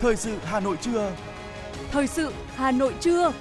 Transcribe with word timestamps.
Thời 0.00 0.16
sự 0.16 0.38
Hà 0.44 0.60
Nội 0.60 0.76
trưa. 0.80 1.16
Thời 1.90 2.06
sự 2.06 2.32
Hà 2.54 2.70
Nội 2.70 2.94
trưa. 3.00 3.32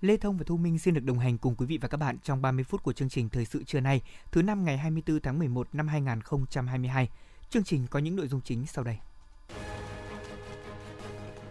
Lê 0.00 0.16
Thông 0.16 0.36
và 0.36 0.44
Thu 0.46 0.56
Minh 0.56 0.78
xin 0.78 0.94
được 0.94 1.04
đồng 1.04 1.18
hành 1.18 1.38
cùng 1.38 1.54
quý 1.54 1.66
vị 1.66 1.78
và 1.80 1.88
các 1.88 1.96
bạn 1.96 2.18
trong 2.22 2.42
30 2.42 2.64
phút 2.64 2.82
của 2.82 2.92
chương 2.92 3.08
trình 3.08 3.28
Thời 3.28 3.44
sự 3.44 3.64
trưa 3.64 3.80
nay, 3.80 4.00
thứ 4.32 4.42
năm 4.42 4.64
ngày 4.64 4.78
24 4.78 5.20
tháng 5.20 5.38
11 5.38 5.68
năm 5.72 5.88
2022. 5.88 7.08
Chương 7.50 7.64
trình 7.64 7.86
có 7.90 7.98
những 7.98 8.16
nội 8.16 8.28
dung 8.28 8.40
chính 8.40 8.66
sau 8.66 8.84
đây. 8.84 8.98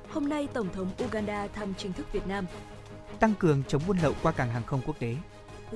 Hôm 0.10 0.30
nay, 0.30 0.48
Tổng 0.54 0.74
thống 0.74 0.92
Uganda 1.06 1.48
thăm 1.48 1.74
chính 1.78 1.94
thức 1.94 2.14
Việt 2.14 2.28
Nam. 2.28 2.46
Tăng 3.20 3.34
cường 3.40 3.64
chống 3.68 3.82
buôn 3.88 3.98
lậu 3.98 4.14
qua 4.22 4.32
cảng 4.32 4.50
hàng 4.50 4.64
không 4.64 4.82
quốc 4.86 5.00
tế. 5.00 5.16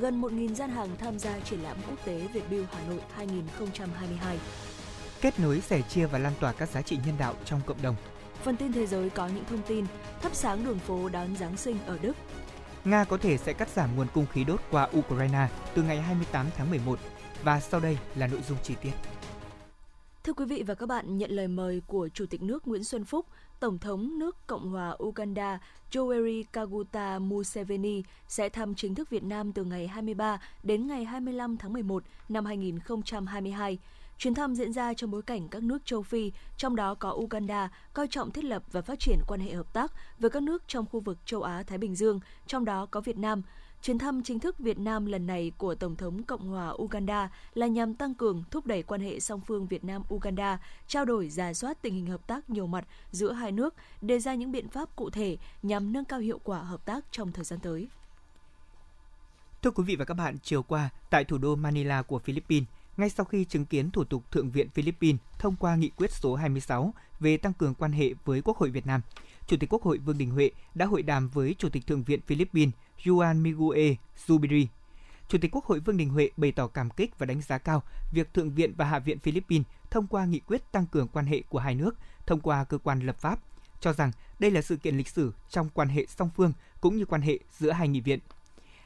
Gần 0.02 0.22
1.000 0.22 0.56
gian 0.56 0.70
hàng 0.70 0.90
tham 1.00 1.20
gia 1.20 1.40
triển 1.40 1.60
lãm 1.60 1.78
quốc 1.90 2.06
tế 2.06 2.28
Việt 2.34 2.50
Build 2.50 2.66
Hà 2.72 2.80
Nội 2.90 3.00
2022. 3.16 4.38
Kết 5.22 5.40
nối, 5.40 5.62
sẻ 5.62 5.82
chia 5.82 6.06
và 6.06 6.20
lan 6.20 6.34
tỏa 6.40 6.54
các 6.54 6.70
giá 6.70 6.82
trị 6.82 6.98
nhân 7.06 7.16
đạo 7.20 7.34
trong 7.46 7.62
cộng 7.66 7.82
đồng. 7.82 7.96
Phần 8.44 8.58
tin 8.58 8.73
thế 8.73 8.86
giới 8.88 9.10
có 9.10 9.28
những 9.28 9.46
thông 9.50 9.62
tin 9.68 9.86
thắp 10.22 10.36
sáng 10.36 10.66
đường 10.66 10.80
phố 10.80 11.10
đón 11.10 11.36
Giáng 11.36 11.58
sinh 11.58 11.78
ở 11.86 11.98
Đức. 12.02 12.14
Nga 12.86 13.04
có 13.04 13.18
thể 13.18 13.38
sẽ 13.38 13.54
cắt 13.54 13.70
giảm 13.70 13.96
nguồn 13.96 14.08
cung 14.14 14.26
khí 14.34 14.44
đốt 14.44 14.62
qua 14.72 14.90
Ukraine 14.98 15.48
từ 15.73 15.84
ngày 15.84 16.02
28 16.02 16.45
tháng 16.58 16.70
11. 16.70 17.00
Và 17.44 17.59
sau 17.59 17.80
đây 17.80 17.98
là 18.16 18.28
nội 18.28 18.42
dung 18.48 18.58
chi 18.64 18.76
tiết. 18.82 18.92
Thưa 20.27 20.34
quý 20.34 20.45
vị 20.45 20.63
và 20.67 20.76
các 20.76 20.86
bạn, 20.86 21.17
nhận 21.17 21.31
lời 21.31 21.48
mời 21.48 21.81
của 21.88 22.09
Chủ 22.13 22.26
tịch 22.26 22.41
nước 22.44 22.67
Nguyễn 22.67 22.84
Xuân 22.84 23.05
Phúc, 23.05 23.26
Tổng 23.59 23.80
thống 23.80 24.20
nước 24.20 24.48
Cộng 24.48 24.70
hòa 24.70 24.95
Uganda 25.03 25.59
Yoweri 25.91 26.44
Kaguta 26.52 27.20
Museveni 27.20 28.03
sẽ 28.27 28.50
thăm 28.50 28.76
chính 28.76 28.95
thức 28.95 29.09
Việt 29.09 29.23
Nam 29.23 29.53
từ 29.53 29.63
ngày 29.63 29.88
23 29.88 30.42
đến 30.64 30.88
ngày 30.88 31.05
25 31.05 31.58
tháng 31.58 31.73
11 31.73 32.03
năm 32.30 32.45
2022. 32.45 33.80
Chuyến 34.17 34.33
thăm 34.33 34.55
diễn 34.55 34.73
ra 34.73 34.94
trong 34.94 35.11
bối 35.11 35.22
cảnh 35.22 35.48
các 35.48 35.64
nước 35.64 35.86
châu 35.86 36.02
Phi, 36.02 36.31
trong 36.58 36.75
đó 36.75 36.95
có 36.95 37.11
Uganda, 37.11 37.70
coi 37.94 38.08
trọng 38.08 38.31
thiết 38.31 38.44
lập 38.44 38.64
và 38.72 38.81
phát 38.81 39.00
triển 39.00 39.20
quan 39.28 39.39
hệ 39.39 39.53
hợp 39.53 39.73
tác 39.73 39.92
với 40.20 40.30
các 40.30 40.44
nước 40.44 40.64
trong 40.67 40.86
khu 40.92 41.00
vực 41.00 41.17
châu 41.25 41.42
Á-Thái 41.42 41.78
Bình 41.78 41.95
Dương, 41.95 42.20
trong 42.48 42.66
đó 42.66 42.88
có 42.92 43.02
Việt 43.02 43.17
Nam– 43.17 43.42
Chuyến 43.81 43.97
thăm 43.97 44.23
chính 44.23 44.39
thức 44.39 44.59
Việt 44.59 44.80
Nam 44.80 45.06
lần 45.06 45.28
này 45.28 45.52
của 45.58 45.75
Tổng 45.75 45.95
thống 45.95 46.23
Cộng 46.23 46.47
hòa 46.47 46.73
Uganda 46.81 47.30
là 47.53 47.67
nhằm 47.67 47.94
tăng 47.94 48.16
cường 48.16 48.44
thúc 48.52 48.66
đẩy 48.66 48.83
quan 48.83 49.02
hệ 49.02 49.20
song 49.20 49.42
phương 49.47 49.67
Việt 49.67 49.83
Nam-Uganda, 49.83 50.58
trao 50.88 51.06
đổi 51.06 51.30
giả 51.30 51.53
soát 51.53 51.81
tình 51.81 51.94
hình 51.94 52.05
hợp 52.05 52.28
tác 52.28 52.50
nhiều 52.50 52.67
mặt 52.67 52.88
giữa 53.11 53.31
hai 53.31 53.52
nước, 53.52 53.75
đề 54.02 54.20
ra 54.20 54.36
những 54.36 54.52
biện 54.52 54.70
pháp 54.70 54.95
cụ 54.95 55.09
thể 55.09 55.38
nhằm 55.64 55.94
nâng 55.94 56.05
cao 56.05 56.20
hiệu 56.20 56.39
quả 56.44 56.59
hợp 56.59 56.86
tác 56.86 57.05
trong 57.11 57.31
thời 57.31 57.45
gian 57.45 57.59
tới. 57.59 57.88
Thưa 59.61 59.72
quý 59.72 59.83
vị 59.83 59.95
và 59.95 60.05
các 60.05 60.14
bạn, 60.14 60.38
chiều 60.44 60.64
qua 60.64 60.89
tại 61.09 61.23
thủ 61.23 61.38
đô 61.38 61.55
Manila 61.55 62.02
của 62.02 62.20
Philippines, 62.20 62.67
ngay 62.98 63.09
sau 63.09 63.25
khi 63.25 63.45
chứng 63.45 63.66
kiến 63.66 63.92
thủ 63.92 64.03
tục 64.03 64.31
Thượng 64.31 64.52
viện 64.52 64.70
Philippines 64.70 65.22
thông 65.39 65.55
qua 65.55 65.75
nghị 65.75 65.89
quyết 65.89 66.11
số 66.11 66.36
26 66.36 66.94
về 67.20 67.38
tăng 67.38 67.53
cường 67.53 67.73
quan 67.73 67.92
hệ 67.92 68.14
với 68.25 68.42
Quốc 68.42 68.58
hội 68.58 68.70
Việt 68.70 68.88
Nam, 68.88 69.02
Chủ 69.48 69.58
tịch 69.59 69.73
Quốc 69.73 69.84
hội 69.84 69.98
Vương 69.98 70.17
Đình 70.17 70.30
Huệ 70.30 70.52
đã 70.76 70.86
hội 70.86 71.02
đàm 71.02 71.30
với 71.30 71.56
Chủ 71.58 71.70
tịch 71.70 71.88
Thượng 71.88 72.03
viện 72.03 72.22
Philippines 72.22 72.73
Juan 73.03 73.42
Miguel 73.42 73.94
Zubiri. 74.28 74.66
Chủ 75.28 75.38
tịch 75.42 75.52
Quốc 75.56 75.66
hội 75.66 75.80
Vương 75.80 75.98
Đình 75.98 76.09
Huệ 76.09 76.30
bày 76.38 76.52
tỏ 76.52 76.67
cảm 76.67 76.89
kích 76.89 77.20
và 77.20 77.26
đánh 77.26 77.42
giá 77.42 77.58
cao 77.58 77.84
việc 78.12 78.34
Thượng 78.34 78.52
viện 78.52 78.73
và 78.78 78.86
Hạ 78.86 79.00
viện 79.00 79.20
Philippines 79.20 79.67
thông 79.92 80.08
qua 80.08 80.26
nghị 80.26 80.39
quyết 80.39 80.72
tăng 80.72 80.86
cường 80.86 81.08
quan 81.08 81.26
hệ 81.26 81.42
của 81.50 81.59
hai 81.59 81.76
nước 81.76 81.95
thông 82.26 82.39
qua 82.39 82.64
cơ 82.64 82.78
quan 82.78 83.00
lập 83.00 83.17
pháp, 83.20 83.39
cho 83.80 83.94
rằng 83.94 84.12
đây 84.39 84.52
là 84.52 84.62
sự 84.62 84.78
kiện 84.78 84.98
lịch 84.98 85.08
sử 85.08 85.34
trong 85.50 85.70
quan 85.73 85.89
hệ 85.89 86.06
song 86.06 86.30
phương 86.36 86.54
cũng 86.82 86.98
như 86.98 87.06
quan 87.06 87.22
hệ 87.22 87.39
giữa 87.59 87.72
hai 87.72 87.88
nghị 87.88 88.02
viện. 88.02 88.20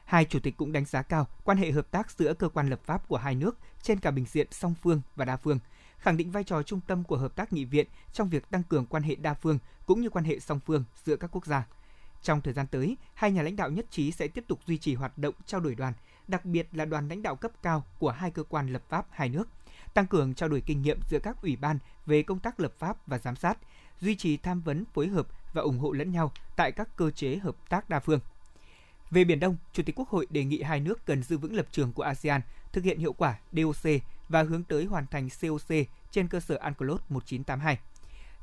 Hai 0.06 0.26
chủ 0.26 0.40
tịch 0.40 0.58
cũng 0.58 0.72
đánh 0.72 0.86
giá 0.86 1.02
cao 1.02 1.28
quan 1.44 1.58
hệ 1.58 1.72
hợp 1.72 1.92
tác 1.92 2.12
giữa 2.12 2.34
cơ 2.34 2.50
quan 2.50 2.70
lập 2.70 2.80
pháp 2.86 3.08
của 3.08 3.18
hai 3.18 3.36
nước 3.36 3.58
trên 3.82 4.00
cả 4.00 4.12
bình 4.12 4.26
diện 4.26 4.48
song 4.52 4.76
phương 4.82 5.02
và 5.16 5.26
đa 5.26 5.38
phương, 5.38 5.60
khẳng 6.02 6.18
định 6.18 6.32
vai 6.32 6.44
trò 6.44 6.64
trung 6.64 6.80
tâm 6.88 7.04
của 7.04 7.18
hợp 7.18 7.36
tác 7.36 7.54
nghị 7.54 7.66
viện 7.66 7.88
trong 8.14 8.30
việc 8.30 8.50
tăng 8.50 8.64
cường 8.64 8.86
quan 8.86 9.04
hệ 9.04 9.16
đa 9.16 9.34
phương 9.34 9.60
cũng 9.86 10.02
như 10.02 10.10
quan 10.10 10.26
hệ 10.26 10.40
song 10.40 10.60
phương 10.66 10.84
giữa 11.04 11.16
các 11.16 11.30
quốc 11.32 11.46
gia. 11.46 11.68
Trong 12.22 12.42
thời 12.42 12.54
gian 12.54 12.68
tới, 12.68 12.98
hai 13.14 13.32
nhà 13.32 13.42
lãnh 13.42 13.56
đạo 13.56 13.70
nhất 13.70 13.86
trí 13.92 14.12
sẽ 14.12 14.28
tiếp 14.28 14.44
tục 14.48 14.60
duy 14.68 14.78
trì 14.78 14.96
hoạt 14.96 15.18
động 15.18 15.36
trao 15.46 15.62
đổi 15.62 15.76
đoàn, 15.76 15.94
đặc 16.28 16.46
biệt 16.46 16.68
là 16.72 16.86
đoàn 16.86 17.08
lãnh 17.08 17.22
đạo 17.22 17.36
cấp 17.36 17.52
cao 17.64 17.84
của 18.00 18.12
hai 18.12 18.32
cơ 18.32 18.44
quan 18.44 18.74
lập 18.74 18.82
pháp 18.90 19.06
hai 19.12 19.30
nước, 19.30 19.48
tăng 19.94 20.08
cường 20.08 20.34
trao 20.34 20.50
đổi 20.50 20.62
kinh 20.62 20.82
nghiệm 20.82 21.00
giữa 21.10 21.20
các 21.24 21.42
ủy 21.42 21.56
ban 21.56 21.80
về 22.06 22.24
công 22.24 22.40
tác 22.40 22.60
lập 22.60 22.74
pháp 22.80 23.08
và 23.08 23.18
giám 23.18 23.36
sát, 23.36 23.58
duy 24.00 24.16
trì 24.16 24.38
tham 24.38 24.62
vấn 24.62 24.86
phối 24.94 25.08
hợp 25.08 25.28
và 25.54 25.62
ủng 25.62 25.80
hộ 25.80 25.92
lẫn 25.92 26.12
nhau 26.12 26.32
tại 26.56 26.72
các 26.72 26.96
cơ 26.96 27.12
chế 27.12 27.38
hợp 27.38 27.56
tác 27.70 27.90
đa 27.90 28.00
phương. 28.00 28.20
Về 29.12 29.24
Biển 29.24 29.40
Đông, 29.40 29.56
Chủ 29.74 29.84
tịch 29.84 29.96
Quốc 29.96 30.10
hội 30.10 30.28
đề 30.30 30.44
nghị 30.44 30.62
hai 30.62 30.80
nước 30.80 31.06
cần 31.06 31.24
giữ 31.24 31.38
vững 31.38 31.56
lập 31.56 31.68
trường 31.72 31.94
của 31.94 32.04
ASEAN, 32.04 32.42
thực 32.72 32.84
hiện 32.84 33.00
hiệu 33.00 33.14
quả 33.14 33.40
DOC 33.52 33.92
và 34.32 34.44
hướng 34.44 34.64
tới 34.64 34.86
hoàn 34.86 35.08
thành 35.08 35.30
COC 35.42 35.76
trên 36.12 36.28
cơ 36.28 36.40
sở 36.40 36.56
UNCLOS 36.56 37.02
1982. 37.10 37.80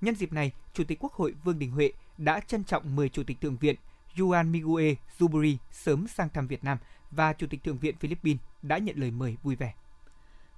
Nhân 0.00 0.14
dịp 0.14 0.32
này, 0.32 0.52
Chủ 0.74 0.84
tịch 0.84 0.98
Quốc 1.00 1.12
hội 1.12 1.34
Vương 1.44 1.58
Đình 1.58 1.70
Huệ 1.70 1.92
đã 2.18 2.40
trân 2.40 2.64
trọng 2.64 2.96
mời 2.96 3.08
Chủ 3.08 3.22
tịch 3.26 3.40
Thượng 3.40 3.56
viện 3.56 3.76
Juan 4.16 4.50
Miguel 4.50 4.94
Zubiri 5.18 5.56
sớm 5.72 6.06
sang 6.08 6.28
thăm 6.28 6.46
Việt 6.46 6.64
Nam 6.64 6.78
và 7.10 7.32
Chủ 7.32 7.46
tịch 7.50 7.64
Thượng 7.64 7.78
viện 7.78 7.96
Philippines 7.96 8.40
đã 8.62 8.78
nhận 8.78 8.98
lời 8.98 9.10
mời 9.10 9.36
vui 9.42 9.56
vẻ. 9.56 9.74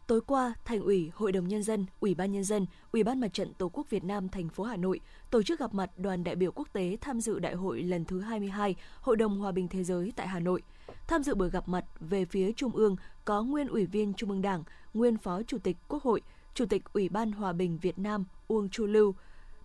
Tối 0.06 0.20
qua, 0.20 0.54
Thành 0.64 0.80
ủy, 0.80 1.10
Hội 1.14 1.32
đồng 1.32 1.48
nhân 1.48 1.62
dân, 1.62 1.86
Ủy 2.00 2.14
ban 2.14 2.32
nhân 2.32 2.44
dân, 2.44 2.66
Ủy 2.92 3.04
ban 3.04 3.20
Mặt 3.20 3.28
trận 3.32 3.54
Tổ 3.54 3.68
quốc 3.68 3.90
Việt 3.90 4.04
Nam 4.04 4.28
thành 4.28 4.48
phố 4.48 4.64
Hà 4.64 4.76
Nội 4.76 5.00
tổ 5.30 5.42
chức 5.42 5.60
gặp 5.60 5.74
mặt 5.74 5.90
đoàn 5.98 6.24
đại 6.24 6.36
biểu 6.36 6.52
quốc 6.52 6.68
tế 6.72 6.96
tham 7.00 7.20
dự 7.20 7.38
đại 7.38 7.54
hội 7.54 7.82
lần 7.82 8.04
thứ 8.04 8.20
22 8.20 8.74
Hội 9.00 9.16
đồng 9.16 9.38
Hòa 9.38 9.52
bình 9.52 9.68
Thế 9.68 9.84
giới 9.84 10.12
tại 10.16 10.28
Hà 10.28 10.40
Nội. 10.40 10.62
Tham 11.08 11.22
dự 11.22 11.34
buổi 11.34 11.50
gặp 11.50 11.68
mặt 11.68 11.84
về 12.00 12.24
phía 12.24 12.52
Trung 12.52 12.72
ương 12.72 12.96
có 13.24 13.42
nguyên 13.42 13.68
Ủy 13.68 13.86
viên 13.86 14.14
Trung 14.14 14.30
ương 14.30 14.42
Đảng, 14.42 14.64
nguyên 14.94 15.18
Phó 15.18 15.42
Chủ 15.42 15.58
tịch 15.58 15.76
Quốc 15.88 16.02
hội, 16.02 16.20
Chủ 16.54 16.66
tịch 16.66 16.82
Ủy 16.92 17.08
ban 17.08 17.32
Hòa 17.32 17.52
bình 17.52 17.78
Việt 17.82 17.98
Nam 17.98 18.24
Uông 18.48 18.68
Chu 18.68 18.86
Lưu, 18.86 19.14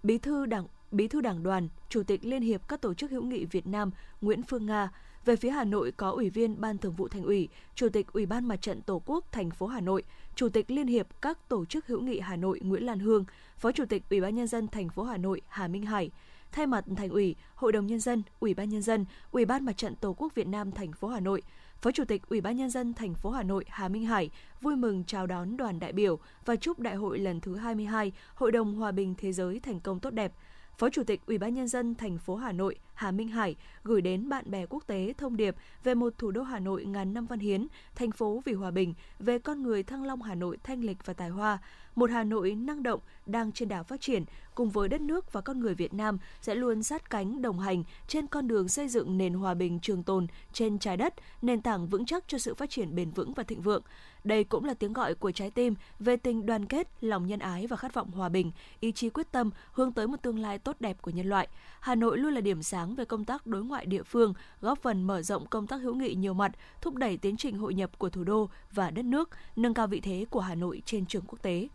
Bí 0.03 0.17
thư 0.17 0.45
Đảng 0.45 0.65
Bí 0.91 1.07
thư 1.07 1.21
Đảng 1.21 1.43
đoàn, 1.43 1.67
Chủ 1.89 2.03
tịch 2.03 2.25
Liên 2.25 2.41
hiệp 2.41 2.67
các 2.67 2.81
tổ 2.81 2.93
chức 2.93 3.11
hữu 3.11 3.23
nghị 3.23 3.45
Việt 3.45 3.67
Nam 3.67 3.91
Nguyễn 4.21 4.43
Phương 4.43 4.65
Nga. 4.65 4.91
Về 5.25 5.35
phía 5.35 5.49
Hà 5.49 5.63
Nội 5.63 5.91
có 5.91 6.09
Ủy 6.09 6.29
viên 6.29 6.61
Ban 6.61 6.77
Thường 6.77 6.93
vụ 6.93 7.07
Thành 7.07 7.23
ủy, 7.23 7.49
Chủ 7.75 7.89
tịch 7.89 8.13
Ủy 8.13 8.25
ban 8.25 8.47
Mặt 8.47 8.61
trận 8.61 8.81
Tổ 8.81 9.01
quốc 9.05 9.25
thành 9.31 9.51
phố 9.51 9.67
Hà 9.67 9.81
Nội, 9.81 10.03
Chủ 10.35 10.49
tịch 10.49 10.71
Liên 10.71 10.87
hiệp 10.87 11.07
các 11.21 11.49
tổ 11.49 11.65
chức 11.65 11.87
hữu 11.87 12.01
nghị 12.01 12.19
Hà 12.19 12.35
Nội 12.35 12.59
Nguyễn 12.63 12.85
Lan 12.85 12.99
Hương, 12.99 13.25
Phó 13.57 13.71
Chủ 13.71 13.85
tịch 13.85 14.03
Ủy 14.09 14.21
ban 14.21 14.35
nhân 14.35 14.47
dân 14.47 14.67
thành 14.67 14.89
phố 14.89 15.03
Hà 15.03 15.17
Nội 15.17 15.41
Hà 15.47 15.67
Minh 15.67 15.85
Hải. 15.85 16.11
Thay 16.51 16.65
mặt 16.65 16.85
Thành 16.97 17.09
ủy, 17.09 17.35
Hội 17.55 17.71
đồng 17.71 17.87
nhân 17.87 17.99
dân, 17.99 18.23
Ủy 18.39 18.53
ban 18.53 18.69
nhân 18.69 18.81
dân, 18.81 19.05
Ủy 19.31 19.45
ban 19.45 19.65
Mặt 19.65 19.77
trận 19.77 19.95
Tổ 19.95 20.13
quốc 20.13 20.35
Việt 20.35 20.47
Nam 20.47 20.71
thành 20.71 20.93
phố 20.93 21.07
Hà 21.07 21.19
Nội, 21.19 21.41
Phó 21.85 21.91
Chủ 21.91 22.05
tịch 22.05 22.21
Ủy 22.29 22.41
ban 22.41 22.57
nhân 22.57 22.69
dân 22.69 22.93
thành 22.93 23.15
phố 23.15 23.29
Hà 23.29 23.43
Nội 23.43 23.65
Hà 23.67 23.87
Minh 23.87 24.05
Hải 24.05 24.29
vui 24.61 24.75
mừng 24.75 25.03
chào 25.07 25.27
đón 25.27 25.57
đoàn 25.57 25.79
đại 25.79 25.93
biểu 25.93 26.19
và 26.45 26.55
chúc 26.55 26.79
đại 26.79 26.95
hội 26.95 27.19
lần 27.19 27.41
thứ 27.41 27.55
22 27.55 28.11
Hội 28.35 28.51
đồng 28.51 28.75
Hòa 28.75 28.91
bình 28.91 29.15
Thế 29.17 29.31
giới 29.31 29.59
thành 29.59 29.79
công 29.79 29.99
tốt 29.99 30.09
đẹp. 30.09 30.33
Phó 30.77 30.89
Chủ 30.89 31.03
tịch 31.03 31.21
Ủy 31.25 31.37
ban 31.37 31.53
nhân 31.53 31.67
dân 31.67 31.95
thành 31.95 32.17
phố 32.17 32.35
Hà 32.35 32.51
Nội 32.51 32.75
Hà 32.95 33.11
Minh 33.11 33.27
Hải 33.27 33.55
gửi 33.83 34.01
đến 34.01 34.29
bạn 34.29 34.51
bè 34.51 34.65
quốc 34.65 34.83
tế 34.87 35.13
thông 35.17 35.37
điệp 35.37 35.55
về 35.83 35.93
một 35.93 36.13
thủ 36.17 36.31
đô 36.31 36.43
Hà 36.43 36.59
Nội 36.59 36.85
ngàn 36.85 37.13
năm 37.13 37.25
văn 37.25 37.39
hiến, 37.39 37.67
thành 37.95 38.11
phố 38.11 38.41
vì 38.45 38.53
hòa 38.53 38.71
bình, 38.71 38.93
về 39.19 39.39
con 39.39 39.63
người 39.63 39.83
Thăng 39.83 40.03
Long 40.03 40.21
Hà 40.21 40.35
Nội 40.35 40.57
thanh 40.63 40.83
lịch 40.83 41.05
và 41.05 41.13
tài 41.13 41.29
hoa, 41.29 41.57
một 41.95 42.09
Hà 42.09 42.23
Nội 42.23 42.55
năng 42.55 42.83
động 42.83 42.99
đang 43.25 43.51
trên 43.51 43.69
đà 43.69 43.83
phát 43.83 44.01
triển 44.01 44.23
cùng 44.55 44.69
với 44.69 44.89
đất 44.89 45.01
nước 45.01 45.33
và 45.33 45.41
con 45.41 45.59
người 45.59 45.75
Việt 45.75 45.93
Nam 45.93 46.17
sẽ 46.41 46.55
luôn 46.55 46.83
sát 46.83 47.09
cánh 47.09 47.41
đồng 47.41 47.59
hành 47.59 47.83
trên 48.07 48.27
con 48.27 48.47
đường 48.47 48.67
xây 48.67 48.87
dựng 48.87 49.17
nền 49.17 49.33
hòa 49.33 49.53
bình 49.53 49.79
trường 49.79 50.03
tồn 50.03 50.27
trên 50.53 50.79
trái 50.79 50.97
đất, 50.97 51.13
nền 51.41 51.61
tảng 51.61 51.87
vững 51.87 52.05
chắc 52.05 52.23
cho 52.27 52.37
sự 52.37 52.53
phát 52.53 52.69
triển 52.69 52.95
bền 52.95 53.11
vững 53.11 53.33
và 53.33 53.43
thịnh 53.43 53.61
vượng. 53.61 53.83
Đây 54.25 54.43
cũng 54.43 54.65
là 54.65 54.73
tiếng 54.73 54.93
gọi 54.93 55.15
của 55.15 55.31
trái 55.31 55.51
tim 55.51 55.75
về 55.99 56.17
tình 56.17 56.45
đoàn 56.45 56.65
kết, 56.65 56.87
lòng 57.01 57.27
nhân 57.27 57.39
ái 57.39 57.67
và 57.67 57.77
khát 57.77 57.93
vọng 57.93 58.11
hòa 58.11 58.29
bình, 58.29 58.51
ý 58.79 58.91
chí 58.91 59.09
quyết 59.09 59.31
tâm 59.31 59.49
hướng 59.71 59.91
tới 59.91 60.07
một 60.07 60.21
tương 60.21 60.39
lai 60.39 60.59
tốt 60.59 60.75
đẹp 60.79 61.01
của 61.01 61.11
nhân 61.11 61.29
loại. 61.29 61.47
Hà 61.79 61.95
Nội 61.95 62.17
luôn 62.17 62.33
là 62.33 62.41
điểm 62.41 62.63
sáng 62.63 62.95
về 62.95 63.05
công 63.05 63.25
tác 63.25 63.47
đối 63.47 63.63
ngoại 63.63 63.85
địa 63.85 64.03
phương, 64.03 64.33
góp 64.61 64.81
phần 64.81 65.03
mở 65.03 65.21
rộng 65.21 65.47
công 65.47 65.67
tác 65.67 65.77
hữu 65.77 65.95
nghị 65.95 66.13
nhiều 66.13 66.33
mặt, 66.33 66.51
thúc 66.81 66.95
đẩy 66.95 67.17
tiến 67.17 67.37
trình 67.37 67.57
hội 67.57 67.73
nhập 67.73 67.97
của 67.97 68.09
thủ 68.09 68.23
đô 68.23 68.49
và 68.71 68.91
đất 68.91 69.05
nước, 69.05 69.29
nâng 69.55 69.73
cao 69.73 69.87
vị 69.87 69.99
thế 69.99 70.25
của 70.29 70.39
Hà 70.39 70.55
Nội 70.55 70.81
trên 70.85 71.05
trường 71.05 71.23
quốc 71.27 71.41
tế. 71.41 71.67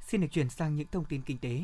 Xin 0.00 0.20
được 0.20 0.28
chuyển 0.30 0.48
sang 0.48 0.76
những 0.76 0.86
thông 0.92 1.04
tin 1.04 1.22
kinh 1.22 1.38
tế. 1.38 1.62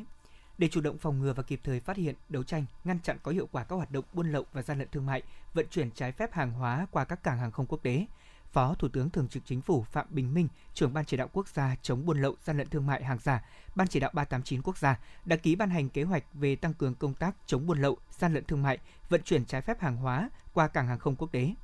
Để 0.63 0.69
chủ 0.69 0.81
động 0.81 0.99
phòng 0.99 1.21
ngừa 1.21 1.33
và 1.33 1.43
kịp 1.43 1.61
thời 1.65 1.81
phát 1.81 1.97
hiện, 1.97 2.15
đấu 2.29 2.43
tranh, 2.43 2.65
ngăn 2.85 2.99
chặn 3.01 3.19
có 3.23 3.33
hiệu 3.33 3.49
quả 3.53 3.65
các 3.65 3.77
hoạt 3.77 3.91
động 3.91 4.05
buôn 4.13 4.33
lậu 4.33 4.45
và 4.53 4.63
gian 4.63 4.79
lận 4.79 4.89
thương 4.93 5.07
mại, 5.07 5.23
vận 5.55 5.67
chuyển 5.71 5.91
trái 5.91 6.13
phép 6.13 6.33
hàng 6.33 6.53
hóa 6.53 6.87
qua 6.91 7.05
các 7.05 7.23
cảng 7.23 7.39
hàng 7.39 7.51
không 7.51 7.67
quốc 7.67 7.83
tế, 7.83 8.07
Phó 8.53 8.75
Thủ 8.75 8.89
tướng 8.89 9.11
Thường 9.11 9.29
trực 9.29 9.43
Chính 9.47 9.61
phủ 9.61 9.83
Phạm 9.83 10.07
Bình 10.11 10.35
Minh, 10.35 10.49
trưởng 10.75 10.93
Ban 10.93 11.05
chỉ 11.05 11.17
đạo 11.17 11.29
quốc 11.33 11.49
gia 11.49 11.77
chống 11.83 12.07
buôn 12.07 12.23
lậu, 12.23 12.37
gian 12.45 12.59
lận 12.59 12.69
thương 12.69 12.87
mại 12.87 13.05
hàng 13.05 13.19
giả, 13.23 13.45
Ban 13.75 13.89
chỉ 13.89 14.01
đạo 14.01 14.11
389 14.15 14.63
quốc 14.63 14.79
gia 14.79 14.99
đã 15.25 15.37
ký 15.37 15.57
ban 15.57 15.71
hành 15.71 15.89
kế 15.89 16.03
hoạch 16.03 16.25
về 16.35 16.57
tăng 16.57 16.75
cường 16.75 16.95
công 16.95 17.15
tác 17.15 17.37
chống 17.47 17.67
buôn 17.67 17.83
lậu, 17.83 17.97
gian 18.19 18.35
lận 18.35 18.45
thương 18.45 18.63
mại, 18.63 18.79
vận 19.09 19.23
chuyển 19.23 19.45
trái 19.45 19.61
phép 19.61 19.81
hàng 19.81 19.97
hóa 19.97 20.31
qua 20.53 20.69
cảng 20.69 20.87
hàng 20.87 20.99
không 20.99 21.17
quốc 21.17 21.33
tế. 21.33 21.55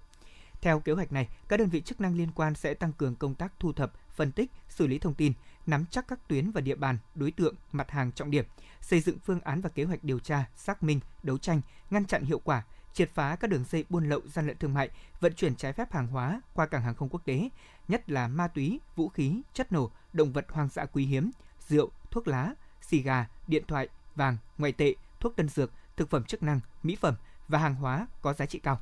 Theo 0.60 0.80
kế 0.80 0.92
hoạch 0.92 1.12
này, 1.12 1.28
các 1.48 1.56
đơn 1.56 1.68
vị 1.68 1.80
chức 1.80 2.00
năng 2.00 2.16
liên 2.16 2.28
quan 2.34 2.54
sẽ 2.54 2.74
tăng 2.74 2.92
cường 2.92 3.14
công 3.16 3.34
tác 3.34 3.52
thu 3.60 3.72
thập, 3.72 3.92
phân 4.16 4.32
tích, 4.32 4.50
xử 4.68 4.86
lý 4.86 4.98
thông 4.98 5.14
tin, 5.14 5.32
nắm 5.68 5.84
chắc 5.90 6.08
các 6.08 6.28
tuyến 6.28 6.50
và 6.50 6.60
địa 6.60 6.74
bàn, 6.74 6.98
đối 7.14 7.30
tượng, 7.30 7.54
mặt 7.72 7.90
hàng 7.90 8.12
trọng 8.12 8.30
điểm, 8.30 8.44
xây 8.80 9.00
dựng 9.00 9.18
phương 9.18 9.40
án 9.40 9.60
và 9.60 9.68
kế 9.68 9.84
hoạch 9.84 10.04
điều 10.04 10.18
tra, 10.18 10.44
xác 10.56 10.82
minh, 10.82 11.00
đấu 11.22 11.38
tranh, 11.38 11.60
ngăn 11.90 12.04
chặn 12.04 12.24
hiệu 12.24 12.38
quả, 12.38 12.62
triệt 12.92 13.10
phá 13.14 13.36
các 13.36 13.50
đường 13.50 13.64
dây 13.68 13.84
buôn 13.88 14.08
lậu 14.08 14.20
gian 14.26 14.46
lận 14.46 14.56
thương 14.56 14.74
mại, 14.74 14.90
vận 15.20 15.34
chuyển 15.34 15.56
trái 15.56 15.72
phép 15.72 15.92
hàng 15.92 16.06
hóa 16.06 16.40
qua 16.54 16.66
cảng 16.66 16.82
hàng 16.82 16.94
không 16.94 17.08
quốc 17.08 17.22
tế, 17.24 17.48
nhất 17.88 18.10
là 18.10 18.28
ma 18.28 18.48
túy, 18.48 18.80
vũ 18.96 19.08
khí, 19.08 19.42
chất 19.52 19.72
nổ, 19.72 19.90
động 20.12 20.32
vật 20.32 20.46
hoang 20.50 20.68
dã 20.68 20.84
quý 20.84 21.06
hiếm, 21.06 21.30
rượu, 21.68 21.90
thuốc 22.10 22.28
lá, 22.28 22.54
xì 22.80 23.02
gà, 23.02 23.26
điện 23.46 23.62
thoại, 23.68 23.88
vàng, 24.14 24.36
ngoại 24.58 24.72
tệ, 24.72 24.94
thuốc 25.20 25.36
tân 25.36 25.48
dược, 25.48 25.72
thực 25.96 26.10
phẩm 26.10 26.24
chức 26.24 26.42
năng, 26.42 26.60
mỹ 26.82 26.96
phẩm 27.00 27.14
và 27.48 27.58
hàng 27.58 27.74
hóa 27.74 28.06
có 28.22 28.32
giá 28.32 28.46
trị 28.46 28.58
cao. 28.58 28.80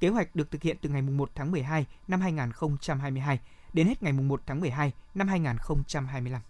Kế 0.00 0.08
hoạch 0.08 0.36
được 0.36 0.50
thực 0.50 0.62
hiện 0.62 0.76
từ 0.82 0.88
ngày 0.88 1.02
1 1.02 1.30
tháng 1.34 1.50
12 1.50 1.86
năm 2.08 2.20
2022 2.20 3.40
đến 3.74 3.86
hết 3.86 4.02
ngày 4.02 4.12
1 4.12 4.40
tháng 4.46 4.60
12 4.60 4.92
năm 5.14 5.28
2025. 5.28 6.40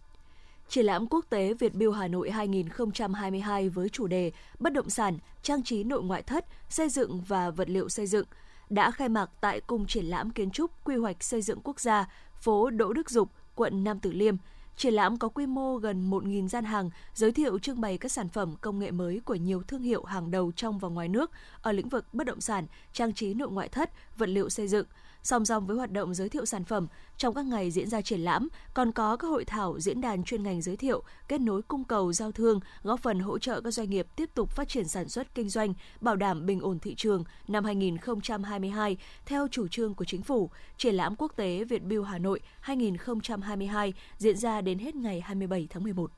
Triển 0.68 0.84
lãm 0.84 1.06
quốc 1.06 1.24
tế 1.30 1.54
Việt 1.54 1.74
Biêu 1.74 1.92
Hà 1.92 2.08
Nội 2.08 2.30
2022 2.30 3.68
với 3.68 3.88
chủ 3.88 4.06
đề 4.06 4.32
Bất 4.58 4.72
động 4.72 4.90
sản, 4.90 5.18
trang 5.42 5.62
trí 5.62 5.84
nội 5.84 6.02
ngoại 6.02 6.22
thất, 6.22 6.44
xây 6.68 6.88
dựng 6.88 7.20
và 7.20 7.50
vật 7.50 7.70
liệu 7.70 7.88
xây 7.88 8.06
dựng 8.06 8.26
đã 8.70 8.90
khai 8.90 9.08
mạc 9.08 9.30
tại 9.40 9.60
Cung 9.60 9.86
Triển 9.86 10.04
lãm 10.04 10.30
Kiến 10.30 10.50
trúc 10.50 10.84
Quy 10.84 10.96
hoạch 10.96 11.22
Xây 11.22 11.42
dựng 11.42 11.60
Quốc 11.64 11.80
gia, 11.80 12.08
phố 12.40 12.70
Đỗ 12.70 12.92
Đức 12.92 13.10
Dục, 13.10 13.28
quận 13.54 13.84
Nam 13.84 13.98
Từ 14.00 14.12
Liêm. 14.12 14.36
Triển 14.76 14.94
lãm 14.94 15.18
có 15.18 15.28
quy 15.28 15.46
mô 15.46 15.76
gần 15.76 16.10
1.000 16.10 16.48
gian 16.48 16.64
hàng, 16.64 16.90
giới 17.14 17.32
thiệu 17.32 17.58
trưng 17.58 17.80
bày 17.80 17.98
các 17.98 18.12
sản 18.12 18.28
phẩm 18.28 18.54
công 18.60 18.78
nghệ 18.78 18.90
mới 18.90 19.20
của 19.24 19.34
nhiều 19.34 19.62
thương 19.62 19.82
hiệu 19.82 20.04
hàng 20.04 20.30
đầu 20.30 20.52
trong 20.56 20.78
và 20.78 20.88
ngoài 20.88 21.08
nước 21.08 21.30
ở 21.62 21.72
lĩnh 21.72 21.88
vực 21.88 22.14
bất 22.14 22.26
động 22.26 22.40
sản, 22.40 22.66
trang 22.92 23.12
trí 23.12 23.34
nội 23.34 23.50
ngoại 23.50 23.68
thất, 23.68 23.90
vật 24.16 24.28
liệu 24.28 24.50
xây 24.50 24.68
dựng– 24.68 24.86
Song 25.24 25.44
song 25.44 25.66
với 25.66 25.76
hoạt 25.76 25.92
động 25.92 26.14
giới 26.14 26.28
thiệu 26.28 26.46
sản 26.46 26.64
phẩm, 26.64 26.86
trong 27.16 27.34
các 27.34 27.44
ngày 27.44 27.70
diễn 27.70 27.88
ra 27.88 28.02
triển 28.02 28.20
lãm 28.20 28.48
còn 28.74 28.92
có 28.92 29.16
các 29.16 29.28
hội 29.28 29.44
thảo 29.44 29.80
diễn 29.80 30.00
đàn 30.00 30.24
chuyên 30.24 30.42
ngành 30.42 30.62
giới 30.62 30.76
thiệu, 30.76 31.02
kết 31.28 31.40
nối 31.40 31.62
cung 31.62 31.84
cầu 31.84 32.12
giao 32.12 32.32
thương, 32.32 32.60
góp 32.82 33.00
phần 33.00 33.20
hỗ 33.20 33.38
trợ 33.38 33.60
các 33.60 33.70
doanh 33.70 33.90
nghiệp 33.90 34.06
tiếp 34.16 34.30
tục 34.34 34.50
phát 34.50 34.68
triển 34.68 34.88
sản 34.88 35.08
xuất 35.08 35.34
kinh 35.34 35.48
doanh, 35.48 35.74
bảo 36.00 36.16
đảm 36.16 36.46
bình 36.46 36.60
ổn 36.60 36.78
thị 36.78 36.94
trường 36.94 37.24
năm 37.48 37.64
2022 37.64 38.96
theo 39.26 39.48
chủ 39.50 39.68
trương 39.68 39.94
của 39.94 40.04
chính 40.04 40.22
phủ. 40.22 40.50
Triển 40.76 40.94
lãm 40.94 41.16
quốc 41.16 41.32
tế 41.36 41.64
Việt 41.64 41.82
Build 41.82 42.06
Hà 42.06 42.18
Nội 42.18 42.40
2022 42.60 43.92
diễn 44.18 44.36
ra 44.36 44.60
đến 44.60 44.78
hết 44.78 44.94
ngày 44.94 45.20
27 45.20 45.66
tháng 45.70 45.82
11. 45.82 46.10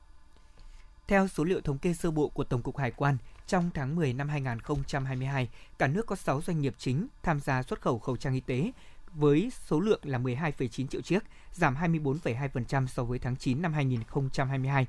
Theo 1.07 1.27
số 1.27 1.43
liệu 1.43 1.61
thống 1.61 1.77
kê 1.77 1.93
sơ 1.93 2.11
bộ 2.11 2.29
của 2.29 2.43
Tổng 2.43 2.61
cục 2.61 2.77
Hải 2.77 2.91
quan, 2.91 3.17
trong 3.47 3.69
tháng 3.73 3.95
10 3.95 4.13
năm 4.13 4.29
2022, 4.29 5.49
cả 5.77 5.87
nước 5.87 6.05
có 6.05 6.15
6 6.15 6.41
doanh 6.41 6.61
nghiệp 6.61 6.75
chính 6.77 7.07
tham 7.23 7.39
gia 7.39 7.63
xuất 7.63 7.81
khẩu 7.81 7.99
khẩu 7.99 8.17
trang 8.17 8.33
y 8.33 8.39
tế 8.39 8.71
với 9.17 9.51
số 9.67 9.79
lượng 9.79 9.99
là 10.03 10.19
12,9 10.19 10.87
triệu 10.87 11.01
chiếc, 11.01 11.23
giảm 11.51 11.75
24,2% 11.75 12.87
so 12.87 13.03
với 13.03 13.19
tháng 13.19 13.35
9 13.35 13.61
năm 13.61 13.73
2022. 13.73 14.87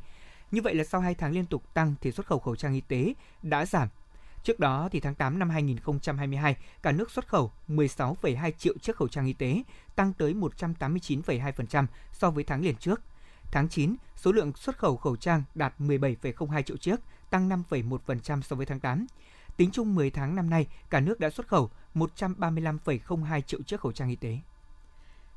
Như 0.51 0.63
vậy 0.63 0.75
là 0.75 0.85
sau 0.85 1.01
2 1.01 1.15
tháng 1.15 1.33
liên 1.33 1.47
tục 1.47 1.75
tăng 1.75 1.95
thì 2.01 2.13
xuất 2.13 2.27
khẩu 2.27 2.39
khẩu 2.39 2.57
trang 2.57 2.75
y 2.75 2.81
tế 2.81 3.15
đã 3.43 3.67
giảm. 3.67 3.89
Trước 4.43 4.61
đó 4.61 4.89
thì 4.93 5.01
tháng 5.01 5.15
8 5.15 5.39
năm 5.39 5.51
2022, 5.51 6.57
cả 6.83 6.93
nước 6.93 7.11
xuất 7.11 7.29
khẩu 7.29 7.53
16,2 7.69 8.51
triệu 8.51 8.75
chiếc 8.79 8.97
khẩu 8.97 9.09
trang 9.09 9.27
y 9.27 9.33
tế, 9.33 9.63
tăng 9.97 10.13
tới 10.13 10.35
189,2% 10.35 11.87
so 12.13 12.31
với 12.31 12.45
tháng 12.45 12.63
liền 12.63 12.77
trước. 12.77 13.01
Tháng 13.51 13.69
9, 13.69 13.97
số 14.17 14.33
lượng 14.33 14.53
xuất 14.57 14.79
khẩu 14.79 14.97
khẩu 14.97 15.17
trang 15.17 15.43
đạt 15.55 15.75
17,02 15.79 16.63
triệu 16.63 16.77
chiếc, 16.77 17.01
tăng 17.31 17.49
5,1% 17.49 18.43
so 18.43 18.57
với 18.57 18.67
tháng 18.67 18.81
8. 18.81 19.07
Tính 19.59 19.71
chung 19.71 19.95
10 19.95 20.11
tháng 20.11 20.35
năm 20.35 20.51
nay, 20.51 20.67
cả 20.91 21.01
nước 21.01 21.21
đã 21.21 21.31
xuất 21.31 21.49
khẩu 21.49 21.71
135,02 21.95 23.41
triệu 23.41 23.63
chiếc 23.63 23.81
khẩu 23.81 23.93
trang 23.93 24.09
y 24.09 24.17
tế. 24.17 24.39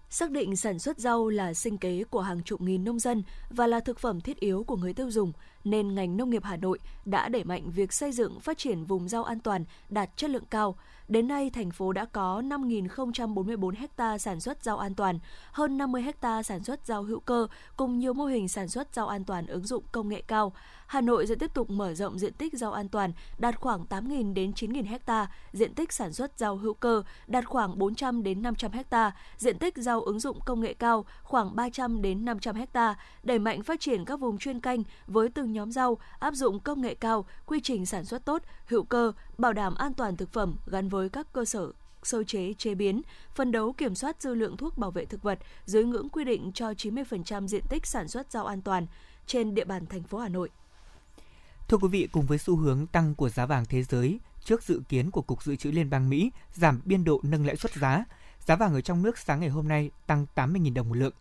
Xác 0.09 0.31
định 0.31 0.55
sản 0.55 0.79
xuất 0.79 0.99
rau 0.99 1.29
là 1.29 1.53
sinh 1.53 1.77
kế 1.77 2.03
của 2.03 2.21
hàng 2.21 2.43
chục 2.43 2.61
nghìn 2.61 2.83
nông 2.83 2.99
dân 2.99 3.23
và 3.49 3.67
là 3.67 3.79
thực 3.79 3.99
phẩm 3.99 4.21
thiết 4.21 4.39
yếu 4.39 4.63
của 4.63 4.77
người 4.77 4.93
tiêu 4.93 5.11
dùng, 5.11 5.31
nên 5.63 5.95
ngành 5.95 6.17
nông 6.17 6.29
nghiệp 6.29 6.43
Hà 6.43 6.57
Nội 6.57 6.79
đã 7.05 7.29
đẩy 7.29 7.43
mạnh 7.43 7.71
việc 7.71 7.93
xây 7.93 8.11
dựng 8.11 8.39
phát 8.39 8.57
triển 8.57 8.85
vùng 8.85 9.07
rau 9.07 9.23
an 9.23 9.39
toàn 9.39 9.65
đạt 9.89 10.09
chất 10.17 10.29
lượng 10.29 10.45
cao, 10.49 10.75
Đến 11.11 11.27
nay, 11.27 11.49
thành 11.49 11.71
phố 11.71 11.93
đã 11.93 12.05
có 12.05 12.41
5.044 12.41 13.73
ha 13.97 14.17
sản 14.17 14.39
xuất 14.39 14.63
rau 14.63 14.77
an 14.77 14.95
toàn, 14.95 15.19
hơn 15.51 15.77
50 15.77 16.03
ha 16.21 16.43
sản 16.43 16.63
xuất 16.63 16.85
rau 16.85 17.03
hữu 17.03 17.19
cơ 17.19 17.47
cùng 17.77 17.99
nhiều 17.99 18.13
mô 18.13 18.25
hình 18.25 18.47
sản 18.47 18.67
xuất 18.67 18.95
rau 18.95 19.07
an 19.07 19.23
toàn 19.23 19.47
ứng 19.47 19.65
dụng 19.65 19.83
công 19.91 20.09
nghệ 20.09 20.21
cao. 20.27 20.53
Hà 20.87 21.01
Nội 21.01 21.27
sẽ 21.27 21.35
tiếp 21.35 21.53
tục 21.53 21.69
mở 21.69 21.93
rộng 21.93 22.19
diện 22.19 22.33
tích 22.33 22.53
rau 22.53 22.71
an 22.71 22.89
toàn 22.89 23.13
đạt 23.37 23.55
khoảng 23.55 23.85
8.000 23.89 24.33
đến 24.33 24.51
9.000 24.51 24.99
ha, 25.07 25.31
diện 25.51 25.73
tích 25.73 25.93
sản 25.93 26.13
xuất 26.13 26.39
rau 26.39 26.57
hữu 26.57 26.73
cơ 26.73 27.03
đạt 27.27 27.45
khoảng 27.45 27.79
400 27.79 28.23
đến 28.23 28.41
500 28.41 28.71
ha, 28.91 29.11
diện 29.37 29.57
tích 29.57 29.77
rau 29.77 30.01
ứng 30.01 30.19
dụng 30.19 30.39
công 30.45 30.61
nghệ 30.61 30.73
cao 30.73 31.05
khoảng 31.23 31.55
300 31.55 32.01
đến 32.01 32.25
500 32.25 32.55
ha, 32.73 32.95
đẩy 33.23 33.39
mạnh 33.39 33.63
phát 33.63 33.79
triển 33.79 34.05
các 34.05 34.19
vùng 34.19 34.37
chuyên 34.37 34.59
canh 34.59 34.83
với 35.07 35.29
từng 35.29 35.50
nhóm 35.53 35.71
rau, 35.71 35.97
áp 36.19 36.33
dụng 36.33 36.59
công 36.59 36.81
nghệ 36.81 36.95
cao, 36.95 37.25
quy 37.45 37.59
trình 37.63 37.85
sản 37.85 38.05
xuất 38.05 38.25
tốt, 38.25 38.41
hữu 38.67 38.83
cơ, 38.83 39.11
bảo 39.37 39.53
đảm 39.53 39.75
an 39.75 39.93
toàn 39.93 40.17
thực 40.17 40.33
phẩm 40.33 40.55
gắn 40.65 40.89
với 40.89 41.09
các 41.09 41.33
cơ 41.33 41.45
sở 41.45 41.71
sơ 42.03 42.23
chế 42.23 42.53
chế 42.57 42.75
biến, 42.75 43.01
phân 43.35 43.51
đấu 43.51 43.73
kiểm 43.73 43.95
soát 43.95 44.21
dư 44.21 44.33
lượng 44.33 44.57
thuốc 44.57 44.77
bảo 44.77 44.91
vệ 44.91 45.05
thực 45.05 45.23
vật 45.23 45.39
dưới 45.65 45.83
ngưỡng 45.83 46.09
quy 46.09 46.23
định 46.23 46.51
cho 46.53 46.71
90% 46.71 47.47
diện 47.47 47.63
tích 47.69 47.85
sản 47.85 48.07
xuất 48.07 48.31
rau 48.31 48.45
an 48.45 48.61
toàn 48.61 48.87
trên 49.25 49.55
địa 49.55 49.65
bàn 49.65 49.85
thành 49.85 50.03
phố 50.03 50.17
Hà 50.17 50.29
Nội. 50.29 50.49
Thưa 51.67 51.77
quý 51.77 51.87
vị, 51.87 52.07
cùng 52.11 52.25
với 52.25 52.37
xu 52.37 52.55
hướng 52.55 52.87
tăng 52.87 53.15
của 53.15 53.29
giá 53.29 53.45
vàng 53.45 53.65
thế 53.65 53.83
giới, 53.83 54.19
trước 54.43 54.63
dự 54.63 54.81
kiến 54.89 55.11
của 55.11 55.21
Cục 55.21 55.43
Dự 55.43 55.55
trữ 55.55 55.71
Liên 55.71 55.89
bang 55.89 56.09
Mỹ 56.09 56.31
giảm 56.53 56.81
biên 56.85 57.03
độ 57.03 57.19
nâng 57.23 57.45
lãi 57.45 57.55
suất 57.55 57.73
giá, 57.73 58.05
giá 58.45 58.55
vàng 58.55 58.73
ở 58.73 58.81
trong 58.81 59.01
nước 59.01 59.17
sáng 59.17 59.39
ngày 59.39 59.49
hôm 59.49 59.67
nay 59.67 59.91
tăng 60.07 60.25
80.000 60.35 60.73
đồng 60.73 60.89
một 60.89 60.95
lượng. 60.95 61.13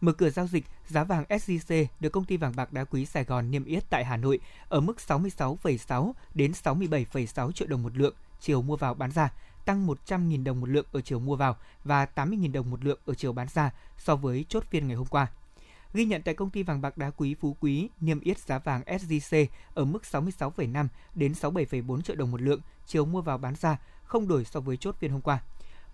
Mở 0.00 0.12
cửa 0.12 0.30
giao 0.30 0.46
dịch, 0.46 0.64
giá 0.88 1.04
vàng 1.04 1.24
SJC 1.28 1.86
được 2.00 2.08
công 2.08 2.24
ty 2.24 2.36
vàng 2.36 2.56
bạc 2.56 2.72
đá 2.72 2.84
quý 2.84 3.06
Sài 3.06 3.24
Gòn 3.24 3.50
niêm 3.50 3.64
yết 3.64 3.90
tại 3.90 4.04
Hà 4.04 4.16
Nội 4.16 4.40
ở 4.68 4.80
mức 4.80 4.96
66,6 5.08 6.12
đến 6.34 6.52
67,6 6.52 7.52
triệu 7.52 7.68
đồng 7.68 7.82
một 7.82 7.96
lượng 7.96 8.14
chiều 8.40 8.62
mua 8.62 8.76
vào 8.76 8.94
bán 8.94 9.10
ra, 9.10 9.32
tăng 9.64 9.86
100.000 9.86 10.44
đồng 10.44 10.60
một 10.60 10.68
lượng 10.68 10.86
ở 10.92 11.00
chiều 11.00 11.18
mua 11.18 11.36
vào 11.36 11.56
và 11.84 12.06
80.000 12.14 12.52
đồng 12.52 12.70
một 12.70 12.84
lượng 12.84 12.98
ở 13.06 13.14
chiều 13.14 13.32
bán 13.32 13.48
ra 13.54 13.70
so 13.98 14.16
với 14.16 14.44
chốt 14.48 14.64
phiên 14.70 14.88
ngày 14.88 14.96
hôm 14.96 15.06
qua. 15.06 15.26
Ghi 15.94 16.04
nhận 16.04 16.22
tại 16.22 16.34
công 16.34 16.50
ty 16.50 16.62
vàng 16.62 16.80
bạc 16.80 16.98
đá 16.98 17.10
quý 17.10 17.34
Phú 17.34 17.56
Quý 17.60 17.88
niêm 18.00 18.20
yết 18.20 18.38
giá 18.38 18.58
vàng 18.58 18.82
SJC 18.82 19.46
ở 19.74 19.84
mức 19.84 20.02
66,5 20.12 20.86
đến 21.14 21.32
67,4 21.32 22.00
triệu 22.00 22.16
đồng 22.16 22.30
một 22.30 22.42
lượng 22.42 22.60
chiều 22.86 23.04
mua 23.04 23.20
vào 23.20 23.38
bán 23.38 23.54
ra, 23.54 23.78
không 24.04 24.28
đổi 24.28 24.44
so 24.44 24.60
với 24.60 24.76
chốt 24.76 24.96
phiên 24.98 25.10
hôm 25.10 25.20
qua. 25.20 25.40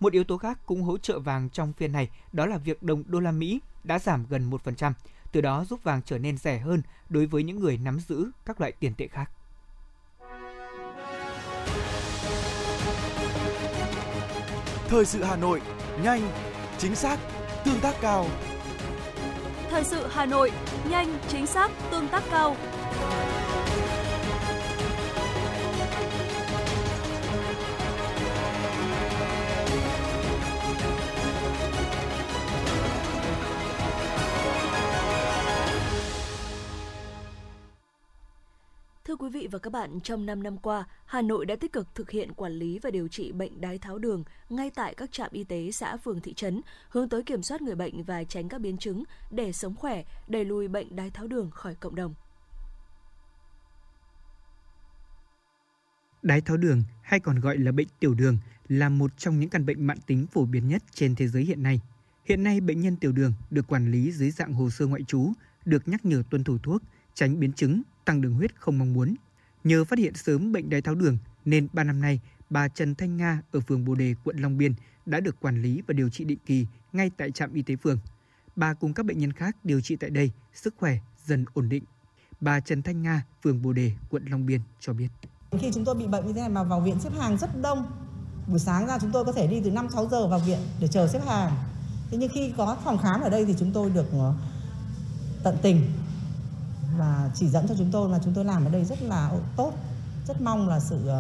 Một 0.03 0.13
yếu 0.13 0.25
tố 0.25 0.39
khác 0.39 0.59
cũng 0.67 0.83
hỗ 0.83 0.99
trợ 0.99 1.19
vàng 1.19 1.49
trong 1.51 1.73
phiên 1.73 1.93
này 1.93 2.09
đó 2.33 2.47
là 2.47 2.59
việc 2.59 2.83
đồng 2.83 3.05
đô 3.07 3.21
la 3.21 3.33
Mỹ 3.33 3.61
đã 3.85 3.99
giảm 3.99 4.27
gần 4.29 4.51
1%, 4.51 4.93
từ 5.33 5.41
đó 5.41 5.65
giúp 5.65 5.85
vàng 5.85 6.01
trở 6.03 6.19
nên 6.19 6.37
rẻ 6.37 6.59
hơn 6.59 6.83
đối 7.09 7.27
với 7.27 7.43
những 7.43 7.61
người 7.61 7.79
nắm 7.79 8.01
giữ 8.01 8.31
các 8.47 8.61
loại 8.61 8.73
tiền 8.73 8.95
tệ 8.95 9.07
khác. 9.07 9.31
Thời 14.89 15.05
sự 15.05 15.23
Hà 15.25 15.37
Nội, 15.37 15.61
nhanh, 16.03 16.31
chính 16.79 16.95
xác, 16.95 17.19
tương 17.65 17.81
tác 17.81 17.95
cao. 18.01 18.27
Thời 19.71 19.85
sự 19.85 20.07
Hà 20.11 20.27
Nội, 20.27 20.53
nhanh, 20.91 21.19
chính 21.29 21.47
xác, 21.47 21.71
tương 21.91 22.09
tác 22.09 22.23
cao. 22.31 22.57
Quý 39.23 39.29
vị 39.29 39.49
và 39.51 39.59
các 39.59 39.73
bạn, 39.73 40.01
trong 40.01 40.27
5 40.27 40.43
năm 40.43 40.59
qua, 40.59 40.85
Hà 41.05 41.23
Nội 41.23 41.47
đã 41.47 41.57
tích 41.57 41.73
cực 41.73 41.95
thực 41.95 42.11
hiện 42.11 42.33
quản 42.33 42.53
lý 42.53 42.79
và 42.79 42.91
điều 42.91 43.09
trị 43.09 43.33
bệnh 43.33 43.61
đái 43.61 43.79
tháo 43.79 43.99
đường 43.99 44.25
ngay 44.51 44.71
tại 44.71 44.95
các 44.95 45.13
trạm 45.13 45.29
y 45.33 45.45
tế 45.45 45.71
xã 45.71 45.97
phường 45.97 46.21
thị 46.21 46.35
trấn, 46.35 46.61
hướng 46.89 47.09
tới 47.09 47.23
kiểm 47.23 47.43
soát 47.43 47.63
người 47.63 47.75
bệnh 47.75 48.03
và 48.03 48.25
tránh 48.25 48.49
các 48.49 48.61
biến 48.61 48.79
chứng 48.79 49.05
để 49.31 49.53
sống 49.53 49.75
khỏe, 49.75 50.05
đẩy 50.29 50.45
lùi 50.45 50.69
bệnh 50.69 50.97
đái 50.97 51.11
tháo 51.11 51.27
đường 51.27 51.51
khỏi 51.51 51.75
cộng 51.75 51.95
đồng. 51.95 52.15
Đái 56.23 56.41
tháo 56.41 56.57
đường 56.57 56.83
hay 57.03 57.21
còn 57.21 57.41
gọi 57.41 57.59
là 57.59 57.73
bệnh 57.73 57.89
tiểu 58.01 58.15
đường 58.15 58.39
là 58.69 58.89
một 58.89 59.19
trong 59.19 59.41
những 59.41 59.51
căn 59.51 59.67
bệnh 59.67 59.87
mãn 59.87 59.99
tính 60.07 60.27
phổ 60.27 60.45
biến 60.45 60.69
nhất 60.69 60.83
trên 60.95 61.15
thế 61.15 61.29
giới 61.29 61.43
hiện 61.43 61.63
nay. 61.63 61.81
Hiện 62.25 62.43
nay 62.43 62.61
bệnh 62.61 62.81
nhân 62.81 62.97
tiểu 62.97 63.13
đường 63.13 63.33
được 63.51 63.67
quản 63.67 63.91
lý 63.91 64.13
dưới 64.13 64.31
dạng 64.31 64.53
hồ 64.53 64.71
sơ 64.71 64.87
ngoại 64.87 65.03
trú, 65.03 65.33
được 65.65 65.89
nhắc 65.89 66.05
nhở 66.05 66.23
tuân 66.31 66.45
thủ 66.45 66.59
thuốc, 66.63 66.83
tránh 67.15 67.41
biến 67.41 67.53
chứng, 67.53 67.83
tăng 68.05 68.21
đường 68.21 68.35
huyết 68.35 68.61
không 68.61 68.79
mong 68.79 68.93
muốn. 68.93 69.15
Nhờ 69.65 69.85
phát 69.85 69.99
hiện 69.99 70.15
sớm 70.15 70.53
bệnh 70.53 70.71
đái 70.71 70.83
tháo 70.83 70.95
đường 70.95 71.19
nên 71.45 71.69
3 71.73 71.85
năm 71.85 72.01
nay, 72.01 72.21
bà 72.51 72.69
Trần 72.69 72.95
Thanh 72.95 73.17
Nga 73.17 73.43
ở 73.53 73.61
phường 73.61 73.85
Bồ 73.85 73.95
Đề, 73.95 74.15
quận 74.25 74.37
Long 74.37 74.59
Biên 74.59 74.75
đã 75.07 75.21
được 75.21 75.41
quản 75.41 75.63
lý 75.63 75.83
và 75.87 75.93
điều 75.93 76.11
trị 76.11 76.25
định 76.25 76.39
kỳ 76.47 76.67
ngay 76.93 77.11
tại 77.17 77.31
trạm 77.31 77.53
y 77.53 77.63
tế 77.63 77.77
phường. 77.77 77.99
Bà 78.57 78.75
cùng 78.75 78.95
các 78.95 79.07
bệnh 79.07 79.19
nhân 79.19 79.33
khác 79.33 79.57
điều 79.65 79.81
trị 79.81 79.97
tại 79.97 80.11
đây, 80.11 80.31
sức 80.55 80.75
khỏe 80.77 80.99
dần 81.27 81.45
ổn 81.55 81.69
định. 81.69 81.85
Bà 82.41 82.61
Trần 82.61 82.83
Thanh 82.83 83.03
Nga, 83.03 83.25
phường 83.45 83.63
Bồ 83.63 83.73
Đề, 83.73 83.93
quận 84.11 84.25
Long 84.27 84.47
Biên 84.47 84.61
cho 84.81 84.93
biết. 84.93 85.09
Khi 85.59 85.71
chúng 85.75 85.85
tôi 85.85 85.95
bị 85.95 86.07
bệnh 86.07 86.27
như 86.27 86.33
thế 86.33 86.41
này 86.41 86.49
mà 86.49 86.63
vào 86.63 86.81
viện 86.81 87.01
xếp 87.01 87.11
hàng 87.19 87.39
rất 87.39 87.63
đông. 87.63 87.87
Buổi 88.47 88.59
sáng 88.59 88.87
ra 88.87 88.99
chúng 88.99 89.11
tôi 89.13 89.25
có 89.25 89.33
thể 89.33 89.47
đi 89.47 89.61
từ 89.65 89.71
5-6 89.71 90.09
giờ 90.09 90.29
vào 90.29 90.39
viện 90.39 90.59
để 90.81 90.89
chờ 90.89 91.09
xếp 91.09 91.21
hàng. 91.27 91.53
thế 92.11 92.19
nhưng 92.19 92.31
khi 92.35 92.53
có 92.57 92.77
phòng 92.85 92.99
khám 92.99 93.21
ở 93.21 93.31
đây 93.31 93.45
thì 93.45 93.55
chúng 93.59 93.73
tôi 93.73 93.91
được 93.91 94.07
ờ, 94.13 94.35
tận 95.45 95.57
tình 95.63 95.83
và 96.99 97.31
chỉ 97.35 97.49
dẫn 97.49 97.69
cho 97.69 97.75
chúng 97.79 97.91
tôi 97.93 98.11
là 98.11 98.21
chúng 98.25 98.35
tôi 98.35 98.45
làm 98.45 98.65
ở 98.65 98.71
đây 98.71 98.85
rất 98.85 99.03
là 99.03 99.33
tốt 99.57 99.75
rất 100.27 100.41
mong 100.41 100.69
là 100.69 100.81
sự 100.81 101.11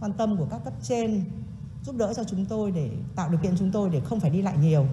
quan 0.00 0.12
tâm 0.12 0.36
của 0.36 0.46
các 0.50 0.60
cấp 0.64 0.72
trên 0.82 1.24
giúp 1.86 1.96
đỡ 1.96 2.12
cho 2.16 2.24
chúng 2.24 2.46
tôi 2.46 2.70
để 2.70 2.90
tạo 3.16 3.30
điều 3.30 3.40
kiện 3.40 3.56
chúng 3.58 3.70
tôi 3.72 3.90
để 3.92 4.00
không 4.00 4.20
phải 4.20 4.30
đi 4.30 4.42
lại 4.42 4.58
nhiều 4.58 4.86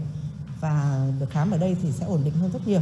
và 0.60 1.08
được 1.20 1.30
khám 1.30 1.52
ở 1.52 1.58
đây 1.58 1.78
thì 1.82 1.92
sẽ 1.92 2.06
ổn 2.06 2.22
định 2.26 2.34
hơn 2.34 2.52
rất 2.52 2.68
nhiều. 2.68 2.82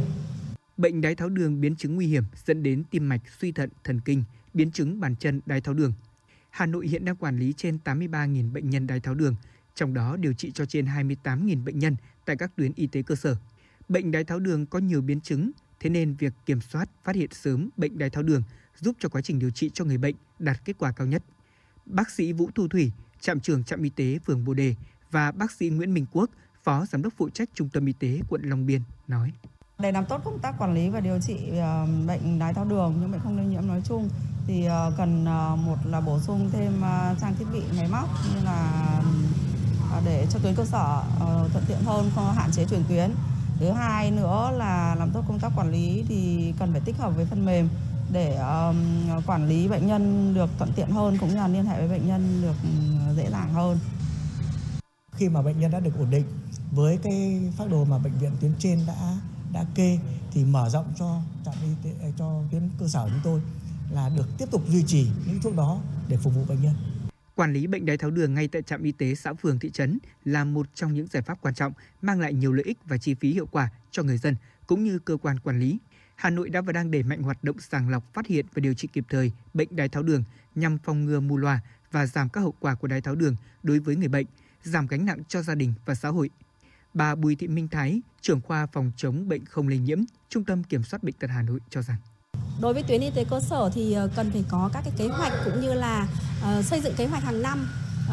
Bệnh 0.76 1.00
đái 1.00 1.14
tháo 1.14 1.28
đường 1.28 1.60
biến 1.60 1.76
chứng 1.76 1.94
nguy 1.94 2.06
hiểm 2.06 2.24
dẫn 2.46 2.62
đến 2.62 2.84
tim 2.90 3.08
mạch, 3.08 3.20
suy 3.40 3.52
thận, 3.52 3.70
thần 3.84 4.00
kinh, 4.00 4.24
biến 4.54 4.70
chứng 4.70 5.00
bàn 5.00 5.16
chân 5.16 5.40
đái 5.46 5.60
tháo 5.60 5.74
đường. 5.74 5.92
Hà 6.50 6.66
Nội 6.66 6.88
hiện 6.88 7.04
đang 7.04 7.16
quản 7.16 7.38
lý 7.38 7.52
trên 7.56 7.78
83.000 7.84 8.52
bệnh 8.52 8.70
nhân 8.70 8.86
đái 8.86 9.00
tháo 9.00 9.14
đường, 9.14 9.34
trong 9.74 9.94
đó 9.94 10.16
điều 10.16 10.32
trị 10.32 10.50
cho 10.54 10.64
trên 10.66 10.86
28.000 10.86 11.64
bệnh 11.64 11.78
nhân 11.78 11.96
tại 12.24 12.36
các 12.36 12.56
tuyến 12.56 12.72
y 12.76 12.86
tế 12.86 13.02
cơ 13.02 13.14
sở. 13.14 13.36
Bệnh 13.88 14.10
đái 14.10 14.24
tháo 14.24 14.38
đường 14.38 14.66
có 14.66 14.78
nhiều 14.78 15.02
biến 15.02 15.20
chứng, 15.20 15.50
thế 15.84 15.90
nên 15.90 16.14
việc 16.14 16.32
kiểm 16.46 16.60
soát, 16.60 16.88
phát 17.04 17.16
hiện 17.16 17.30
sớm 17.32 17.70
bệnh 17.76 17.98
đái 17.98 18.10
tháo 18.10 18.22
đường 18.22 18.42
giúp 18.80 18.96
cho 19.00 19.08
quá 19.08 19.20
trình 19.22 19.38
điều 19.38 19.50
trị 19.50 19.70
cho 19.74 19.84
người 19.84 19.98
bệnh 19.98 20.14
đạt 20.38 20.64
kết 20.64 20.72
quả 20.78 20.92
cao 20.92 21.06
nhất. 21.06 21.22
Bác 21.86 22.10
sĩ 22.10 22.32
Vũ 22.32 22.50
Thu 22.54 22.68
Thủy, 22.68 22.92
trạm 23.20 23.40
trưởng 23.40 23.64
trạm 23.64 23.82
y 23.82 23.90
tế 23.90 24.18
phường 24.26 24.44
Bồ 24.44 24.54
Đề 24.54 24.74
và 25.10 25.32
bác 25.32 25.52
sĩ 25.52 25.68
Nguyễn 25.68 25.94
Minh 25.94 26.06
Quốc, 26.12 26.30
phó 26.62 26.86
giám 26.86 27.02
đốc 27.02 27.12
phụ 27.16 27.28
trách 27.28 27.48
trung 27.54 27.68
tâm 27.68 27.86
y 27.86 27.92
tế 27.92 28.20
quận 28.28 28.42
Long 28.44 28.66
Biên 28.66 28.82
nói. 29.08 29.32
Để 29.78 29.92
làm 29.92 30.06
tốt 30.06 30.20
công 30.24 30.38
tác 30.38 30.54
quản 30.58 30.74
lý 30.74 30.88
và 30.88 31.00
điều 31.00 31.18
trị 31.20 31.36
ờ, 31.58 31.86
bệnh 32.06 32.38
đái 32.38 32.54
tháo 32.54 32.64
đường, 32.64 32.94
những 33.00 33.12
bệnh 33.12 33.20
không 33.20 33.36
lây 33.36 33.46
nhiễm 33.46 33.66
nói 33.66 33.82
chung 33.84 34.08
thì 34.46 34.64
ờ, 34.64 34.92
cần 34.96 35.24
ờ, 35.24 35.56
một 35.56 35.76
là 35.84 36.00
bổ 36.00 36.20
sung 36.20 36.50
thêm 36.52 36.72
trang 37.20 37.34
thiết 37.38 37.46
bị 37.52 37.62
máy 37.76 37.88
móc 37.88 38.08
như 38.34 38.44
là 38.44 39.02
để 40.04 40.26
cho 40.30 40.38
tuyến 40.42 40.54
cơ 40.54 40.64
sở 40.64 41.02
thuận 41.52 41.64
tiện 41.68 41.78
hơn, 41.84 42.10
không 42.14 42.32
hạn 42.34 42.50
chế 42.52 42.64
chuyển 42.70 42.82
tuyến. 42.88 43.10
Thứ 43.58 43.70
hai 43.70 44.10
nữa 44.10 44.52
là 44.56 44.94
làm 44.94 45.10
tốt 45.10 45.24
công 45.28 45.38
tác 45.40 45.52
quản 45.56 45.70
lý 45.70 46.04
thì 46.08 46.52
cần 46.58 46.72
phải 46.72 46.80
tích 46.80 46.96
hợp 46.96 47.16
với 47.16 47.24
phần 47.24 47.44
mềm 47.44 47.68
để 48.12 48.38
quản 49.26 49.48
lý 49.48 49.68
bệnh 49.68 49.86
nhân 49.86 50.34
được 50.34 50.50
thuận 50.58 50.72
tiện 50.76 50.90
hơn 50.90 51.18
cũng 51.18 51.28
như 51.28 51.36
là 51.36 51.48
liên 51.48 51.66
hệ 51.66 51.78
với 51.78 51.98
bệnh 51.98 52.08
nhân 52.08 52.42
được 52.42 52.56
dễ 53.16 53.30
dàng 53.30 53.52
hơn. 53.52 53.78
Khi 55.12 55.28
mà 55.28 55.42
bệnh 55.42 55.60
nhân 55.60 55.70
đã 55.70 55.80
được 55.80 55.98
ổn 55.98 56.10
định, 56.10 56.24
với 56.70 56.98
cái 57.02 57.40
phác 57.56 57.70
đồ 57.70 57.84
mà 57.84 57.98
bệnh 57.98 58.12
viện 58.12 58.30
tuyến 58.40 58.52
trên 58.58 58.80
đã 58.86 59.18
đã 59.52 59.64
kê 59.74 59.98
thì 60.30 60.44
mở 60.44 60.68
rộng 60.68 60.86
cho 60.98 61.20
trạm 61.44 61.54
y 61.62 61.90
tế, 61.90 62.12
cho 62.18 62.42
tuyến 62.50 62.70
cơ 62.78 62.88
sở 62.88 63.08
chúng 63.08 63.20
tôi 63.24 63.40
là 63.90 64.08
được 64.16 64.28
tiếp 64.38 64.46
tục 64.50 64.62
duy 64.68 64.84
trì 64.86 65.08
những 65.26 65.40
thuốc 65.42 65.56
đó 65.56 65.78
để 66.08 66.16
phục 66.16 66.34
vụ 66.34 66.44
bệnh 66.48 66.62
nhân. 66.62 66.74
Quản 67.34 67.52
lý 67.52 67.66
bệnh 67.66 67.86
đái 67.86 67.96
tháo 67.96 68.10
đường 68.10 68.34
ngay 68.34 68.48
tại 68.48 68.62
trạm 68.62 68.82
y 68.82 68.92
tế 68.92 69.14
xã 69.14 69.34
phường 69.34 69.58
thị 69.58 69.70
trấn 69.70 69.98
là 70.24 70.44
một 70.44 70.66
trong 70.74 70.94
những 70.94 71.06
giải 71.06 71.22
pháp 71.22 71.38
quan 71.40 71.54
trọng 71.54 71.72
mang 72.02 72.20
lại 72.20 72.32
nhiều 72.32 72.52
lợi 72.52 72.64
ích 72.64 72.78
và 72.84 72.98
chi 72.98 73.14
phí 73.14 73.32
hiệu 73.32 73.46
quả 73.46 73.70
cho 73.90 74.02
người 74.02 74.18
dân 74.18 74.36
cũng 74.66 74.84
như 74.84 74.98
cơ 74.98 75.16
quan 75.16 75.38
quản 75.38 75.60
lý. 75.60 75.78
Hà 76.14 76.30
Nội 76.30 76.48
đã 76.48 76.60
và 76.60 76.72
đang 76.72 76.90
đẩy 76.90 77.02
mạnh 77.02 77.22
hoạt 77.22 77.44
động 77.44 77.60
sàng 77.60 77.88
lọc, 77.88 78.14
phát 78.14 78.26
hiện 78.26 78.46
và 78.54 78.60
điều 78.60 78.74
trị 78.74 78.88
kịp 78.92 79.04
thời 79.08 79.32
bệnh 79.54 79.76
đái 79.76 79.88
tháo 79.88 80.02
đường 80.02 80.24
nhằm 80.54 80.78
phòng 80.78 81.04
ngừa 81.04 81.20
mù 81.20 81.36
loà 81.36 81.60
và 81.90 82.06
giảm 82.06 82.28
các 82.28 82.40
hậu 82.40 82.54
quả 82.60 82.74
của 82.74 82.88
đái 82.88 83.00
tháo 83.00 83.14
đường 83.14 83.36
đối 83.62 83.78
với 83.78 83.96
người 83.96 84.08
bệnh, 84.08 84.26
giảm 84.62 84.86
gánh 84.86 85.04
nặng 85.04 85.22
cho 85.28 85.42
gia 85.42 85.54
đình 85.54 85.74
và 85.86 85.94
xã 85.94 86.08
hội. 86.08 86.30
Bà 86.94 87.14
Bùi 87.14 87.36
Thị 87.36 87.48
Minh 87.48 87.68
Thái, 87.68 88.00
trưởng 88.20 88.40
khoa 88.40 88.66
phòng 88.66 88.92
chống 88.96 89.28
bệnh 89.28 89.44
không 89.44 89.68
lây 89.68 89.78
nhiễm, 89.78 89.98
Trung 90.28 90.44
tâm 90.44 90.64
Kiểm 90.64 90.82
soát 90.82 91.02
Bệnh 91.02 91.14
tật 91.14 91.30
Hà 91.30 91.42
Nội 91.42 91.60
cho 91.70 91.82
rằng 91.82 91.96
Đối 92.60 92.74
với 92.74 92.82
tuyến 92.82 93.00
y 93.00 93.10
tế 93.10 93.24
cơ 93.24 93.40
sở 93.40 93.70
thì 93.74 93.92
ờ, 93.92 94.08
cần 94.16 94.30
phải 94.30 94.44
có 94.48 94.70
các 94.72 94.84
cái 94.84 94.92
kế 94.96 95.08
hoạch 95.08 95.32
cũng 95.44 95.60
như 95.60 95.74
là 95.74 96.08
uh, 96.58 96.64
xây 96.64 96.80
dựng 96.80 96.94
kế 96.96 97.06
hoạch 97.06 97.22
hàng 97.22 97.42
năm 97.42 97.68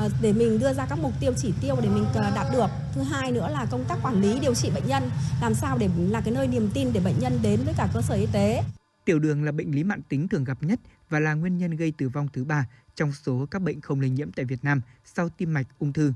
uh, 0.06 0.12
để 0.22 0.34
mình 0.34 0.60
đưa 0.60 0.74
ra 0.74 0.86
các 0.86 1.00
mục 1.02 1.14
tiêu 1.20 1.34
chỉ 1.38 1.54
tiêu 1.62 1.76
để 1.82 1.90
mình 1.90 2.04
uh, 2.04 2.36
đạt 2.36 2.48
được. 2.54 2.68
Thứ 2.94 3.02
hai 3.02 3.32
nữa 3.32 3.50
là 3.52 3.66
công 3.72 3.86
tác 3.86 4.00
quản 4.04 4.22
lý 4.22 4.40
điều 4.40 4.56
trị 4.56 4.70
bệnh 4.76 4.88
nhân 4.88 5.04
làm 5.42 5.54
sao 5.54 5.78
để 5.78 5.90
là 5.98 6.22
cái 6.22 6.34
nơi 6.34 6.48
niềm 6.48 6.70
tin 6.74 6.94
để 6.94 7.00
bệnh 7.00 7.20
nhân 7.20 7.40
đến 7.42 7.60
với 7.66 7.74
cả 7.78 7.90
cơ 7.94 8.02
sở 8.02 8.16
y 8.16 8.28
tế. 8.32 8.64
Tiểu 9.06 9.20
đường 9.20 9.44
là 9.44 9.52
bệnh 9.52 9.76
lý 9.76 9.84
mạng 9.84 10.02
tính 10.10 10.28
thường 10.28 10.44
gặp 10.44 10.64
nhất 10.64 10.80
và 11.10 11.20
là 11.20 11.34
nguyên 11.34 11.58
nhân 11.58 11.76
gây 11.76 11.94
tử 11.98 12.10
vong 12.10 12.28
thứ 12.34 12.44
ba 12.44 12.66
trong 12.96 13.14
số 13.14 13.46
các 13.52 13.62
bệnh 13.62 13.82
không 13.82 14.02
lây 14.02 14.10
nhiễm 14.10 14.32
tại 14.32 14.46
Việt 14.46 14.64
Nam 14.64 14.82
sau 15.06 15.30
tim 15.30 15.54
mạch, 15.54 15.68
ung 15.80 15.94
thư. 15.94 16.14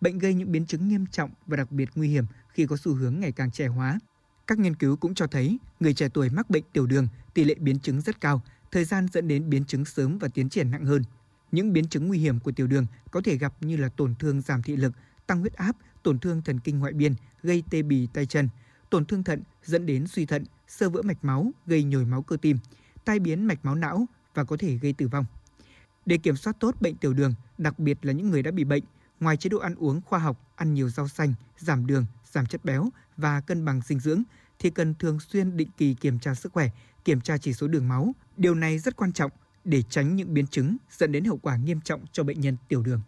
Bệnh 0.00 0.18
gây 0.18 0.34
những 0.34 0.52
biến 0.52 0.66
chứng 0.66 0.88
nghiêm 0.88 1.06
trọng 1.06 1.30
và 1.46 1.56
đặc 1.56 1.72
biệt 1.72 1.88
nguy 1.94 2.08
hiểm 2.08 2.24
khi 2.48 2.66
có 2.66 2.76
xu 2.76 2.94
hướng 2.94 3.20
ngày 3.20 3.32
càng 3.32 3.50
trẻ 3.50 3.66
hóa. 3.66 3.98
Các 4.46 4.58
nghiên 4.58 4.76
cứu 4.76 4.96
cũng 4.96 5.14
cho 5.14 5.26
thấy 5.26 5.58
người 5.80 5.94
trẻ 5.94 6.08
tuổi 6.08 6.30
mắc 6.30 6.50
bệnh 6.50 6.64
tiểu 6.72 6.86
đường 6.86 7.08
tỷ 7.34 7.44
lệ 7.44 7.54
biến 7.54 7.78
chứng 7.78 8.00
rất 8.00 8.20
cao, 8.20 8.42
thời 8.70 8.84
gian 8.84 9.06
dẫn 9.12 9.28
đến 9.28 9.50
biến 9.50 9.64
chứng 9.64 9.84
sớm 9.84 10.18
và 10.18 10.28
tiến 10.28 10.48
triển 10.48 10.70
nặng 10.70 10.84
hơn. 10.84 11.02
Những 11.52 11.72
biến 11.72 11.88
chứng 11.88 12.08
nguy 12.08 12.18
hiểm 12.18 12.40
của 12.40 12.52
tiểu 12.52 12.66
đường 12.66 12.86
có 13.10 13.20
thể 13.24 13.36
gặp 13.36 13.52
như 13.60 13.76
là 13.76 13.88
tổn 13.88 14.14
thương 14.14 14.40
giảm 14.40 14.62
thị 14.62 14.76
lực, 14.76 14.92
tăng 15.26 15.40
huyết 15.40 15.52
áp, 15.52 15.76
tổn 16.02 16.18
thương 16.18 16.42
thần 16.42 16.60
kinh 16.60 16.78
ngoại 16.78 16.92
biên, 16.92 17.14
gây 17.42 17.62
tê 17.70 17.82
bì 17.82 18.06
tay 18.06 18.26
chân, 18.26 18.48
tổn 18.90 19.04
thương 19.04 19.24
thận 19.24 19.42
dẫn 19.64 19.86
đến 19.86 20.06
suy 20.06 20.26
thận, 20.26 20.44
sơ 20.68 20.90
vỡ 20.90 21.02
mạch 21.02 21.24
máu, 21.24 21.50
gây 21.66 21.84
nhồi 21.84 22.04
máu 22.04 22.22
cơ 22.22 22.36
tim, 22.36 22.58
tai 23.04 23.18
biến 23.18 23.46
mạch 23.46 23.64
máu 23.64 23.74
não 23.74 24.06
và 24.34 24.44
có 24.44 24.56
thể 24.56 24.76
gây 24.76 24.92
tử 24.92 25.08
vong. 25.08 25.24
Để 26.06 26.16
kiểm 26.18 26.36
soát 26.36 26.56
tốt 26.60 26.74
bệnh 26.80 26.96
tiểu 26.96 27.12
đường, 27.12 27.34
đặc 27.58 27.78
biệt 27.78 27.98
là 28.02 28.12
những 28.12 28.30
người 28.30 28.42
đã 28.42 28.50
bị 28.50 28.64
bệnh, 28.64 28.82
ngoài 29.20 29.36
chế 29.36 29.48
độ 29.48 29.58
ăn 29.58 29.74
uống 29.74 30.00
khoa 30.00 30.18
học, 30.18 30.52
ăn 30.56 30.74
nhiều 30.74 30.88
rau 30.88 31.08
xanh, 31.08 31.34
giảm 31.58 31.86
đường, 31.86 32.06
giảm 32.32 32.46
chất 32.46 32.64
béo 32.64 32.90
và 33.16 33.40
cân 33.40 33.64
bằng 33.64 33.80
dinh 33.84 34.00
dưỡng 34.00 34.22
thì 34.58 34.70
cần 34.70 34.94
thường 34.94 35.20
xuyên 35.20 35.56
định 35.56 35.68
kỳ 35.76 35.94
kiểm 35.94 36.18
tra 36.18 36.34
sức 36.34 36.52
khỏe, 36.52 36.68
kiểm 37.04 37.20
tra 37.20 37.38
chỉ 37.38 37.52
số 37.52 37.68
đường 37.68 37.88
máu. 37.88 38.14
Điều 38.36 38.54
này 38.54 38.78
rất 38.78 38.96
quan 38.96 39.12
trọng 39.12 39.30
để 39.64 39.82
tránh 39.82 40.16
những 40.16 40.34
biến 40.34 40.46
chứng 40.46 40.76
dẫn 40.90 41.12
đến 41.12 41.24
hậu 41.24 41.36
quả 41.36 41.56
nghiêm 41.56 41.80
trọng 41.80 42.04
cho 42.12 42.24
bệnh 42.24 42.40
nhân 42.40 42.56
tiểu 42.68 42.82
đường. 42.82 43.00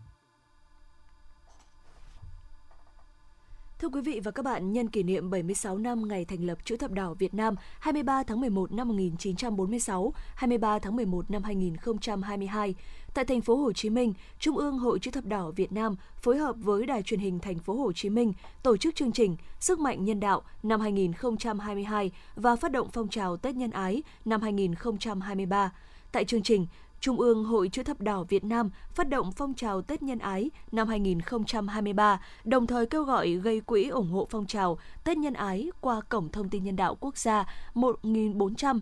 Thưa 3.80 3.88
quý 3.88 4.00
vị 4.00 4.20
và 4.24 4.30
các 4.30 4.44
bạn, 4.44 4.72
nhân 4.72 4.88
kỷ 4.88 5.02
niệm 5.02 5.30
76 5.30 5.78
năm 5.78 6.08
ngày 6.08 6.24
thành 6.24 6.44
lập 6.44 6.58
Chữ 6.64 6.76
thập 6.76 6.90
đỏ 6.90 7.14
Việt 7.14 7.34
Nam 7.34 7.54
23 7.80 8.22
tháng 8.22 8.40
11 8.40 8.72
năm 8.72 8.88
1946, 8.88 10.12
23 10.34 10.78
tháng 10.78 10.96
11 10.96 11.30
năm 11.30 11.42
2022, 11.42 12.74
tại 13.14 13.24
thành 13.24 13.40
phố 13.40 13.56
Hồ 13.56 13.72
Chí 13.72 13.90
Minh, 13.90 14.14
Trung 14.38 14.56
ương 14.56 14.78
Hội 14.78 14.98
Chữ 14.98 15.10
thập 15.10 15.24
đỏ 15.24 15.50
Việt 15.50 15.72
Nam 15.72 15.96
phối 16.16 16.38
hợp 16.38 16.56
với 16.58 16.86
Đài 16.86 17.02
truyền 17.02 17.20
hình 17.20 17.38
thành 17.38 17.58
phố 17.58 17.74
Hồ 17.74 17.92
Chí 17.92 18.08
Minh 18.08 18.32
tổ 18.62 18.76
chức 18.76 18.94
chương 18.94 19.12
trình 19.12 19.36
Sức 19.60 19.80
mạnh 19.80 20.04
nhân 20.04 20.20
đạo 20.20 20.42
năm 20.62 20.80
2022 20.80 22.10
và 22.36 22.56
phát 22.56 22.72
động 22.72 22.88
phong 22.92 23.08
trào 23.08 23.36
Tết 23.36 23.54
nhân 23.54 23.70
ái 23.70 24.02
năm 24.24 24.42
2023. 24.42 25.72
Tại 26.12 26.24
chương 26.24 26.42
trình, 26.42 26.66
Trung 27.00 27.20
ương 27.20 27.44
Hội 27.44 27.68
Chữ 27.68 27.82
thập 27.82 28.00
đỏ 28.00 28.24
Việt 28.28 28.44
Nam 28.44 28.70
phát 28.94 29.08
động 29.08 29.32
phong 29.32 29.54
trào 29.54 29.82
Tết 29.82 30.02
nhân 30.02 30.18
ái 30.18 30.50
năm 30.72 30.88
2023, 30.88 32.20
đồng 32.44 32.66
thời 32.66 32.86
kêu 32.86 33.04
gọi 33.04 33.30
gây 33.30 33.60
quỹ 33.60 33.88
ủng 33.88 34.10
hộ 34.10 34.26
phong 34.30 34.46
trào 34.46 34.78
Tết 35.04 35.16
nhân 35.16 35.34
ái 35.34 35.70
qua 35.80 36.00
cổng 36.00 36.28
thông 36.28 36.48
tin 36.48 36.64
nhân 36.64 36.76
đạo 36.76 36.96
quốc 37.00 37.18
gia 37.18 37.46
1400 37.74 38.80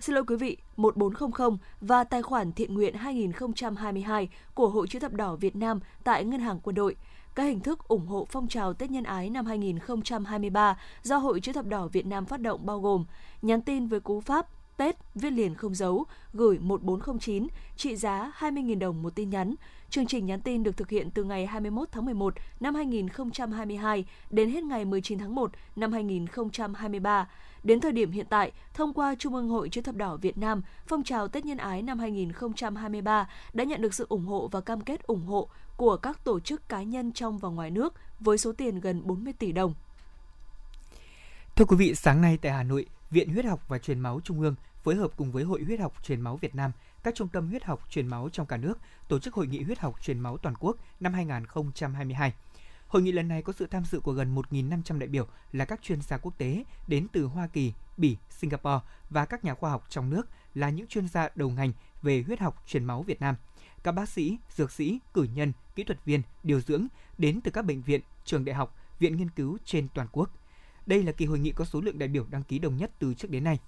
Xin 0.00 0.14
lỗi 0.14 0.24
quý 0.26 0.36
vị, 0.36 0.56
1400 0.76 1.58
và 1.80 2.04
tài 2.04 2.22
khoản 2.22 2.52
thiện 2.52 2.74
nguyện 2.74 2.94
2022 2.94 4.28
của 4.54 4.68
Hội 4.68 4.86
Chữ 4.88 4.98
thập 4.98 5.12
đỏ 5.12 5.36
Việt 5.36 5.56
Nam 5.56 5.80
tại 6.04 6.24
Ngân 6.24 6.40
hàng 6.40 6.60
Quân 6.62 6.74
đội. 6.74 6.96
Các 7.34 7.42
hình 7.42 7.60
thức 7.60 7.88
ủng 7.88 8.06
hộ 8.06 8.26
phong 8.30 8.48
trào 8.48 8.74
Tết 8.74 8.90
nhân 8.90 9.04
ái 9.04 9.30
năm 9.30 9.46
2023 9.46 10.78
do 11.02 11.16
Hội 11.16 11.40
Chữ 11.40 11.52
thập 11.52 11.66
đỏ 11.66 11.86
Việt 11.86 12.06
Nam 12.06 12.26
phát 12.26 12.40
động 12.40 12.66
bao 12.66 12.80
gồm 12.80 13.04
nhắn 13.42 13.62
tin 13.62 13.86
với 13.86 14.00
cú 14.00 14.20
pháp 14.20 14.46
Tết 14.76 14.96
viết 15.14 15.30
liền 15.30 15.54
không 15.54 15.74
dấu 15.74 16.04
gửi 16.32 16.58
1409 16.58 17.46
trị 17.76 17.96
giá 17.96 18.32
20.000 18.38 18.78
đồng 18.78 19.02
một 19.02 19.14
tin 19.14 19.30
nhắn. 19.30 19.54
Chương 19.90 20.06
trình 20.06 20.26
nhắn 20.26 20.40
tin 20.40 20.62
được 20.62 20.76
thực 20.76 20.90
hiện 20.90 21.10
từ 21.10 21.24
ngày 21.24 21.46
21 21.46 21.88
tháng 21.92 22.04
11 22.04 22.34
năm 22.60 22.74
2022 22.74 24.04
đến 24.30 24.50
hết 24.50 24.64
ngày 24.64 24.84
19 24.84 25.18
tháng 25.18 25.34
1 25.34 25.50
năm 25.76 25.92
2023. 25.92 27.28
Đến 27.64 27.80
thời 27.80 27.92
điểm 27.92 28.10
hiện 28.10 28.26
tại, 28.30 28.52
thông 28.74 28.94
qua 28.94 29.14
Trung 29.18 29.34
ương 29.34 29.48
Hội 29.48 29.68
Chữ 29.68 29.80
thập 29.80 29.94
đỏ 29.94 30.16
Việt 30.16 30.38
Nam, 30.38 30.62
phong 30.86 31.04
trào 31.04 31.28
Tết 31.28 31.44
nhân 31.44 31.58
ái 31.58 31.82
năm 31.82 31.98
2023 31.98 33.28
đã 33.52 33.64
nhận 33.64 33.82
được 33.82 33.94
sự 33.94 34.06
ủng 34.08 34.26
hộ 34.26 34.48
và 34.48 34.60
cam 34.60 34.80
kết 34.80 35.02
ủng 35.02 35.26
hộ 35.26 35.48
của 35.76 35.96
các 35.96 36.24
tổ 36.24 36.40
chức 36.40 36.68
cá 36.68 36.82
nhân 36.82 37.12
trong 37.12 37.38
và 37.38 37.48
ngoài 37.48 37.70
nước 37.70 37.94
với 38.20 38.38
số 38.38 38.52
tiền 38.52 38.80
gần 38.80 39.00
40 39.04 39.32
tỷ 39.38 39.52
đồng. 39.52 39.74
Thưa 41.56 41.64
quý 41.64 41.76
vị, 41.76 41.94
sáng 41.94 42.20
nay 42.20 42.38
tại 42.42 42.52
Hà 42.52 42.62
Nội, 42.62 42.86
Viện 43.10 43.28
Huyết 43.28 43.44
học 43.44 43.60
và 43.68 43.78
Truyền 43.78 44.00
máu 44.00 44.20
Trung 44.24 44.40
ương 44.40 44.54
phối 44.82 44.94
hợp 44.94 45.10
cùng 45.16 45.32
với 45.32 45.44
Hội 45.44 45.62
Huyết 45.62 45.80
học 45.80 46.04
Truyền 46.04 46.20
máu 46.20 46.36
Việt 46.36 46.54
Nam, 46.54 46.72
các 47.02 47.14
trung 47.14 47.28
tâm 47.28 47.48
huyết 47.48 47.64
học 47.64 47.86
truyền 47.90 48.06
máu 48.06 48.28
trong 48.32 48.46
cả 48.46 48.56
nước 48.56 48.78
tổ 49.08 49.18
chức 49.18 49.34
hội 49.34 49.46
nghị 49.46 49.62
huyết 49.62 49.78
học 49.78 50.02
truyền 50.02 50.18
máu 50.18 50.38
toàn 50.38 50.54
quốc 50.60 50.76
năm 51.00 51.12
2022. 51.12 52.32
Hội 52.94 53.02
nghị 53.02 53.12
lần 53.12 53.28
này 53.28 53.42
có 53.42 53.52
sự 53.52 53.66
tham 53.66 53.84
dự 53.84 54.00
của 54.00 54.12
gần 54.12 54.34
1.500 54.34 54.98
đại 54.98 55.08
biểu 55.08 55.26
là 55.52 55.64
các 55.64 55.82
chuyên 55.82 56.00
gia 56.02 56.18
quốc 56.18 56.38
tế 56.38 56.64
đến 56.88 57.06
từ 57.12 57.24
Hoa 57.24 57.46
Kỳ, 57.46 57.72
Bỉ, 57.96 58.16
Singapore 58.30 58.80
và 59.10 59.24
các 59.24 59.44
nhà 59.44 59.54
khoa 59.54 59.70
học 59.70 59.86
trong 59.88 60.10
nước 60.10 60.28
là 60.54 60.70
những 60.70 60.86
chuyên 60.86 61.08
gia 61.08 61.28
đầu 61.34 61.50
ngành 61.50 61.72
về 62.02 62.22
huyết 62.26 62.40
học 62.40 62.62
truyền 62.66 62.84
máu 62.84 63.02
Việt 63.02 63.20
Nam. 63.20 63.34
Các 63.82 63.92
bác 63.92 64.08
sĩ, 64.08 64.38
dược 64.56 64.72
sĩ, 64.72 64.98
cử 65.14 65.26
nhân, 65.34 65.52
kỹ 65.74 65.84
thuật 65.84 66.04
viên, 66.04 66.22
điều 66.42 66.60
dưỡng 66.60 66.86
đến 67.18 67.40
từ 67.40 67.50
các 67.50 67.64
bệnh 67.64 67.82
viện, 67.82 68.00
trường 68.24 68.44
đại 68.44 68.54
học, 68.54 68.76
viện 68.98 69.16
nghiên 69.16 69.30
cứu 69.30 69.58
trên 69.64 69.88
toàn 69.94 70.08
quốc. 70.12 70.30
Đây 70.86 71.02
là 71.02 71.12
kỳ 71.12 71.26
hội 71.26 71.38
nghị 71.38 71.50
có 71.50 71.64
số 71.64 71.80
lượng 71.80 71.98
đại 71.98 72.08
biểu 72.08 72.26
đăng 72.30 72.42
ký 72.42 72.58
đông 72.58 72.76
nhất 72.76 72.90
từ 72.98 73.14
trước 73.14 73.30
đến 73.30 73.44
nay. 73.44 73.58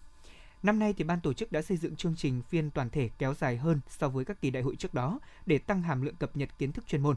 Năm 0.62 0.78
nay 0.78 0.94
thì 0.96 1.04
ban 1.04 1.20
tổ 1.20 1.32
chức 1.32 1.52
đã 1.52 1.62
xây 1.62 1.76
dựng 1.76 1.96
chương 1.96 2.16
trình 2.16 2.42
phiên 2.42 2.70
toàn 2.70 2.90
thể 2.90 3.10
kéo 3.18 3.34
dài 3.34 3.56
hơn 3.56 3.80
so 3.88 4.08
với 4.08 4.24
các 4.24 4.40
kỳ 4.40 4.50
đại 4.50 4.62
hội 4.62 4.76
trước 4.76 4.94
đó 4.94 5.18
để 5.46 5.58
tăng 5.58 5.82
hàm 5.82 6.02
lượng 6.02 6.16
cập 6.16 6.36
nhật 6.36 6.58
kiến 6.58 6.72
thức 6.72 6.86
chuyên 6.86 7.02
môn. 7.02 7.16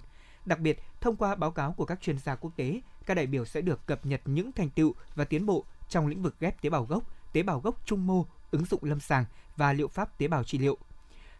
Đặc 0.49 0.59
biệt, 0.59 0.79
thông 1.01 1.15
qua 1.15 1.35
báo 1.35 1.51
cáo 1.51 1.71
của 1.71 1.85
các 1.85 2.01
chuyên 2.01 2.19
gia 2.19 2.35
quốc 2.35 2.51
tế, 2.55 2.81
các 3.05 3.13
đại 3.13 3.27
biểu 3.27 3.45
sẽ 3.45 3.61
được 3.61 3.85
cập 3.85 4.05
nhật 4.05 4.21
những 4.25 4.51
thành 4.51 4.69
tựu 4.69 4.93
và 5.15 5.25
tiến 5.25 5.45
bộ 5.45 5.65
trong 5.89 6.07
lĩnh 6.07 6.21
vực 6.21 6.35
ghép 6.39 6.61
tế 6.61 6.69
bào 6.69 6.85
gốc, 6.85 7.03
tế 7.33 7.43
bào 7.43 7.59
gốc 7.59 7.81
trung 7.85 8.07
mô, 8.07 8.25
ứng 8.51 8.65
dụng 8.65 8.83
lâm 8.83 8.99
sàng 8.99 9.25
và 9.57 9.73
liệu 9.73 9.87
pháp 9.87 10.17
tế 10.17 10.27
bào 10.27 10.43
trị 10.43 10.57
liệu. 10.57 10.77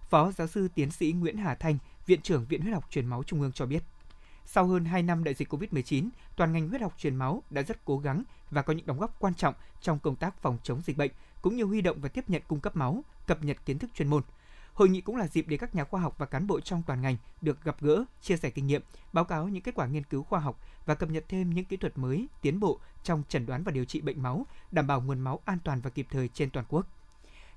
Phó 0.10 0.32
giáo 0.32 0.48
sư 0.48 0.68
tiến 0.76 0.92
sĩ 0.92 1.12
Nguyễn 1.12 1.38
Hà 1.38 1.56
Thanh, 1.56 1.78
Viện 2.06 2.22
trưởng 2.22 2.46
Viện 2.46 2.62
Huyết 2.62 2.74
học 2.74 2.86
Truyền 2.90 3.06
máu 3.06 3.24
Trung 3.24 3.42
ương 3.42 3.52
cho 3.52 3.66
biết, 3.66 3.84
sau 4.46 4.68
hơn 4.68 4.86
2 4.86 5.04
năm 5.04 5.24
đại 5.24 5.34
dịch 5.34 5.54
COVID-19, 5.54 6.10
toàn 6.36 6.54
ngành 6.54 6.70
huyết 6.70 6.82
học 6.82 6.94
truyền 6.98 7.16
máu 7.16 7.44
đã 7.50 7.62
rất 7.62 7.86
cố 7.86 7.98
gắng 7.98 8.24
và 8.52 8.62
có 8.62 8.74
những 8.74 8.86
đóng 8.86 9.00
góp 9.00 9.20
quan 9.20 9.34
trọng 9.34 9.54
trong 9.82 10.00
công 10.00 10.16
tác 10.16 10.42
phòng 10.42 10.58
chống 10.64 10.82
dịch 10.82 10.98
bệnh, 10.98 11.12
cũng 11.42 11.56
như 11.56 11.64
huy 11.64 11.82
động 11.82 12.02
và 12.02 12.10
tiếp 12.10 12.30
nhận 12.30 12.42
cung 12.48 12.60
cấp 12.60 12.76
máu, 12.76 13.04
cập 13.28 13.44
nhật 13.44 13.58
kiến 13.66 13.80
thức 13.80 13.90
chuyên 13.96 14.08
môn. 14.08 14.24
Hội 14.74 14.90
nghị 14.90 15.02
cũng 15.02 15.16
là 15.16 15.28
dịp 15.28 15.46
để 15.48 15.58
các 15.58 15.76
nhà 15.76 15.84
khoa 15.84 16.02
học 16.02 16.16
và 16.18 16.26
cán 16.26 16.48
bộ 16.48 16.60
trong 16.60 16.84
toàn 16.88 17.02
ngành 17.02 17.18
được 17.42 17.64
gặp 17.64 17.82
gỡ, 17.82 18.06
chia 18.22 18.38
sẻ 18.38 18.50
kinh 18.50 18.68
nghiệm, 18.68 18.82
báo 19.14 19.26
cáo 19.26 19.48
những 19.48 19.64
kết 19.64 19.76
quả 19.76 19.88
nghiên 19.88 20.04
cứu 20.04 20.24
khoa 20.24 20.40
học 20.40 20.60
và 20.86 20.96
cập 20.96 21.10
nhật 21.10 21.26
thêm 21.28 21.50
những 21.50 21.66
kỹ 21.66 21.78
thuật 21.78 21.98
mới, 21.98 22.28
tiến 22.42 22.60
bộ 22.60 22.80
trong 23.04 23.24
chẩn 23.30 23.46
đoán 23.46 23.64
và 23.64 23.72
điều 23.72 23.86
trị 23.86 24.02
bệnh 24.02 24.24
máu, 24.24 24.46
đảm 24.72 24.88
bảo 24.88 25.02
nguồn 25.02 25.20
máu 25.20 25.40
an 25.46 25.58
toàn 25.64 25.82
và 25.82 25.90
kịp 25.90 26.08
thời 26.12 26.28
trên 26.28 26.50
toàn 26.50 26.66
quốc. 26.70 26.88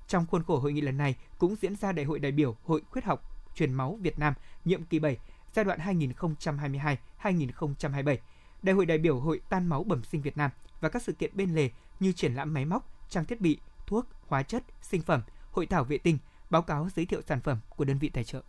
Trong 0.07 0.25
khuôn 0.25 0.43
khổ 0.43 0.59
hội 0.59 0.73
nghị 0.73 0.81
lần 0.81 0.97
này 0.97 1.15
cũng 1.37 1.55
diễn 1.61 1.75
ra 1.75 1.91
Đại 1.91 2.05
hội 2.05 2.19
đại 2.19 2.31
biểu 2.31 2.55
Hội 2.65 2.81
Khuyết 2.89 3.05
học 3.05 3.21
Truyền 3.55 3.73
máu 3.73 3.97
Việt 4.01 4.19
Nam 4.19 4.33
nhiệm 4.65 4.83
kỳ 4.83 4.99
7 4.99 5.17
giai 5.53 5.65
đoạn 5.65 5.79
2022-2027, 5.79 8.17
Đại 8.63 8.75
hội 8.75 8.85
đại 8.85 8.97
biểu 8.97 9.19
Hội 9.19 9.41
Tan 9.49 9.67
máu 9.67 9.83
bẩm 9.83 10.03
sinh 10.03 10.21
Việt 10.21 10.37
Nam 10.37 10.51
và 10.81 10.89
các 10.89 11.01
sự 11.01 11.13
kiện 11.13 11.31
bên 11.33 11.55
lề 11.55 11.69
như 11.99 12.11
triển 12.11 12.33
lãm 12.33 12.53
máy 12.53 12.65
móc, 12.65 13.09
trang 13.09 13.25
thiết 13.25 13.41
bị, 13.41 13.57
thuốc, 13.87 14.07
hóa 14.27 14.43
chất, 14.43 14.63
sinh 14.81 15.01
phẩm, 15.01 15.21
hội 15.51 15.65
thảo 15.65 15.83
vệ 15.83 15.97
tinh, 15.97 16.17
báo 16.53 16.61
cáo 16.61 16.87
giới 16.95 17.05
thiệu 17.05 17.21
sản 17.27 17.41
phẩm 17.41 17.57
của 17.75 17.85
đơn 17.85 17.97
vị 17.97 18.09
tài 18.09 18.23
trợ 18.23 18.41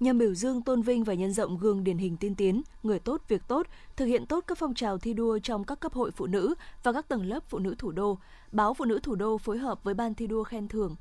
nhằm 0.00 0.18
biểu 0.18 0.34
dương 0.34 0.62
tôn 0.62 0.82
vinh 0.82 1.04
và 1.04 1.14
nhân 1.14 1.32
rộng 1.32 1.58
gương 1.58 1.84
điển 1.84 1.98
hình 1.98 2.16
tiên 2.16 2.34
tiến, 2.34 2.62
người 2.82 2.98
tốt 2.98 3.22
việc 3.28 3.42
tốt, 3.48 3.66
thực 3.96 4.04
hiện 4.04 4.26
tốt 4.26 4.44
các 4.46 4.58
phong 4.58 4.74
trào 4.74 4.98
thi 4.98 5.14
đua 5.14 5.38
trong 5.38 5.64
các 5.64 5.80
cấp 5.80 5.92
hội 5.92 6.10
phụ 6.10 6.26
nữ 6.26 6.54
và 6.82 6.92
các 6.92 7.08
tầng 7.08 7.26
lớp 7.26 7.40
phụ 7.48 7.58
nữ 7.58 7.74
thủ 7.78 7.92
đô. 7.92 8.18
Báo 8.52 8.74
Phụ 8.74 8.84
nữ 8.84 9.00
thủ 9.02 9.14
đô 9.14 9.38
phối 9.38 9.58
hợp 9.58 9.84
với 9.84 9.94
ban 9.94 10.14
thi 10.14 10.26
đua 10.26 10.44
khen 10.44 10.68
thưởng 10.68 10.96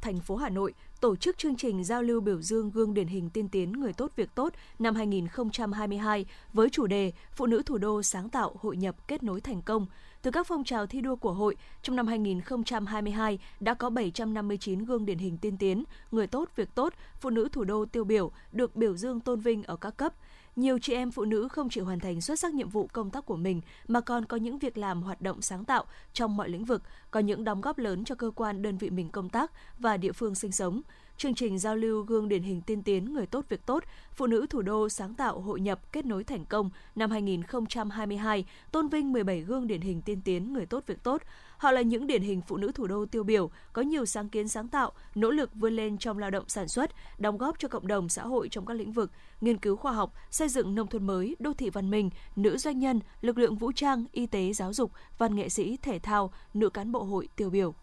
thành 0.00 0.20
phố 0.20 0.36
Hà 0.36 0.48
Nội 0.48 0.74
tổ 1.00 1.16
chức 1.16 1.38
chương 1.38 1.56
trình 1.56 1.84
giao 1.84 2.02
lưu 2.02 2.20
biểu 2.20 2.42
dương 2.42 2.70
gương 2.70 2.94
điển 2.94 3.06
hình 3.06 3.30
tiên 3.30 3.48
tiến 3.48 3.72
người 3.72 3.92
tốt 3.92 4.12
việc 4.16 4.34
tốt 4.34 4.52
năm 4.78 4.94
2022 4.94 6.26
với 6.52 6.70
chủ 6.70 6.86
đề 6.86 7.12
Phụ 7.32 7.46
nữ 7.46 7.62
thủ 7.66 7.78
đô 7.78 8.02
sáng 8.02 8.28
tạo 8.28 8.56
hội 8.60 8.76
nhập 8.76 9.08
kết 9.08 9.22
nối 9.22 9.40
thành 9.40 9.62
công. 9.62 9.86
Từ 10.22 10.30
các 10.30 10.46
phong 10.46 10.64
trào 10.64 10.86
thi 10.86 11.00
đua 11.00 11.16
của 11.16 11.32
hội, 11.32 11.56
trong 11.82 11.96
năm 11.96 12.06
2022 12.06 13.38
đã 13.60 13.74
có 13.74 13.90
759 13.90 14.84
gương 14.84 15.06
điển 15.06 15.18
hình 15.18 15.38
tiên 15.38 15.56
tiến, 15.56 15.84
người 16.10 16.26
tốt 16.26 16.48
việc 16.56 16.74
tốt, 16.74 16.94
phụ 17.20 17.30
nữ 17.30 17.48
thủ 17.52 17.64
đô 17.64 17.84
tiêu 17.84 18.04
biểu 18.04 18.30
được 18.52 18.76
biểu 18.76 18.96
dương 18.96 19.20
tôn 19.20 19.40
vinh 19.40 19.62
ở 19.62 19.76
các 19.76 19.96
cấp. 19.96 20.14
Nhiều 20.56 20.78
chị 20.78 20.94
em 20.94 21.10
phụ 21.10 21.24
nữ 21.24 21.48
không 21.48 21.68
chỉ 21.68 21.80
hoàn 21.80 22.00
thành 22.00 22.20
xuất 22.20 22.38
sắc 22.38 22.54
nhiệm 22.54 22.68
vụ 22.68 22.88
công 22.92 23.10
tác 23.10 23.26
của 23.26 23.36
mình 23.36 23.60
mà 23.88 24.00
còn 24.00 24.24
có 24.24 24.36
những 24.36 24.58
việc 24.58 24.78
làm 24.78 25.02
hoạt 25.02 25.20
động 25.20 25.42
sáng 25.42 25.64
tạo 25.64 25.84
trong 26.12 26.36
mọi 26.36 26.48
lĩnh 26.48 26.64
vực, 26.64 26.82
có 27.10 27.20
những 27.20 27.44
đóng 27.44 27.60
góp 27.60 27.78
lớn 27.78 28.04
cho 28.04 28.14
cơ 28.14 28.30
quan 28.34 28.62
đơn 28.62 28.78
vị 28.78 28.90
mình 28.90 29.08
công 29.08 29.28
tác 29.28 29.52
và 29.78 29.96
địa 29.96 30.12
phương 30.12 30.34
sinh 30.34 30.52
sống 30.52 30.82
chương 31.18 31.34
trình 31.34 31.58
giao 31.58 31.76
lưu 31.76 32.02
gương 32.02 32.28
điển 32.28 32.42
hình 32.42 32.60
tiên 32.60 32.82
tiến 32.82 33.14
người 33.14 33.26
tốt 33.26 33.44
việc 33.48 33.66
tốt, 33.66 33.84
phụ 34.14 34.26
nữ 34.26 34.46
thủ 34.50 34.62
đô 34.62 34.88
sáng 34.88 35.14
tạo 35.14 35.40
hội 35.40 35.60
nhập 35.60 35.92
kết 35.92 36.06
nối 36.06 36.24
thành 36.24 36.44
công 36.44 36.70
năm 36.94 37.10
2022, 37.10 38.44
tôn 38.72 38.88
vinh 38.88 39.12
17 39.12 39.40
gương 39.40 39.66
điển 39.66 39.80
hình 39.80 40.02
tiên 40.02 40.20
tiến 40.24 40.52
người 40.52 40.66
tốt 40.66 40.84
việc 40.86 41.02
tốt. 41.02 41.22
Họ 41.56 41.70
là 41.70 41.80
những 41.80 42.06
điển 42.06 42.22
hình 42.22 42.40
phụ 42.40 42.56
nữ 42.56 42.72
thủ 42.74 42.86
đô 42.86 43.06
tiêu 43.06 43.24
biểu, 43.24 43.50
có 43.72 43.82
nhiều 43.82 44.06
sáng 44.06 44.28
kiến 44.28 44.48
sáng 44.48 44.68
tạo, 44.68 44.92
nỗ 45.14 45.30
lực 45.30 45.50
vươn 45.54 45.76
lên 45.76 45.98
trong 45.98 46.18
lao 46.18 46.30
động 46.30 46.44
sản 46.48 46.68
xuất, 46.68 46.90
đóng 47.18 47.38
góp 47.38 47.58
cho 47.58 47.68
cộng 47.68 47.86
đồng 47.86 48.08
xã 48.08 48.22
hội 48.22 48.48
trong 48.48 48.66
các 48.66 48.74
lĩnh 48.74 48.92
vực 48.92 49.10
nghiên 49.40 49.58
cứu 49.58 49.76
khoa 49.76 49.92
học, 49.92 50.12
xây 50.30 50.48
dựng 50.48 50.74
nông 50.74 50.86
thôn 50.86 51.06
mới, 51.06 51.36
đô 51.38 51.52
thị 51.52 51.70
văn 51.70 51.90
minh, 51.90 52.10
nữ 52.36 52.58
doanh 52.58 52.78
nhân, 52.78 53.00
lực 53.20 53.38
lượng 53.38 53.56
vũ 53.56 53.72
trang, 53.72 54.04
y 54.12 54.26
tế, 54.26 54.52
giáo 54.52 54.72
dục, 54.72 54.92
văn 55.18 55.34
nghệ 55.34 55.48
sĩ, 55.48 55.76
thể 55.76 55.98
thao, 55.98 56.32
nữ 56.54 56.70
cán 56.70 56.92
bộ 56.92 57.02
hội 57.02 57.28
tiêu 57.36 57.50
biểu. 57.50 57.74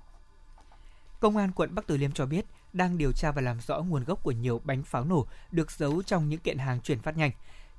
Công 1.19 1.37
an 1.37 1.51
quận 1.55 1.75
Bắc 1.75 1.87
Từ 1.87 1.97
Liêm 1.97 2.11
cho 2.11 2.25
biết, 2.25 2.45
đang 2.75 2.97
điều 2.97 3.11
tra 3.11 3.31
và 3.31 3.41
làm 3.41 3.59
rõ 3.67 3.81
nguồn 3.81 4.03
gốc 4.03 4.23
của 4.23 4.31
nhiều 4.31 4.61
bánh 4.63 4.83
pháo 4.83 5.05
nổ 5.05 5.25
được 5.51 5.71
giấu 5.71 6.03
trong 6.03 6.29
những 6.29 6.39
kiện 6.39 6.57
hàng 6.57 6.81
chuyển 6.81 6.99
phát 6.99 7.17
nhanh. 7.17 7.31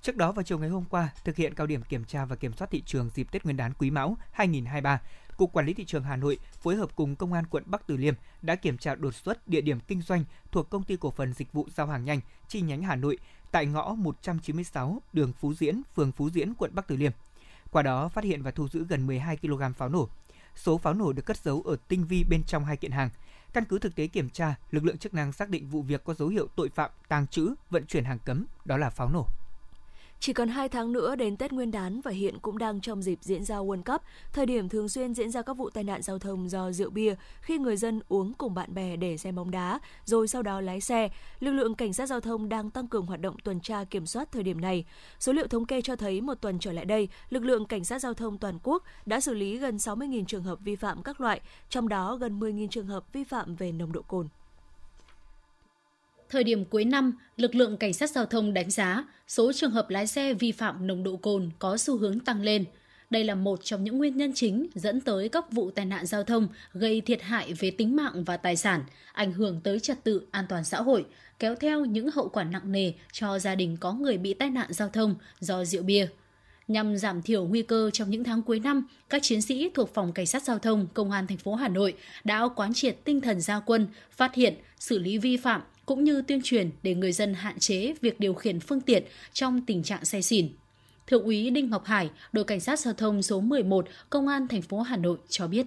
Trước 0.03 0.17
đó 0.17 0.33
vào 0.33 0.43
chiều 0.43 0.59
ngày 0.59 0.69
hôm 0.69 0.85
qua, 0.91 1.09
thực 1.25 1.37
hiện 1.37 1.55
cao 1.55 1.67
điểm 1.67 1.83
kiểm 1.83 2.05
tra 2.05 2.25
và 2.25 2.37
kiểm 2.37 2.53
soát 2.53 2.71
thị 2.71 2.83
trường 2.87 3.11
dịp 3.15 3.31
Tết 3.31 3.45
Nguyên 3.45 3.57
đán 3.57 3.73
Quý 3.79 3.91
Mão 3.91 4.17
2023, 4.33 5.01
Cục 5.37 5.53
Quản 5.53 5.67
lý 5.67 5.75
thị 5.75 5.85
trường 5.85 6.03
Hà 6.03 6.17
Nội 6.17 6.39
phối 6.63 6.77
hợp 6.77 6.97
cùng 6.97 7.17
Công 7.17 7.33
an 7.33 7.45
quận 7.51 7.63
Bắc 7.67 7.87
Từ 7.87 7.97
Liêm 7.97 8.15
đã 8.43 8.55
kiểm 8.57 8.79
tra 8.79 8.95
đột 8.95 9.15
xuất 9.15 9.49
địa 9.49 9.61
điểm 9.61 9.81
kinh 9.81 10.03
doanh 10.03 10.25
thuộc 10.53 10.71
công 10.71 10.83
ty 10.83 10.97
cổ 10.97 11.11
phần 11.11 11.33
dịch 11.33 11.53
vụ 11.53 11.69
giao 11.75 11.87
hàng 11.87 12.05
nhanh 12.05 12.21
chi 12.49 12.61
nhánh 12.61 12.83
Hà 12.83 12.97
Nội 12.97 13.19
tại 13.51 13.67
ngõ 13.67 13.95
196 13.95 15.03
đường 15.13 15.33
Phú 15.33 15.55
Diễn, 15.55 15.83
phường 15.95 16.13
Phú 16.13 16.31
Diễn, 16.31 16.55
quận 16.55 16.75
Bắc 16.75 16.89
Từ 16.89 16.97
Liêm. 16.97 17.13
Qua 17.71 17.83
đó 17.83 18.09
phát 18.09 18.25
hiện 18.25 18.43
và 18.43 18.51
thu 18.51 18.69
giữ 18.69 18.87
gần 18.89 19.07
12 19.07 19.37
kg 19.37 19.63
pháo 19.77 19.89
nổ. 19.89 20.09
Số 20.55 20.79
pháo 20.79 20.95
nổ 20.95 21.13
được 21.13 21.27
cất 21.27 21.37
giấu 21.37 21.63
ở 21.67 21.77
tinh 21.89 22.05
vi 22.05 22.25
bên 22.25 22.43
trong 22.45 22.65
hai 22.65 22.77
kiện 22.77 22.91
hàng– 22.91 23.11
Căn 23.57 23.65
cứ 23.65 23.79
thực 23.79 23.95
tế 23.95 24.07
kiểm 24.07 24.31
tra, 24.31 24.55
lực 24.71 24.85
lượng 24.85 24.99
chức 24.99 25.15
năng 25.15 25.33
xác 25.33 25.49
định 25.49 25.69
vụ 25.69 25.83
việc 25.83 26.05
có 26.05 26.15
dấu 26.15 26.29
hiệu 26.29 26.49
tội 26.57 26.69
phạm 26.69 26.91
tàng 27.09 27.27
trữ, 27.27 27.55
vận 27.71 27.87
chuyển 27.87 28.05
hàng 28.05 28.19
cấm, 28.25 28.47
đó 28.65 28.77
là 28.77 28.91
pháo 28.91 29.09
nổ. 29.09 29.27
Chỉ 30.21 30.33
còn 30.33 30.49
2 30.49 30.69
tháng 30.69 30.93
nữa 30.93 31.17
đến 31.17 31.37
Tết 31.37 31.53
Nguyên 31.53 31.71
đán 31.71 32.01
và 32.01 32.11
hiện 32.11 32.39
cũng 32.43 32.59
đang 32.59 32.81
trong 32.81 33.03
dịp 33.03 33.19
diễn 33.23 33.45
ra 33.45 33.57
World 33.57 33.83
Cup, 33.83 34.03
thời 34.33 34.47
điểm 34.47 34.69
thường 34.69 34.89
xuyên 34.89 35.15
diễn 35.15 35.31
ra 35.31 35.43
các 35.43 35.57
vụ 35.57 35.71
tai 35.71 35.85
nạn 35.85 36.03
giao 36.03 36.19
thông 36.19 36.49
do 36.49 36.73
rượu 36.73 36.91
bia 36.91 37.15
khi 37.41 37.59
người 37.59 37.77
dân 37.77 38.01
uống 38.09 38.33
cùng 38.35 38.55
bạn 38.55 38.75
bè 38.75 38.97
để 38.97 39.17
xem 39.17 39.35
bóng 39.35 39.51
đá, 39.51 39.81
rồi 40.05 40.29
sau 40.29 40.43
đó 40.43 40.61
lái 40.61 40.81
xe. 40.81 41.09
Lực 41.41 41.53
lượng 41.53 41.75
cảnh 41.75 41.93
sát 41.93 42.07
giao 42.07 42.21
thông 42.21 42.49
đang 42.49 42.71
tăng 42.71 42.89
cường 42.89 43.07
hoạt 43.07 43.21
động 43.21 43.37
tuần 43.45 43.61
tra 43.61 43.85
kiểm 43.85 44.07
soát 44.07 44.33
thời 44.33 44.43
điểm 44.43 44.61
này. 44.61 44.85
Số 45.21 45.33
liệu 45.33 45.47
thống 45.47 45.67
kê 45.67 45.83
cho 45.83 45.97
thấy 45.97 46.21
một 46.21 46.35
tuần 46.35 46.59
trở 46.59 46.73
lại 46.73 46.85
đây, 46.85 47.09
lực 47.31 47.45
lượng 47.45 47.65
cảnh 47.65 47.85
sát 47.85 47.99
giao 47.99 48.15
thông 48.15 48.39
toàn 48.39 48.59
quốc 48.63 48.83
đã 49.07 49.21
xử 49.21 49.35
lý 49.35 49.59
gần 49.59 49.77
60.000 49.77 50.25
trường 50.25 50.43
hợp 50.43 50.59
vi 50.61 50.77
phạm 50.77 51.03
các 51.03 51.21
loại, 51.21 51.41
trong 51.69 51.89
đó 51.89 52.17
gần 52.17 52.41
10.000 52.41 52.69
trường 52.69 52.87
hợp 52.87 53.13
vi 53.13 53.25
phạm 53.25 53.57
về 53.57 53.73
nồng 53.73 53.93
độ 53.93 54.03
cồn. 54.03 54.29
Thời 56.29 56.45
điểm 56.45 56.65
cuối 56.65 56.85
năm, 56.85 57.13
lực 57.37 57.55
lượng 57.55 57.77
cảnh 57.77 57.93
sát 57.93 58.11
giao 58.11 58.27
thông 58.27 58.55
đánh 58.55 58.71
giá 58.71 59.05
số 59.29 59.53
trường 59.53 59.71
hợp 59.71 59.91
lái 59.91 60.07
xe 60.07 60.35
vi 60.35 60.53
phạm 60.53 60.87
nồng 60.87 61.05
độ 61.05 61.17
cồn 61.17 61.51
có 61.59 61.77
xu 61.77 61.99
hướng 61.99 62.21
tăng 62.21 62.43
lên. 62.43 62.65
Đây 63.11 63.25
là 63.25 63.35
một 63.35 63.65
trong 63.65 63.85
những 63.85 63.99
nguyên 63.99 64.17
nhân 64.17 64.33
chính 64.35 64.67
dẫn 64.75 65.01
tới 65.01 65.29
các 65.29 65.53
vụ 65.53 65.71
tai 65.71 65.85
nạn 65.85 66.07
giao 66.07 66.25
thông 66.25 66.49
gây 66.73 67.01
thiệt 67.01 67.23
hại 67.23 67.53
về 67.53 67.71
tính 67.71 67.97
mạng 67.97 68.25
và 68.25 68.37
tài 68.37 68.57
sản, 68.57 68.85
ảnh 69.13 69.33
hưởng 69.33 69.61
tới 69.65 69.81
trật 69.81 70.05
tự 70.05 70.27
an 70.31 70.45
toàn 70.49 70.65
xã 70.65 70.83
hội, 70.83 71.07
kéo 71.39 71.55
theo 71.55 71.85
những 71.85 72.11
hậu 72.11 72.29
quả 72.29 72.45
nặng 72.45 72.73
nề 72.73 72.93
cho 73.13 73.39
gia 73.39 73.55
đình 73.55 73.77
có 73.81 73.93
người 73.93 74.19
bị 74.19 74.35
tai 74.35 74.51
nạn 74.51 74.73
giao 74.73 74.89
thông 74.89 75.15
do 75.39 75.65
rượu 75.65 75.83
bia. 75.83 76.09
Nhằm 76.69 76.97
giảm 76.97 77.23
thiểu 77.23 77.45
nguy 77.45 77.63
cơ 77.63 77.91
trong 77.93 78.11
những 78.11 78.25
tháng 78.25 78.43
cuối 78.43 78.61
năm, 78.61 78.87
các 79.09 79.23
chiến 79.23 79.43
sĩ 79.43 79.71
thuộc 79.75 79.95
Phòng 79.95 80.13
Cảnh 80.13 80.27
sát 80.27 80.43
Giao 80.43 80.59
thông 80.59 80.87
Công 80.95 81.11
an 81.11 81.27
thành 81.27 81.39
phố 81.39 81.55
Hà 81.55 81.69
Nội 81.69 81.95
đã 82.25 82.49
quán 82.57 82.75
triệt 82.75 82.97
tinh 83.05 83.21
thần 83.21 83.41
gia 83.41 83.61
quân, 83.61 83.87
phát 84.11 84.35
hiện, 84.35 84.55
xử 84.79 84.99
lý 84.99 85.19
vi 85.19 85.37
phạm, 85.37 85.63
cũng 85.87 86.05
như 86.05 86.23
tuyên 86.23 86.41
truyền 86.45 86.71
để 86.83 86.95
người 86.95 87.13
dân 87.13 87.35
hạn 87.35 87.59
chế 87.59 87.95
việc 88.01 88.21
điều 88.21 88.35
khiển 88.35 88.61
phương 88.61 88.81
tiện 88.81 89.05
trong 89.33 89.61
tình 89.67 89.83
trạng 89.83 90.05
say 90.05 90.23
xỉn. 90.23 90.49
Thượng 91.07 91.25
úy 91.25 91.51
Đinh 91.51 91.71
Ngọc 91.71 91.85
Hải, 91.85 92.11
đội 92.33 92.45
cảnh 92.45 92.61
sát 92.61 92.79
giao 92.79 92.95
thông 92.95 93.23
số 93.23 93.41
11, 93.41 93.87
Công 94.11 94.29
an 94.29 94.49
thành 94.49 94.63
phố 94.63 94.81
Hà 94.81 94.97
Nội 94.97 95.17
cho 95.29 95.47
biết. 95.47 95.67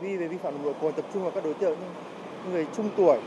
Vi 0.00 0.16
về 0.16 0.28
vi 0.28 0.36
phạm 0.42 0.54
nồng 0.54 0.64
độ 0.64 0.72
cồn 0.72 0.92
tập 0.92 1.06
trung 1.12 1.22
vào 1.22 1.30
các 1.30 1.44
đối 1.44 1.54
tượng 1.54 1.78
người 2.52 2.66
trung 2.76 2.90
tuổi, 2.96 3.18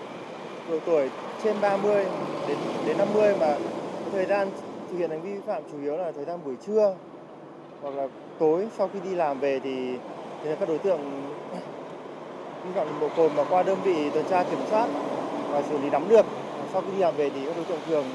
độ 0.69 0.79
tuổi 0.85 1.09
trên 1.43 1.62
30 1.62 2.05
đến 2.47 2.57
đến 2.85 2.97
50 2.97 3.35
mà 3.39 3.57
thời 4.12 4.25
gian 4.25 4.51
thực 4.91 4.97
hiện 4.97 5.09
hành 5.09 5.21
vi 5.21 5.33
vi 5.33 5.39
phạm 5.47 5.63
chủ 5.71 5.81
yếu 5.81 5.97
là 5.97 6.12
thời 6.12 6.25
gian 6.25 6.39
buổi 6.45 6.55
trưa 6.67 6.95
hoặc 7.81 7.95
là 7.95 8.07
tối 8.39 8.67
sau 8.77 8.89
khi 8.93 8.99
đi 9.03 9.15
làm 9.15 9.39
về 9.39 9.59
thì, 9.63 9.93
thì 10.43 10.49
các 10.59 10.69
đối 10.69 10.77
tượng 10.77 10.99
vi 12.65 12.71
phạm 12.75 12.88
nồng 12.88 12.99
độ 12.99 13.09
cồn 13.17 13.35
mà 13.35 13.43
qua 13.49 13.63
đơn 13.63 13.77
vị 13.83 14.09
tuần 14.13 14.25
tra 14.29 14.43
kiểm 14.43 14.59
soát 14.69 14.89
và 15.51 15.63
xử 15.69 15.77
lý 15.77 15.89
nắm 15.89 16.09
được. 16.09 16.25
Sau 16.73 16.81
khi 16.81 16.88
đi 16.91 16.97
làm 16.97 17.15
về 17.17 17.29
thì 17.29 17.45
các 17.45 17.55
đối 17.55 17.65
tượng 17.65 17.79
thường 17.88 18.05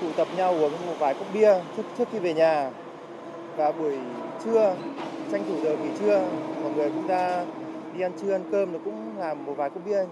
tụ 0.00 0.12
tập 0.16 0.28
nhau 0.36 0.52
uống 0.52 0.72
một 0.86 0.94
vài 0.98 1.14
cốc 1.14 1.26
bia 1.34 1.54
trước 1.76 1.82
trước 1.98 2.08
khi 2.12 2.18
về 2.18 2.34
nhà. 2.34 2.70
Và 3.56 3.72
buổi 3.72 3.98
trưa 4.44 4.76
tranh 5.32 5.44
thủ 5.48 5.60
giờ 5.62 5.76
nghỉ 5.76 5.90
trưa 6.00 6.28
mọi 6.62 6.72
người 6.72 6.90
cũng 6.90 7.06
ra 7.06 7.44
đi 7.94 8.02
ăn 8.02 8.12
trưa 8.22 8.32
ăn 8.32 8.42
cơm 8.50 8.72
nó 8.72 8.78
cũng 8.84 9.18
làm 9.18 9.44
một 9.44 9.54
vài 9.56 9.70
cốc 9.70 9.82
bia. 9.86 10.04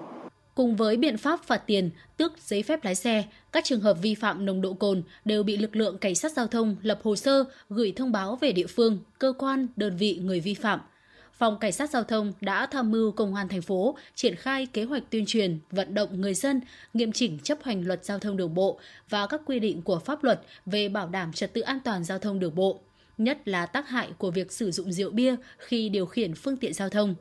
Cùng 0.54 0.76
với 0.76 0.96
biện 0.96 1.16
pháp 1.16 1.40
phạt 1.44 1.62
tiền, 1.66 1.90
tước 2.16 2.32
giấy 2.38 2.62
phép 2.62 2.84
lái 2.84 2.94
xe, 2.94 3.24
các 3.52 3.64
trường 3.64 3.80
hợp 3.80 3.96
vi 4.02 4.14
phạm 4.14 4.46
nồng 4.46 4.62
độ 4.62 4.72
cồn 4.72 5.02
đều 5.24 5.42
bị 5.42 5.56
lực 5.56 5.76
lượng 5.76 5.98
cảnh 5.98 6.14
sát 6.14 6.32
giao 6.32 6.46
thông 6.46 6.76
lập 6.82 7.00
hồ 7.02 7.16
sơ 7.16 7.44
gửi 7.70 7.92
thông 7.96 8.12
báo 8.12 8.38
về 8.40 8.52
địa 8.52 8.66
phương, 8.66 8.98
cơ 9.18 9.32
quan, 9.38 9.66
đơn 9.76 9.96
vị 9.96 10.20
người 10.22 10.40
vi 10.40 10.54
phạm– 10.54 10.80
Phòng 11.38 11.58
Cảnh 11.58 11.72
sát 11.72 11.90
Giao 11.90 12.04
thông 12.04 12.32
đã 12.40 12.66
tham 12.66 12.90
mưu 12.90 13.12
Công 13.12 13.34
an 13.34 13.48
thành 13.48 13.62
phố 13.62 13.96
triển 14.14 14.34
khai 14.36 14.66
kế 14.66 14.84
hoạch 14.84 15.02
tuyên 15.10 15.26
truyền, 15.26 15.58
vận 15.70 15.94
động 15.94 16.20
người 16.20 16.34
dân 16.34 16.60
nghiêm 16.94 17.12
chỉnh 17.12 17.38
chấp 17.38 17.58
hành 17.62 17.86
luật 17.86 18.04
giao 18.04 18.18
thông 18.18 18.36
đường 18.36 18.54
bộ 18.54 18.80
và 19.08 19.26
các 19.26 19.40
quy 19.46 19.60
định 19.60 19.82
của 19.82 19.98
pháp 19.98 20.24
luật 20.24 20.40
về 20.66 20.88
bảo 20.88 21.08
đảm 21.08 21.32
trật 21.32 21.52
tự 21.52 21.60
an 21.60 21.78
toàn 21.84 22.04
giao 22.04 22.18
thông 22.18 22.38
đường 22.38 22.54
bộ, 22.54 22.80
nhất 23.18 23.48
là 23.48 23.66
tác 23.66 23.88
hại 23.88 24.08
của 24.18 24.30
việc 24.30 24.52
sử 24.52 24.70
dụng 24.70 24.92
rượu 24.92 25.10
bia 25.10 25.36
khi 25.58 25.88
điều 25.88 26.06
khiển 26.06 26.34
phương 26.34 26.56
tiện 26.56 26.72
giao 26.72 26.88
thông. 26.88 27.14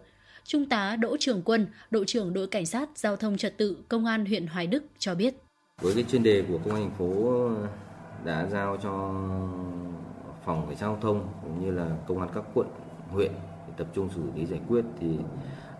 Trung 0.43 0.69
tá 0.69 0.95
Đỗ 0.95 1.17
Trường 1.19 1.41
Quân, 1.41 1.67
đội 1.91 2.05
trưởng 2.07 2.33
đội 2.33 2.47
cảnh 2.47 2.65
sát 2.65 2.89
giao 2.95 3.15
thông 3.15 3.37
trật 3.37 3.57
tự 3.57 3.77
Công 3.89 4.05
an 4.05 4.25
huyện 4.25 4.47
Hoài 4.47 4.67
Đức 4.67 4.83
cho 4.99 5.15
biết. 5.15 5.35
Với 5.81 5.93
cái 5.93 6.05
chuyên 6.11 6.23
đề 6.23 6.43
của 6.47 6.57
Công 6.57 6.73
an 6.73 6.83
thành 6.83 6.97
phố 6.97 7.49
đã 8.25 8.47
giao 8.51 8.77
cho 8.83 8.91
phòng 10.45 10.65
cảnh 10.67 10.77
sát 10.77 10.85
giao 10.85 10.97
thông 11.01 11.27
cũng 11.43 11.65
như 11.65 11.71
là 11.71 11.89
công 12.07 12.19
an 12.19 12.29
các 12.35 12.43
quận, 12.53 12.67
huyện 13.09 13.31
tập 13.77 13.87
trung 13.93 14.09
xử 14.09 14.21
lý 14.35 14.45
giải 14.45 14.59
quyết 14.67 14.85
thì 14.99 15.17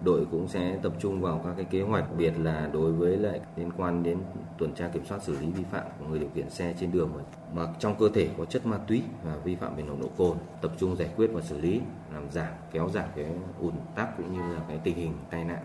đội 0.04 0.26
cũng 0.32 0.48
sẽ 0.48 0.80
tập 0.82 0.94
trung 1.00 1.22
vào 1.22 1.42
các 1.44 1.54
cái 1.56 1.66
kế 1.66 1.82
hoạch, 1.82 2.16
biệt 2.18 2.34
là 2.40 2.70
đối 2.74 2.92
với 2.92 3.18
lại 3.18 3.40
liên 3.56 3.72
quan 3.78 4.04
đến 4.04 4.18
tuần 4.58 4.74
tra 4.74 4.88
kiểm 4.88 5.06
soát 5.06 5.24
xử 5.24 5.40
lý 5.40 5.52
vi 5.52 5.64
phạm 5.64 5.84
của 6.00 6.06
người 6.06 6.20
điều 6.20 6.30
khiển 6.36 6.50
xe 6.50 6.74
trên 6.80 6.92
đường 6.92 7.12
mà 7.54 7.68
trong 7.80 7.96
cơ 8.00 8.10
thể 8.14 8.30
có 8.38 8.46
chất 8.46 8.66
ma 8.66 8.78
túy 8.78 9.04
và 9.24 9.36
vi 9.44 9.56
phạm 9.56 9.76
về 9.76 9.84
nồng 9.84 10.02
độ 10.02 10.10
cồn, 10.18 10.38
tập 10.62 10.72
trung 10.78 10.96
giải 10.96 11.10
quyết 11.16 11.30
và 11.34 11.42
xử 11.42 11.58
lý, 11.58 11.82
làm 12.14 12.32
giảm, 12.32 12.54
kéo 12.72 12.90
giảm 12.90 13.10
cái 13.16 13.26
ùn 13.60 13.74
tắc 13.96 14.18
cũng 14.18 14.34
như 14.34 14.56
là 14.56 14.62
cái 14.68 14.80
tình 14.84 14.96
hình 14.96 15.14
tai 15.30 15.44
nạn 15.44 15.64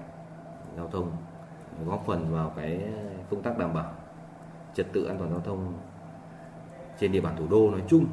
giao 0.77 0.88
thông, 0.88 1.11
góp 1.87 2.05
phần 2.07 2.33
vào 2.33 2.53
cái 2.57 2.83
công 3.31 3.43
tác 3.43 3.59
đảm 3.59 3.75
bảo 3.75 3.93
trật 4.75 4.93
tự 4.93 5.05
an 5.05 5.19
toàn 5.19 5.31
giao 5.31 5.40
thông 5.40 5.73
trên 7.01 7.12
địa 7.12 7.21
bàn 7.21 7.37
thủ 7.38 7.47
đô 7.51 7.71
nói 7.71 7.83
chung 7.88 8.07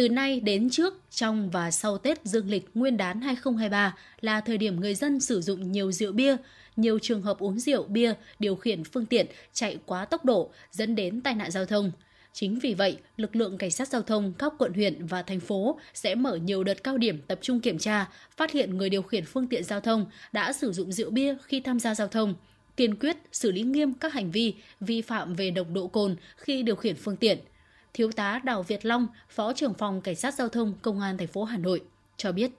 từ 0.00 0.08
nay 0.08 0.40
đến 0.40 0.70
trước, 0.70 0.94
trong 1.10 1.50
và 1.50 1.70
sau 1.70 1.98
Tết 1.98 2.24
Dương 2.24 2.50
lịch 2.50 2.68
Nguyên 2.74 2.96
đán 2.96 3.20
2023 3.20 3.96
là 4.20 4.40
thời 4.40 4.58
điểm 4.58 4.80
người 4.80 4.94
dân 4.94 5.20
sử 5.20 5.40
dụng 5.40 5.72
nhiều 5.72 5.92
rượu 5.92 6.12
bia, 6.12 6.36
nhiều 6.76 6.98
trường 6.98 7.22
hợp 7.22 7.38
uống 7.38 7.58
rượu 7.58 7.82
bia, 7.82 8.14
điều 8.38 8.56
khiển 8.56 8.84
phương 8.84 9.06
tiện 9.06 9.26
chạy 9.52 9.78
quá 9.86 10.04
tốc 10.04 10.24
độ 10.24 10.50
dẫn 10.70 10.94
đến 10.94 11.20
tai 11.20 11.34
nạn 11.34 11.50
giao 11.50 11.66
thông. 11.66 11.92
Chính 12.32 12.58
vì 12.58 12.74
vậy, 12.74 12.96
lực 13.16 13.36
lượng 13.36 13.58
cảnh 13.58 13.70
sát 13.70 13.88
giao 13.88 14.02
thông 14.02 14.32
các 14.38 14.52
quận 14.58 14.72
huyện 14.72 15.06
và 15.06 15.22
thành 15.22 15.40
phố 15.40 15.78
sẽ 15.94 16.14
mở 16.14 16.36
nhiều 16.36 16.64
đợt 16.64 16.84
cao 16.84 16.98
điểm 16.98 17.20
tập 17.26 17.38
trung 17.42 17.60
kiểm 17.60 17.78
tra, 17.78 18.08
phát 18.36 18.52
hiện 18.52 18.76
người 18.76 18.90
điều 18.90 19.02
khiển 19.02 19.24
phương 19.24 19.46
tiện 19.46 19.64
giao 19.64 19.80
thông 19.80 20.06
đã 20.32 20.52
sử 20.52 20.72
dụng 20.72 20.92
rượu 20.92 21.10
bia 21.10 21.36
khi 21.42 21.60
tham 21.60 21.80
gia 21.80 21.94
giao 21.94 22.08
thông, 22.08 22.34
kiên 22.76 22.96
quyết 22.96 23.16
xử 23.32 23.52
lý 23.52 23.62
nghiêm 23.62 23.94
các 23.94 24.12
hành 24.12 24.30
vi 24.30 24.54
vi 24.80 25.02
phạm 25.02 25.34
về 25.34 25.50
nồng 25.50 25.74
độ 25.74 25.86
cồn 25.86 26.16
khi 26.36 26.62
điều 26.62 26.76
khiển 26.76 26.96
phương 26.96 27.16
tiện– 27.16 27.38
Thiếu 27.94 28.10
tá 28.12 28.40
Đào 28.44 28.62
Việt 28.62 28.84
Long, 28.84 29.06
Phó 29.28 29.52
trưởng 29.52 29.74
phòng 29.74 30.00
Cảnh 30.00 30.16
sát 30.16 30.34
giao 30.34 30.48
thông 30.48 30.74
Công 30.82 31.00
an 31.00 31.18
thành 31.18 31.28
phố 31.28 31.44
Hà 31.44 31.58
Nội 31.58 31.82
cho 32.16 32.32
biết. 32.32 32.50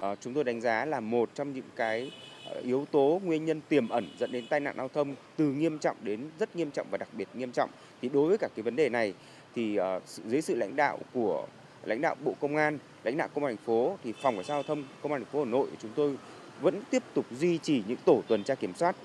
Ờ, 0.00 0.16
chúng 0.20 0.34
tôi 0.34 0.44
đánh 0.44 0.60
giá 0.60 0.84
là 0.84 1.00
một 1.00 1.30
trong 1.34 1.52
những 1.52 1.64
cái 1.76 2.12
ờ, 2.44 2.60
yếu 2.60 2.86
tố 2.90 3.20
nguyên 3.24 3.44
nhân 3.44 3.60
tiềm 3.68 3.88
ẩn 3.88 4.08
dẫn 4.18 4.32
đến 4.32 4.46
tai 4.50 4.60
nạn 4.60 4.74
giao 4.76 4.88
thông 4.88 5.14
từ 5.36 5.52
nghiêm 5.52 5.78
trọng 5.78 5.96
đến 6.02 6.20
rất 6.38 6.56
nghiêm 6.56 6.70
trọng 6.70 6.86
và 6.90 6.98
đặc 6.98 7.08
biệt 7.12 7.28
nghiêm 7.34 7.52
trọng. 7.52 7.70
Thì 8.02 8.08
đối 8.08 8.28
với 8.28 8.38
cả 8.38 8.48
cái 8.56 8.62
vấn 8.62 8.76
đề 8.76 8.88
này 8.88 9.14
thì 9.54 9.76
ờ, 9.76 10.00
dưới 10.06 10.42
sự 10.42 10.54
lãnh 10.54 10.76
đạo 10.76 10.98
của 11.12 11.46
lãnh 11.84 12.00
đạo 12.00 12.14
Bộ 12.24 12.34
Công 12.40 12.56
an, 12.56 12.78
lãnh 13.04 13.16
đạo 13.16 13.28
Công 13.34 13.44
an 13.44 13.56
thành 13.56 13.64
phố 13.66 13.96
thì 14.04 14.12
phòng 14.22 14.34
cảnh 14.36 14.44
sát 14.44 14.54
giao 14.54 14.62
thông 14.62 14.84
Công 15.02 15.12
an 15.12 15.20
thành 15.24 15.32
phố 15.32 15.44
Hà 15.44 15.50
Nội 15.50 15.68
chúng 15.82 15.90
tôi 15.96 16.16
vẫn 16.60 16.82
tiếp 16.90 17.02
tục 17.14 17.26
duy 17.38 17.58
trì 17.58 17.82
những 17.88 17.98
tổ 18.04 18.22
tuần 18.28 18.44
tra 18.44 18.54
kiểm 18.54 18.74
soát 18.74 18.96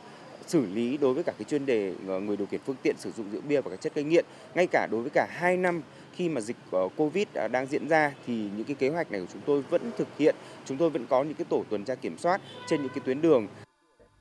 xử 0.51 0.65
lý 0.73 0.97
đối 0.97 1.13
với 1.13 1.23
cả 1.23 1.33
cái 1.37 1.45
chuyên 1.49 1.65
đề 1.65 1.93
ờ, 2.07 2.19
người 2.19 2.37
điều 2.37 2.47
khiển 2.47 2.61
phương 2.65 2.75
tiện 2.83 2.95
sử 2.97 3.11
dụng 3.11 3.31
rượu 3.31 3.41
bia 3.41 3.61
và 3.61 3.69
các 3.69 3.81
chất 3.81 3.95
gây 3.95 4.03
nghiện 4.03 4.25
ngay 4.55 4.67
cả 4.71 4.87
đối 4.91 5.01
với 5.01 5.09
cả 5.09 5.27
hai 5.31 5.57
năm 5.57 5.81
khi 6.15 6.29
mà 6.29 6.41
dịch 6.41 6.57
ờ, 6.71 6.87
Covid 6.97 7.27
ờ, 7.33 7.47
đang 7.47 7.67
diễn 7.67 7.87
ra 7.87 8.13
thì 8.27 8.33
những 8.33 8.63
cái 8.63 8.75
kế 8.75 8.89
hoạch 8.89 9.11
này 9.11 9.21
của 9.21 9.27
chúng 9.33 9.41
tôi 9.45 9.63
vẫn 9.69 9.91
thực 9.97 10.07
hiện, 10.19 10.35
chúng 10.65 10.77
tôi 10.77 10.89
vẫn 10.89 11.05
có 11.09 11.23
những 11.23 11.33
cái 11.33 11.45
tổ 11.49 11.63
tuần 11.69 11.83
tra 11.83 11.95
kiểm 11.95 12.17
soát 12.17 12.41
trên 12.67 12.81
những 12.81 12.89
cái 12.89 13.01
tuyến 13.05 13.21
đường. 13.21 13.47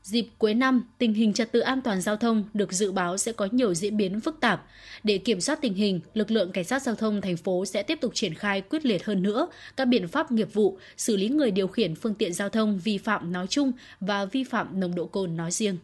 Dịp 0.03 0.27
cuối 0.39 0.55
năm, 0.55 0.85
tình 0.99 1.15
hình 1.15 1.33
trật 1.33 1.53
tự 1.53 1.61
an 1.61 1.83
toàn 1.83 2.01
giao 2.01 2.17
thông 2.17 2.45
được 2.55 2.73
dự 2.73 2.93
báo 2.93 3.19
sẽ 3.19 3.33
có 3.33 3.49
nhiều 3.53 3.75
diễn 3.75 3.97
biến 3.97 4.21
phức 4.21 4.41
tạp. 4.41 4.67
Để 5.05 5.19
kiểm 5.19 5.41
soát 5.41 5.59
tình 5.63 5.75
hình, 5.75 6.01
lực 6.15 6.31
lượng 6.31 6.53
cảnh 6.53 6.65
sát 6.65 6.83
giao 6.83 6.95
thông 6.95 7.21
thành 7.21 7.37
phố 7.37 7.65
sẽ 7.65 7.83
tiếp 7.83 7.99
tục 8.01 8.15
triển 8.15 8.35
khai 8.35 8.61
quyết 8.61 8.85
liệt 8.85 9.05
hơn 9.05 9.23
nữa 9.23 9.49
các 9.77 9.85
biện 9.85 10.09
pháp 10.09 10.33
nghiệp 10.33 10.55
vụ 10.55 10.79
xử 10.97 11.17
lý 11.17 11.29
người 11.29 11.51
điều 11.51 11.69
khiển 11.69 11.95
phương 11.95 12.15
tiện 12.15 12.33
giao 12.33 12.49
thông 12.49 12.79
vi 12.79 12.99
phạm 12.99 13.33
nói 13.33 13.47
chung 13.47 13.73
và 14.01 14.25
vi 14.25 14.45
phạm 14.45 14.81
nồng 14.81 14.95
độ 14.95 15.07
cồn 15.07 15.37
nói 15.37 15.51
riêng. 15.51 15.77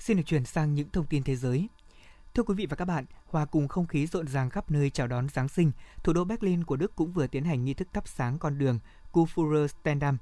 Xin 0.00 0.16
được 0.16 0.22
chuyển 0.26 0.44
sang 0.44 0.74
những 0.74 0.88
thông 0.92 1.06
tin 1.06 1.22
thế 1.22 1.36
giới. 1.36 1.68
Thưa 2.34 2.42
quý 2.42 2.54
vị 2.54 2.66
và 2.66 2.76
các 2.76 2.84
bạn, 2.84 3.04
hòa 3.26 3.44
cùng 3.44 3.68
không 3.68 3.86
khí 3.86 4.06
rộn 4.06 4.28
ràng 4.28 4.50
khắp 4.50 4.70
nơi 4.70 4.90
chào 4.90 5.06
đón 5.06 5.28
Giáng 5.28 5.48
sinh, 5.48 5.72
thủ 6.02 6.12
đô 6.12 6.24
Berlin 6.24 6.64
của 6.64 6.76
Đức 6.76 6.96
cũng 6.96 7.12
vừa 7.12 7.26
tiến 7.26 7.44
hành 7.44 7.64
nghi 7.64 7.74
thức 7.74 7.88
thắp 7.92 8.08
sáng 8.08 8.38
con 8.38 8.58
đường 8.58 8.78
Kurfürstendamm. 9.12 10.16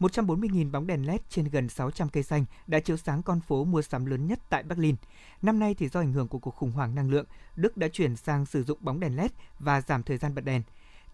140.000 0.00 0.70
bóng 0.70 0.86
đèn 0.86 1.06
LED 1.06 1.20
trên 1.28 1.44
gần 1.48 1.68
600 1.68 2.08
cây 2.08 2.22
xanh 2.22 2.44
đã 2.66 2.80
chiếu 2.80 2.96
sáng 2.96 3.22
con 3.22 3.40
phố 3.40 3.64
mua 3.64 3.82
sắm 3.82 4.06
lớn 4.06 4.26
nhất 4.26 4.38
tại 4.50 4.62
Berlin. 4.62 4.96
Năm 5.42 5.58
nay 5.58 5.74
thì 5.74 5.88
do 5.88 6.00
ảnh 6.00 6.12
hưởng 6.12 6.28
của 6.28 6.38
cuộc 6.38 6.54
khủng 6.54 6.72
hoảng 6.72 6.94
năng 6.94 7.10
lượng, 7.10 7.26
Đức 7.56 7.76
đã 7.76 7.88
chuyển 7.88 8.16
sang 8.16 8.46
sử 8.46 8.64
dụng 8.64 8.78
bóng 8.80 9.00
đèn 9.00 9.16
LED 9.16 9.30
và 9.58 9.80
giảm 9.80 10.02
thời 10.02 10.16
gian 10.16 10.34
bật 10.34 10.44
đèn. 10.44 10.62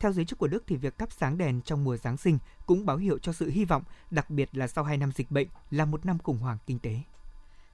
Theo 0.01 0.13
giới 0.13 0.25
chức 0.25 0.39
của 0.39 0.49
Đức 0.49 0.65
thì 0.67 0.77
việc 0.77 0.99
thắp 0.99 1.13
sáng 1.13 1.39
đèn 1.39 1.61
trong 1.61 1.85
mùa 1.85 1.97
Giáng 1.97 2.17
sinh 2.17 2.39
cũng 2.67 2.87
báo 2.87 2.97
hiệu 2.97 3.19
cho 3.19 3.33
sự 3.33 3.51
hy 3.51 3.65
vọng, 3.65 3.83
đặc 4.11 4.31
biệt 4.31 4.57
là 4.57 4.69
sau 4.69 4.85
2 4.85 4.97
năm 4.97 5.13
dịch 5.13 5.31
bệnh 5.31 5.49
là 5.71 5.85
một 5.85 6.07
năm 6.07 6.19
khủng 6.19 6.39
hoảng 6.39 6.59
kinh 6.67 6.79
tế. 6.79 7.01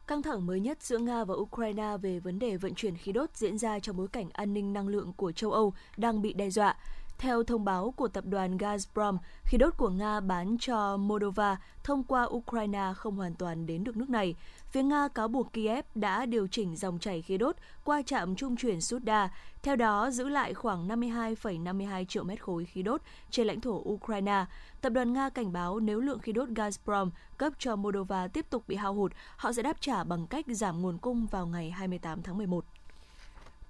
Căng 0.07 0.23
thẳng 0.23 0.47
mới 0.47 0.61
nhất 0.61 0.83
giữa 0.83 0.99
Nga 0.99 1.25
và 1.25 1.35
Ukraine 1.35 1.97
về 2.03 2.19
vấn 2.19 2.38
đề 2.38 2.57
vận 2.57 2.75
chuyển 2.75 2.97
khí 2.97 3.12
đốt 3.12 3.31
diễn 3.35 3.59
ra 3.59 3.79
trong 3.79 3.97
bối 3.97 4.09
cảnh 4.09 4.31
an 4.33 4.55
ninh 4.55 4.73
năng 4.73 4.88
lượng 4.88 5.12
của 5.17 5.33
châu 5.33 5.53
Âu 5.53 5.73
đang 5.97 6.23
bị 6.23 6.33
đe 6.33 6.51
dọa. 6.51 6.77
Theo 7.19 7.43
thông 7.43 7.64
báo 7.64 7.95
của 7.97 8.09
tập 8.09 8.25
đoàn 8.27 8.57
Gazprom, 8.57 9.19
khí 9.45 9.59
đốt 9.59 9.77
của 9.77 9.88
Nga 9.88 10.21
bán 10.21 10.57
cho 10.61 10.97
Moldova 10.97 11.57
thông 11.85 12.03
qua 12.05 12.25
Ukraine 12.25 12.93
không 12.97 13.17
hoàn 13.17 13.35
toàn 13.35 13.67
đến 13.67 13.85
được 13.85 13.97
nước 13.97 14.11
này. 14.11 14.35
Phía 14.74 14.82
Nga 14.82 15.08
cáo 15.08 15.28
buộc 15.28 15.52
Kiev 15.52 15.84
đã 15.94 16.26
điều 16.26 16.46
chỉnh 16.46 16.76
dòng 16.76 16.98
chảy 16.98 17.22
khí 17.22 17.38
đốt 17.38 17.56
qua 17.84 18.02
trạm 18.02 18.37
trung 18.37 18.56
chuyển 18.56 18.80
Suda, 18.80 19.28
theo 19.62 19.76
đó 19.76 20.10
giữ 20.10 20.28
lại 20.28 20.54
khoảng 20.54 20.88
52,52 20.88 22.04
triệu 22.04 22.24
mét 22.24 22.42
khối 22.42 22.64
khí 22.64 22.82
đốt 22.82 23.00
trên 23.30 23.46
lãnh 23.46 23.60
thổ 23.60 23.82
Ukraine. 23.88 24.44
Tập 24.80 24.90
đoàn 24.90 25.12
Nga 25.12 25.28
cảnh 25.30 25.52
báo 25.52 25.80
nếu 25.80 26.00
lượng 26.00 26.18
khí 26.18 26.32
đốt 26.32 26.48
Gazprom 26.48 27.10
cấp 27.38 27.52
cho 27.58 27.76
Moldova 27.76 28.28
tiếp 28.28 28.46
tục 28.50 28.64
bị 28.68 28.76
hao 28.76 28.94
hụt, 28.94 29.12
họ 29.37 29.52
sẽ 29.52 29.62
đáp 29.62 29.76
trả 29.80 30.04
bằng 30.04 30.26
cách 30.26 30.44
giảm 30.48 30.82
nguồn 30.82 30.98
cung 30.98 31.26
vào 31.26 31.46
ngày 31.46 31.70
28 31.70 32.22
tháng 32.22 32.38
11. 32.38 32.64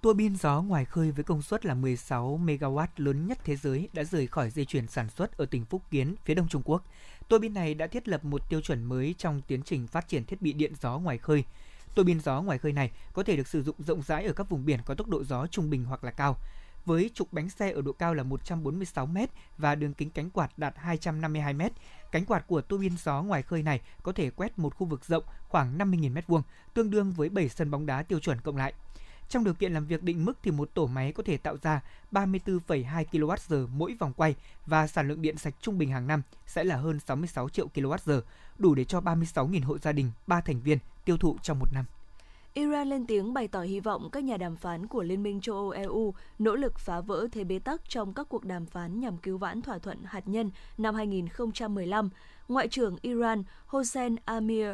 Tua 0.05 0.15
bin 0.15 0.37
gió 0.37 0.63
ngoài 0.63 0.85
khơi 0.85 1.11
với 1.11 1.25
công 1.25 1.43
suất 1.43 1.67
là 1.67 1.75
16 1.75 2.41
MW 2.45 2.87
lớn 2.97 3.27
nhất 3.27 3.39
thế 3.45 3.57
giới 3.57 3.89
đã 3.93 4.05
rời 4.05 4.27
khỏi 4.27 4.51
dây 4.51 4.65
chuyền 4.65 4.87
sản 4.87 5.09
xuất 5.11 5.37
ở 5.37 5.47
tỉnh 5.47 5.65
Phúc 5.65 5.83
Kiến, 5.91 6.15
phía 6.25 6.35
đông 6.35 6.49
Trung 6.49 6.63
Quốc. 6.65 6.85
Tua 7.29 7.39
bin 7.39 7.55
này 7.55 7.75
đã 7.75 7.87
thiết 7.87 8.09
lập 8.09 8.25
một 8.25 8.49
tiêu 8.49 8.61
chuẩn 8.61 8.85
mới 8.85 9.15
trong 9.19 9.41
tiến 9.47 9.63
trình 9.63 9.87
phát 9.87 10.09
triển 10.09 10.25
thiết 10.25 10.43
bị 10.43 10.53
điện 10.53 10.73
gió 10.81 10.99
ngoài 10.99 11.19
khơi. 11.19 11.45
Tua 11.95 12.03
bin 12.03 12.21
gió 12.21 12.43
ngoài 12.43 12.59
khơi 12.59 12.73
này 12.73 12.91
có 13.13 13.23
thể 13.23 13.37
được 13.37 13.49
sử 13.49 13.63
dụng 13.63 13.77
rộng 13.79 14.03
rãi 14.03 14.25
ở 14.25 14.33
các 14.33 14.49
vùng 14.49 14.65
biển 14.65 14.81
có 14.87 14.95
tốc 14.95 15.09
độ 15.09 15.25
gió 15.25 15.47
trung 15.47 15.71
bình 15.71 15.85
hoặc 15.85 16.05
là 16.05 16.11
cao. 16.11 16.37
Với 16.85 17.11
trục 17.15 17.33
bánh 17.33 17.51
xe 17.51 17.73
ở 17.73 17.83
độ 17.83 17.93
cao 17.93 18.15
là 18.15 18.23
146 18.23 19.07
m 19.07 19.19
và 19.59 19.75
đường 19.75 19.95
kính 19.95 20.11
cánh 20.11 20.31
quạt 20.31 20.51
đạt 20.57 20.75
252 20.77 21.55
m, 21.55 21.63
cánh 22.13 22.25
quạt 22.25 22.47
của 22.47 22.61
tua 22.61 22.79
bin 22.79 22.93
gió 23.05 23.23
ngoài 23.23 23.43
khơi 23.43 23.63
này 23.63 23.81
có 24.03 24.13
thể 24.13 24.31
quét 24.31 24.59
một 24.59 24.75
khu 24.75 24.87
vực 24.87 25.05
rộng 25.05 25.25
khoảng 25.49 25.79
50.000 25.79 26.15
m2, 26.15 26.43
tương 26.75 26.91
đương 26.91 27.13
với 27.13 27.29
7 27.29 27.49
sân 27.49 27.71
bóng 27.71 27.87
đá 27.87 28.03
tiêu 28.03 28.19
chuẩn 28.19 28.41
cộng 28.41 28.57
lại. 28.57 28.73
Trong 29.29 29.45
điều 29.45 29.55
kiện 29.55 29.73
làm 29.73 29.87
việc 29.87 30.03
định 30.03 30.25
mức 30.25 30.39
thì 30.43 30.51
một 30.51 30.71
tổ 30.75 30.87
máy 30.87 31.13
có 31.13 31.23
thể 31.23 31.37
tạo 31.37 31.57
ra 31.63 31.81
34,2 32.13 33.05
kWh 33.13 33.69
mỗi 33.69 33.97
vòng 33.99 34.13
quay 34.17 34.35
và 34.67 34.87
sản 34.87 35.09
lượng 35.09 35.23
điện 35.23 35.37
sạch 35.37 35.55
trung 35.61 35.79
bình 35.79 35.91
hàng 35.91 36.07
năm 36.07 36.23
sẽ 36.47 36.65
là 36.65 36.77
hơn 36.77 37.01
66 37.01 37.49
triệu 37.49 37.69
kWh, 37.75 38.21
đủ 38.59 38.75
để 38.75 38.85
cho 38.85 39.01
36.000 39.01 39.65
hộ 39.65 39.79
gia 39.79 39.93
đình, 39.93 40.11
3 40.27 40.41
thành 40.41 40.61
viên 40.61 40.79
tiêu 41.05 41.17
thụ 41.17 41.37
trong 41.43 41.59
một 41.59 41.69
năm. 41.73 41.85
Iran 42.55 42.89
lên 42.89 43.07
tiếng 43.07 43.35
bày 43.35 43.49
tỏ 43.49 43.61
hy 43.61 43.81
vọng 43.81 44.09
các 44.13 44.25
nhà 44.25 44.37
đàm 44.37 44.57
phán 44.57 44.87
của 44.87 45.03
Liên 45.03 45.23
minh 45.23 45.41
châu 45.41 45.57
Âu 45.57 45.71
EU 45.71 46.15
nỗ 46.39 46.57
lực 46.57 46.79
phá 46.79 47.01
vỡ 47.01 47.29
thế 47.33 47.45
bế 47.45 47.59
tắc 47.59 47.89
trong 47.89 48.15
các 48.15 48.29
cuộc 48.29 48.45
đàm 48.45 48.67
phán 48.67 49.01
nhằm 49.01 49.19
cứu 49.19 49.39
vãn 49.39 49.63
thỏa 49.63 49.79
thuận 49.79 49.99
hạt 50.05 50.29
nhân 50.29 50.51
năm 50.79 50.95
2015. 50.95 52.11
Ngoại 52.49 52.69
trưởng 52.69 52.97
Iran 53.03 53.43
Hossein 53.67 54.17
Amir 54.25 54.67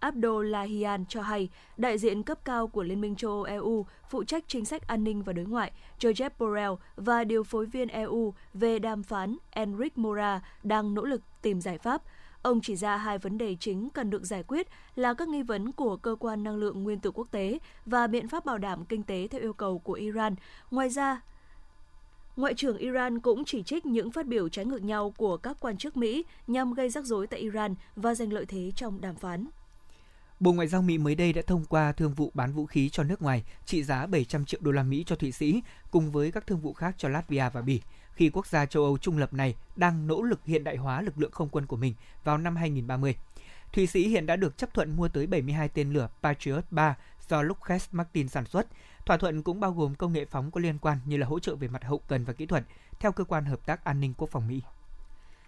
Abdollahian 0.00 1.04
cho 1.08 1.22
hay, 1.22 1.48
đại 1.76 1.98
diện 1.98 2.22
cấp 2.22 2.38
cao 2.44 2.68
của 2.68 2.82
Liên 2.82 3.00
minh 3.00 3.16
châu 3.16 3.30
Âu 3.30 3.42
EU 3.42 3.86
phụ 4.10 4.24
trách 4.24 4.44
chính 4.46 4.64
sách 4.64 4.86
an 4.86 5.04
ninh 5.04 5.22
và 5.22 5.32
đối 5.32 5.44
ngoại 5.44 5.72
Joseph 6.00 6.30
Borrell 6.38 6.72
và 6.96 7.24
điều 7.24 7.44
phối 7.44 7.66
viên 7.66 7.88
EU 7.88 8.34
về 8.54 8.78
đàm 8.78 9.02
phán 9.02 9.36
Enrique 9.50 10.02
Mora 10.02 10.40
đang 10.62 10.94
nỗ 10.94 11.04
lực 11.04 11.22
tìm 11.42 11.60
giải 11.60 11.78
pháp. 11.78 12.02
Ông 12.42 12.60
chỉ 12.60 12.76
ra 12.76 12.96
hai 12.96 13.18
vấn 13.18 13.38
đề 13.38 13.56
chính 13.60 13.90
cần 13.90 14.10
được 14.10 14.24
giải 14.24 14.42
quyết 14.42 14.68
là 14.94 15.14
các 15.14 15.28
nghi 15.28 15.42
vấn 15.42 15.72
của 15.72 15.96
cơ 15.96 16.16
quan 16.20 16.44
năng 16.44 16.56
lượng 16.56 16.82
nguyên 16.82 17.00
tử 17.00 17.10
quốc 17.10 17.28
tế 17.30 17.58
và 17.86 18.06
biện 18.06 18.28
pháp 18.28 18.44
bảo 18.44 18.58
đảm 18.58 18.84
kinh 18.84 19.02
tế 19.02 19.28
theo 19.30 19.40
yêu 19.40 19.52
cầu 19.52 19.78
của 19.78 19.92
Iran. 19.92 20.34
Ngoài 20.70 20.88
ra, 20.88 21.20
Ngoại 22.36 22.54
trưởng 22.54 22.78
Iran 22.78 23.20
cũng 23.20 23.44
chỉ 23.44 23.62
trích 23.62 23.86
những 23.86 24.10
phát 24.10 24.26
biểu 24.26 24.48
trái 24.48 24.64
ngược 24.64 24.82
nhau 24.82 25.14
của 25.16 25.36
các 25.36 25.56
quan 25.60 25.76
chức 25.76 25.96
Mỹ 25.96 26.24
nhằm 26.46 26.74
gây 26.74 26.88
rắc 26.88 27.04
rối 27.04 27.26
tại 27.26 27.40
Iran 27.40 27.74
và 27.96 28.14
giành 28.14 28.32
lợi 28.32 28.46
thế 28.46 28.72
trong 28.76 29.00
đàm 29.00 29.16
phán. 29.16 29.46
Bộ 30.40 30.52
Ngoại 30.52 30.68
giao 30.68 30.82
Mỹ 30.82 30.98
mới 30.98 31.14
đây 31.14 31.32
đã 31.32 31.42
thông 31.46 31.64
qua 31.64 31.92
thương 31.92 32.14
vụ 32.14 32.30
bán 32.34 32.52
vũ 32.52 32.66
khí 32.66 32.88
cho 32.88 33.02
nước 33.02 33.22
ngoài 33.22 33.44
trị 33.66 33.82
giá 33.82 34.06
700 34.06 34.44
triệu 34.44 34.60
đô 34.62 34.70
la 34.70 34.82
Mỹ 34.82 35.04
cho 35.06 35.16
Thụy 35.16 35.32
Sĩ 35.32 35.62
cùng 35.90 36.12
với 36.12 36.32
các 36.32 36.46
thương 36.46 36.60
vụ 36.60 36.72
khác 36.72 36.94
cho 36.98 37.08
Latvia 37.08 37.50
và 37.52 37.62
Bỉ 37.62 37.80
khi 38.12 38.30
quốc 38.30 38.46
gia 38.46 38.66
châu 38.66 38.84
Âu 38.84 38.98
trung 38.98 39.18
lập 39.18 39.32
này 39.32 39.54
đang 39.76 40.06
nỗ 40.06 40.22
lực 40.22 40.40
hiện 40.44 40.64
đại 40.64 40.76
hóa 40.76 41.02
lực 41.02 41.18
lượng 41.18 41.30
không 41.30 41.48
quân 41.48 41.66
của 41.66 41.76
mình 41.76 41.94
vào 42.24 42.38
năm 42.38 42.56
2030. 42.56 43.16
Thụy 43.72 43.86
Sĩ 43.86 44.08
hiện 44.08 44.26
đã 44.26 44.36
được 44.36 44.58
chấp 44.58 44.74
thuận 44.74 44.96
mua 44.96 45.08
tới 45.08 45.26
72 45.26 45.68
tên 45.68 45.92
lửa 45.92 46.08
Patriot 46.22 46.64
3 46.70 46.96
do 47.28 47.42
Lockheed 47.42 47.82
Martin 47.92 48.28
sản 48.28 48.44
xuất. 48.44 48.66
Thỏa 49.06 49.16
thuận 49.16 49.42
cũng 49.42 49.60
bao 49.60 49.72
gồm 49.72 49.94
công 49.94 50.12
nghệ 50.12 50.24
phóng 50.24 50.50
có 50.50 50.60
liên 50.60 50.78
quan 50.78 50.98
như 51.04 51.16
là 51.16 51.26
hỗ 51.26 51.38
trợ 51.38 51.54
về 51.54 51.68
mặt 51.68 51.84
hậu 51.84 51.98
cần 51.98 52.24
và 52.24 52.32
kỹ 52.32 52.46
thuật, 52.46 52.64
theo 53.00 53.12
cơ 53.12 53.24
quan 53.24 53.44
hợp 53.44 53.66
tác 53.66 53.84
an 53.84 54.00
ninh 54.00 54.14
quốc 54.18 54.30
phòng 54.30 54.48
Mỹ. 54.48 54.60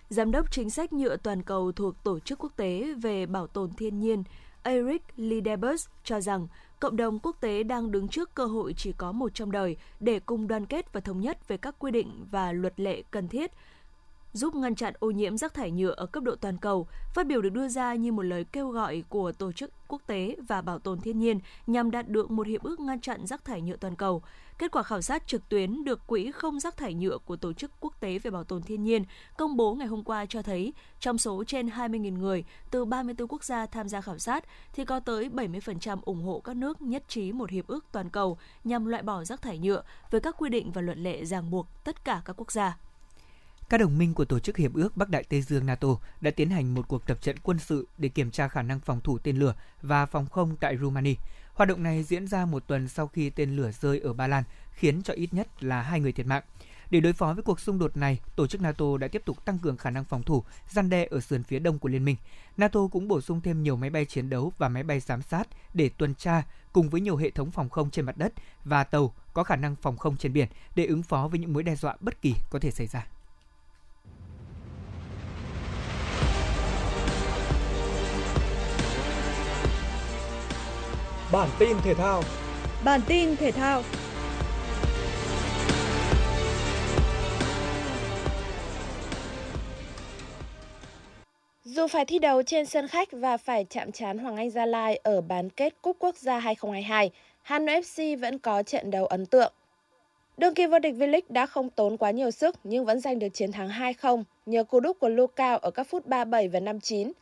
Giám 0.09 0.31
đốc 0.31 0.53
chính 0.53 0.71
sách 0.71 0.93
nhựa 0.93 1.17
toàn 1.17 1.43
cầu 1.43 1.73
thuộc 1.73 2.05
Tổ 2.05 2.21
chức 2.21 2.39
Quốc 2.39 2.53
tế 2.57 2.95
về 3.03 3.27
Bảo 3.27 3.47
tồn 3.47 3.73
Thiên 3.73 4.01
nhiên 4.01 4.23
Eric 4.63 5.03
Lidebus 5.17 5.87
cho 6.05 6.21
rằng 6.21 6.47
cộng 6.81 6.97
đồng 6.97 7.19
quốc 7.19 7.37
tế 7.41 7.63
đang 7.63 7.91
đứng 7.91 8.09
trước 8.09 8.35
cơ 8.35 8.47
hội 8.47 8.75
chỉ 8.77 8.93
có 8.93 9.13
một 9.13 9.35
trong 9.35 9.53
đời 9.53 9.77
để 10.01 10.21
cùng 10.21 10.49
đoàn 10.49 10.67
kết 10.67 10.93
và 10.93 11.01
thống 11.01 11.21
nhất 11.21 11.49
về 11.49 11.57
các 11.57 11.75
quy 11.79 11.91
định 11.91 12.27
và 12.31 12.53
luật 12.53 12.81
lệ 12.81 13.03
cần 13.11 13.29
thiết, 13.29 13.51
giúp 14.33 14.55
ngăn 14.55 14.75
chặn 14.75 14.95
ô 14.99 15.11
nhiễm 15.11 15.39
rác 15.39 15.55
thải 15.55 15.71
nhựa 15.71 15.91
ở 15.91 16.07
cấp 16.07 16.23
độ 16.23 16.37
toàn 16.37 16.57
cầu. 16.57 16.87
Phát 17.15 17.27
biểu 17.27 17.43
được 17.43 17.51
đưa 17.51 17.69
ra 17.69 17.95
như 17.95 18.13
một 18.13 18.23
lời 18.23 18.45
kêu 18.45 18.69
gọi 18.69 19.05
của 19.09 19.33
tổ 19.33 19.53
chức 19.53 19.71
quốc 19.89 20.03
tế 20.07 20.37
và 20.49 20.63
bảo 20.63 20.79
tồn 20.79 21.01
thiên 21.01 21.19
nhiên 21.19 21.41
nhằm 21.67 21.91
đạt 21.91 22.09
được 22.09 22.31
một 22.31 22.47
hiệp 22.47 22.63
ước 22.63 22.81
ngăn 22.81 23.01
chặn 23.01 23.27
rác 23.27 23.45
thải 23.45 23.63
nhựa 23.63 23.77
toàn 23.77 23.97
cầu. 23.97 24.23
Kết 24.61 24.71
quả 24.71 24.83
khảo 24.83 25.03
sát 25.03 25.27
trực 25.27 25.49
tuyến 25.49 25.85
được 25.85 26.07
Quỹ 26.07 26.31
không 26.33 26.61
rác 26.61 26.77
thải 26.77 26.95
nhựa 26.95 27.19
của 27.19 27.37
Tổ 27.37 27.53
chức 27.53 27.71
Quốc 27.81 28.01
tế 28.01 28.19
về 28.19 28.31
Bảo 28.31 28.45
tồn 28.45 28.63
Thiên 28.63 28.85
nhiên 28.85 29.05
công 29.37 29.57
bố 29.57 29.75
ngày 29.75 29.87
hôm 29.87 30.05
qua 30.05 30.27
cho 30.29 30.43
thấy, 30.43 30.73
trong 31.01 31.19
số 31.19 31.45
trên 31.45 31.69
20.000 31.69 32.19
người 32.19 32.45
từ 32.71 32.85
34 32.85 33.29
quốc 33.29 33.45
gia 33.45 33.67
tham 33.67 33.89
gia 33.89 34.01
khảo 34.01 34.19
sát 34.19 34.45
thì 34.73 34.85
có 34.85 35.01
tới 35.01 35.29
70% 35.29 35.99
ủng 36.03 36.23
hộ 36.23 36.41
các 36.41 36.57
nước 36.57 36.83
nhất 36.83 37.05
trí 37.09 37.33
một 37.33 37.51
hiệp 37.51 37.67
ước 37.67 37.85
toàn 37.93 38.11
cầu 38.11 38.39
nhằm 38.65 38.87
loại 38.87 39.03
bỏ 39.03 39.25
rác 39.25 39.43
thải 39.43 39.59
nhựa 39.59 39.83
với 40.11 40.21
các 40.21 40.35
quy 40.39 40.51
định 40.51 40.73
và 40.73 40.83
luật 40.83 40.99
lệ 40.99 41.25
ràng 41.25 41.51
buộc 41.51 41.67
tất 41.85 42.05
cả 42.05 42.23
các 42.25 42.33
quốc 42.37 42.53
gia. 42.53 42.77
Các 43.69 43.81
đồng 43.81 43.99
minh 43.99 44.15
của 44.15 44.25
Tổ 44.25 44.39
chức 44.39 44.57
Hiệp 44.57 44.75
ước 44.75 44.97
Bắc 44.97 45.09
Đại 45.09 45.25
Tây 45.25 45.43
Dương 45.43 45.67
NATO 45.67 45.89
đã 46.21 46.31
tiến 46.31 46.51
hành 46.51 46.75
một 46.75 46.89
cuộc 46.89 47.07
tập 47.07 47.23
trận 47.23 47.37
quân 47.43 47.59
sự 47.59 47.89
để 47.99 48.09
kiểm 48.09 48.31
tra 48.31 48.49
khả 48.49 48.63
năng 48.63 48.81
phòng 48.81 49.01
thủ 49.01 49.19
tên 49.19 49.37
lửa 49.37 49.55
và 49.83 50.07
phòng 50.07 50.27
không 50.27 50.57
tại 50.61 50.77
Romania. 50.77 51.15
Hoạt 51.55 51.69
động 51.69 51.83
này 51.83 52.03
diễn 52.03 52.27
ra 52.27 52.45
một 52.45 52.67
tuần 52.67 52.89
sau 52.89 53.07
khi 53.07 53.31
tên 53.31 53.57
lửa 53.57 53.71
rơi 53.81 54.01
ở 54.01 54.13
Ba 54.13 54.27
Lan, 54.27 54.45
khiến 54.73 55.03
cho 55.03 55.15
ít 55.15 55.35
nhất 55.35 55.63
là 55.63 55.83
hai 55.83 56.01
người 56.01 56.13
thiệt 56.13 56.27
mạng. 56.27 56.43
Để 56.91 57.01
đối 57.01 57.13
phó 57.13 57.35
với 57.35 57.43
cuộc 57.43 57.61
xung 57.61 57.79
đột 57.79 57.97
này, 57.97 58.21
tổ 58.37 58.47
chức 58.47 58.61
NATO 58.61 58.97
đã 58.97 59.09
tiếp 59.09 59.23
tục 59.25 59.45
tăng 59.45 59.59
cường 59.59 59.77
khả 59.77 59.91
năng 59.91 60.05
phòng 60.05 60.23
thủ, 60.23 60.45
gian 60.69 60.91
đe 60.91 61.07
ở 61.11 61.21
sườn 61.21 61.43
phía 61.43 61.59
đông 61.59 61.79
của 61.79 61.89
liên 61.89 62.05
minh. 62.05 62.17
NATO 62.57 62.81
cũng 62.93 63.09
bổ 63.09 63.21
sung 63.21 63.41
thêm 63.41 63.63
nhiều 63.63 63.77
máy 63.77 63.91
bay 63.91 64.05
chiến 64.05 64.31
đấu 64.31 64.53
và 64.59 64.69
máy 64.69 64.83
bay 64.83 65.01
giám 65.01 65.23
sát 65.23 65.49
để 65.75 65.91
tuần 65.99 66.15
tra 66.15 66.43
cùng 66.73 66.91
với 66.91 67.01
nhiều 67.01 67.17
hệ 67.17 67.31
thống 67.31 67.51
phòng 67.51 67.69
không 67.69 67.91
trên 67.91 68.05
mặt 68.05 68.17
đất 68.17 68.33
và 68.65 68.85
tàu 68.85 69.15
có 69.33 69.45
khả 69.45 69.57
năng 69.57 69.77
phòng 69.77 69.97
không 69.97 70.17
trên 70.17 70.33
biển 70.33 70.49
để 70.75 70.87
ứng 70.87 71.03
phó 71.03 71.29
với 71.29 71.39
những 71.39 71.53
mối 71.53 71.63
đe 71.63 71.77
dọa 71.77 71.97
bất 72.01 72.23
kỳ 72.23 72.35
có 72.51 72.59
thể 72.59 72.71
xảy 72.71 72.87
ra. 72.87 73.07
Bản 81.33 81.49
tin 81.59 81.77
thể 81.85 81.95
thao. 81.95 82.23
Bản 82.85 83.01
tin 83.07 83.37
thể 83.37 83.53
thao. 83.53 83.83
Dù 91.65 91.87
phải 91.87 92.05
thi 92.05 92.19
đấu 92.19 92.43
trên 92.43 92.67
sân 92.67 92.89
khách 92.89 93.09
và 93.13 93.37
phải 93.37 93.65
chạm 93.71 93.93
trán 93.93 94.19
Hoàng 94.19 94.37
Anh 94.37 94.51
Gia 94.51 94.67
Lai 94.67 94.97
ở 94.97 95.21
bán 95.21 95.51
kết 95.51 95.75
Cúp 95.83 95.97
Quốc 95.99 96.17
gia 96.17 96.39
2022, 96.39 97.11
Hà 97.43 97.59
Nội 97.59 97.81
FC 97.81 98.21
vẫn 98.21 98.39
có 98.39 98.63
trận 98.63 98.91
đấu 98.91 99.07
ấn 99.07 99.27
tượng. 99.27 99.53
Đương 100.37 100.55
kim 100.55 100.71
vô 100.71 100.79
địch 100.79 100.95
V-League 100.95 101.21
đã 101.29 101.47
không 101.47 101.71
tốn 101.71 101.97
quá 101.97 102.11
nhiều 102.11 102.31
sức 102.31 102.57
nhưng 102.65 102.85
vẫn 102.85 103.01
giành 103.01 103.19
được 103.19 103.29
chiến 103.35 103.53
thắng 103.53 103.69
2-0 103.69 104.23
nhờ 104.47 104.65
cú 104.65 104.81
đúc 104.81 104.97
của 105.01 105.09
Lucao 105.09 105.59
ở 105.59 105.71
các 105.71 105.87
phút 105.91 106.07
37 106.07 106.49
và 106.49 106.61
59 106.61 107.13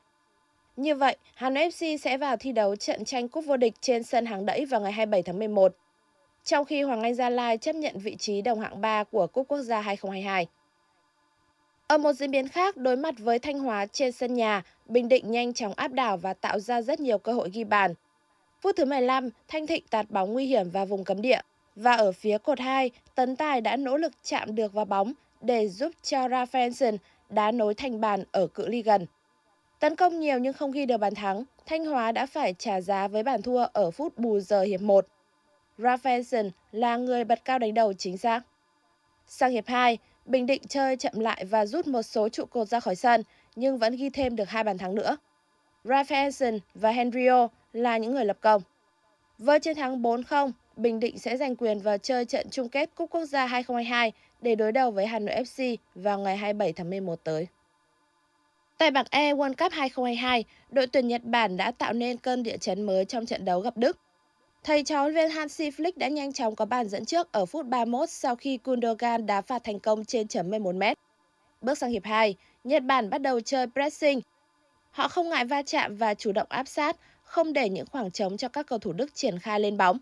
như 0.79 0.95
vậy, 0.95 1.17
Hà 1.35 1.51
Nội 1.51 1.69
FC 1.69 1.97
sẽ 1.97 2.17
vào 2.17 2.37
thi 2.37 2.53
đấu 2.53 2.77
trận 2.77 3.05
tranh 3.05 3.29
cúp 3.29 3.45
vô 3.45 3.57
địch 3.57 3.75
trên 3.81 4.03
sân 4.03 4.27
hàng 4.27 4.47
đẫy 4.47 4.65
vào 4.65 4.81
ngày 4.81 4.93
27 4.93 5.23
tháng 5.23 5.39
11. 5.39 5.77
Trong 6.45 6.65
khi 6.65 6.83
Hoàng 6.83 7.03
Anh 7.03 7.15
Gia 7.15 7.31
Lai 7.31 7.59
chấp 7.59 7.75
nhận 7.75 7.99
vị 7.99 8.17
trí 8.17 8.43
đồng 8.43 8.61
hạng 8.61 8.81
3 8.81 9.05
của 9.05 9.27
Cúp 9.27 9.49
Quốc 9.49 9.63
gia 9.63 9.81
2022. 9.81 10.47
Ở 11.87 11.99
một 11.99 12.13
diễn 12.13 12.31
biến 12.31 12.49
khác, 12.49 12.77
đối 12.77 12.97
mặt 12.97 13.15
với 13.19 13.39
Thanh 13.39 13.59
Hóa 13.59 13.87
trên 13.87 14.13
sân 14.13 14.35
nhà, 14.35 14.63
Bình 14.87 15.09
Định 15.09 15.31
nhanh 15.31 15.53
chóng 15.53 15.73
áp 15.77 15.93
đảo 15.93 16.17
và 16.17 16.35
tạo 16.35 16.61
ra 16.61 16.83
rất 16.83 17.01
nhiều 17.01 17.19
cơ 17.19 17.33
hội 17.33 17.51
ghi 17.53 17.65
bàn. 17.65 17.95
Phút 18.61 18.77
thứ 18.77 18.85
15, 18.85 19.29
Thanh 19.49 19.67
Thịnh 19.67 19.85
tạt 19.91 20.11
bóng 20.11 20.33
nguy 20.33 20.47
hiểm 20.47 20.71
vào 20.71 20.87
vùng 20.87 21.05
cấm 21.05 21.23
địa. 21.23 21.41
Và 21.77 21.97
ở 21.97 22.13
phía 22.13 22.39
cột 22.39 22.61
2, 22.61 22.91
Tấn 23.15 23.37
Tài 23.37 23.61
đã 23.61 23.77
nỗ 23.77 23.97
lực 23.97 24.13
chạm 24.23 24.55
được 24.55 24.73
vào 24.73 24.85
bóng 24.85 25.13
để 25.41 25.69
giúp 25.69 25.93
cho 26.03 26.29
Rafaelson 26.29 26.97
đá 27.31 27.53
nối 27.53 27.75
thành 27.75 28.01
bàn 28.01 28.25
ở 28.33 28.47
cự 28.47 28.67
ly 28.67 28.83
gần. 28.83 29.07
Tấn 29.79 29.97
công 29.97 30.21
nhiều 30.21 30.39
nhưng 30.39 30.53
không 30.53 30.71
ghi 30.71 30.87
được 30.87 30.97
bàn 30.97 31.15
thắng, 31.15 31.45
Thanh 31.67 31.85
Hóa 31.85 32.13
đã 32.13 32.27
phải 32.27 32.55
trả 32.59 32.81
giá 32.81 33.09
với 33.09 33.23
bàn 33.23 33.43
thua 33.43 33.67
ở 33.73 33.91
phút 33.91 34.19
bù 34.19 34.41
giờ 34.41 34.63
hiệp 34.63 34.81
1. 34.81 35.07
Rafaelson 35.79 36.51
là 36.73 36.97
người 36.97 37.25
bật 37.25 37.45
cao 37.45 37.59
đánh 37.59 37.75
đầu 37.75 37.93
chính 37.93 38.19
xác. 38.19 38.41
Sang 39.27 39.51
hiệp 39.51 39.67
2, 39.67 39.99
Bình 40.25 40.47
Định 40.47 40.63
chơi 40.69 40.97
chậm 40.97 41.13
lại 41.21 41.45
và 41.45 41.67
rút 41.67 41.87
một 41.87 42.03
số 42.03 42.29
trụ 42.29 42.45
cột 42.45 42.69
ra 42.69 42.81
khỏi 42.81 42.97
sân 42.97 43.23
nhưng 43.57 43.79
vẫn 43.79 43.97
ghi 43.97 44.11
thêm 44.11 44.37
được 44.37 44.49
hai 44.49 44.65
bàn 44.65 44.79
thắng 44.79 44.95
nữa. 44.95 45.17
Rafaelson 45.85 46.59
và 46.75 46.91
Henrio 46.91 47.49
là 47.73 47.99
những 47.99 48.15
người 48.15 48.25
lập 48.25 48.37
công. 48.41 48.63
Với 49.39 49.61
chiến 49.61 49.77
thắng 49.77 50.03
4-0, 50.03 50.51
Bình 50.77 51.01
Định 51.01 51.19
sẽ 51.19 51.37
giành 51.37 51.57
quyền 51.57 51.79
vào 51.79 51.99
chơi 51.99 52.25
trận 52.25 52.47
chung 52.51 52.69
kết 52.69 52.91
Cúp 52.95 53.11
Quốc 53.11 53.25
gia 53.25 53.47
2022 53.47 54.13
để 54.41 54.55
đối 54.55 54.73
đầu 54.73 54.91
với 54.91 55.07
Hà 55.07 55.19
Nội 55.19 55.37
FC 55.37 55.77
vào 55.95 56.19
ngày 56.19 56.37
27 56.37 56.73
tháng 56.73 56.91
11 56.91 57.25
tới. 57.25 57.47
Tại 58.79 58.91
bảng 58.91 59.05
E 59.11 59.33
World 59.33 59.55
Cup 59.55 59.73
2022, 59.73 60.45
đội 60.71 60.87
tuyển 60.87 61.09
Nhật 61.09 61.25
Bản 61.25 61.57
đã 61.57 61.71
tạo 61.71 61.93
nên 61.93 62.17
cơn 62.17 62.43
địa 62.43 62.57
chấn 62.57 62.83
mới 62.83 63.05
trong 63.05 63.27
trận 63.27 63.45
đấu 63.45 63.61
gặp 63.61 63.77
Đức. 63.77 63.99
Thầy 64.65 64.83
trò 64.83 65.09
viên 65.09 65.31
Hansi 65.31 65.71
Flick 65.71 65.93
đã 65.97 66.09
nhanh 66.09 66.33
chóng 66.33 66.57
có 66.57 66.65
bàn 66.65 66.89
dẫn 66.89 67.05
trước 67.05 67.33
ở 67.33 67.47
phút 67.47 67.67
31 67.67 68.11
sau 68.11 68.37
khi 68.37 68.59
Gundogan 68.65 69.27
đá 69.27 69.41
phạt 69.41 69.65
thành 69.65 69.81
công 69.81 70.05
trên 70.05 70.29
chấm 70.29 70.51
11 70.51 70.75
m. 70.75 70.83
Bước 71.61 71.79
sang 71.79 71.91
hiệp 71.91 72.05
2, 72.05 72.35
Nhật 72.65 72.83
Bản 72.83 73.11
bắt 73.11 73.19
đầu 73.19 73.41
chơi 73.41 73.67
pressing. 73.73 74.21
Họ 74.91 75.09
không 75.09 75.29
ngại 75.29 75.45
va 75.45 75.63
chạm 75.63 75.97
và 75.97 76.15
chủ 76.15 76.33
động 76.33 76.47
áp 76.51 76.69
sát, 76.69 76.97
không 77.23 77.53
để 77.53 77.69
những 77.69 77.87
khoảng 77.87 78.11
trống 78.11 78.37
cho 78.37 78.49
các 78.49 78.67
cầu 78.67 78.79
thủ 78.79 78.93
Đức 78.93 79.15
triển 79.15 79.39
khai 79.39 79.61
lên 79.61 79.77
bóng. 79.77 79.99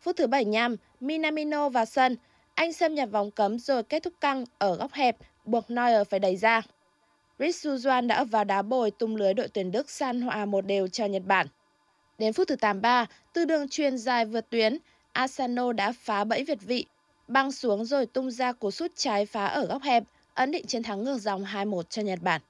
Phút 0.00 0.16
thứ 0.16 0.26
75, 0.26 0.76
Minamino 1.00 1.68
vào 1.68 1.84
sân, 1.84 2.16
anh 2.54 2.72
xâm 2.72 2.94
nhập 2.94 3.08
vòng 3.12 3.30
cấm 3.30 3.58
rồi 3.58 3.82
kết 3.82 4.02
thúc 4.02 4.12
căng 4.20 4.44
ở 4.58 4.76
góc 4.76 4.92
hẹp, 4.92 5.16
buộc 5.44 5.70
Neuer 5.70 6.08
phải 6.08 6.20
đẩy 6.20 6.36
ra. 6.36 6.62
Rich 7.38 7.54
Suzuan 7.54 8.06
đã 8.06 8.16
ập 8.16 8.28
vào 8.30 8.44
đá 8.44 8.62
bồi 8.62 8.90
tung 8.90 9.16
lưới 9.16 9.34
đội 9.34 9.48
tuyển 9.48 9.72
Đức 9.72 9.90
san 9.90 10.20
hòa 10.20 10.44
một 10.44 10.60
đều 10.60 10.88
cho 10.88 11.06
Nhật 11.06 11.22
Bản. 11.26 11.46
Đến 12.18 12.32
phút 12.32 12.48
thứ 12.48 12.56
83, 12.56 13.06
từ 13.32 13.44
đường 13.44 13.68
truyền 13.68 13.98
dài 13.98 14.24
vượt 14.24 14.50
tuyến, 14.50 14.78
Asano 15.12 15.72
đã 15.72 15.92
phá 15.92 16.24
bẫy 16.24 16.44
Việt 16.44 16.58
vị, 16.62 16.86
băng 17.28 17.52
xuống 17.52 17.84
rồi 17.84 18.06
tung 18.06 18.30
ra 18.30 18.52
cú 18.52 18.70
sút 18.70 18.92
trái 18.96 19.26
phá 19.26 19.46
ở 19.46 19.66
góc 19.66 19.82
hẹp, 19.82 20.04
ấn 20.34 20.50
định 20.50 20.66
chiến 20.66 20.82
thắng 20.82 21.04
ngược 21.04 21.18
dòng 21.18 21.44
2-1 21.44 21.82
cho 21.82 22.02
Nhật 22.02 22.18
Bản. 22.22 22.40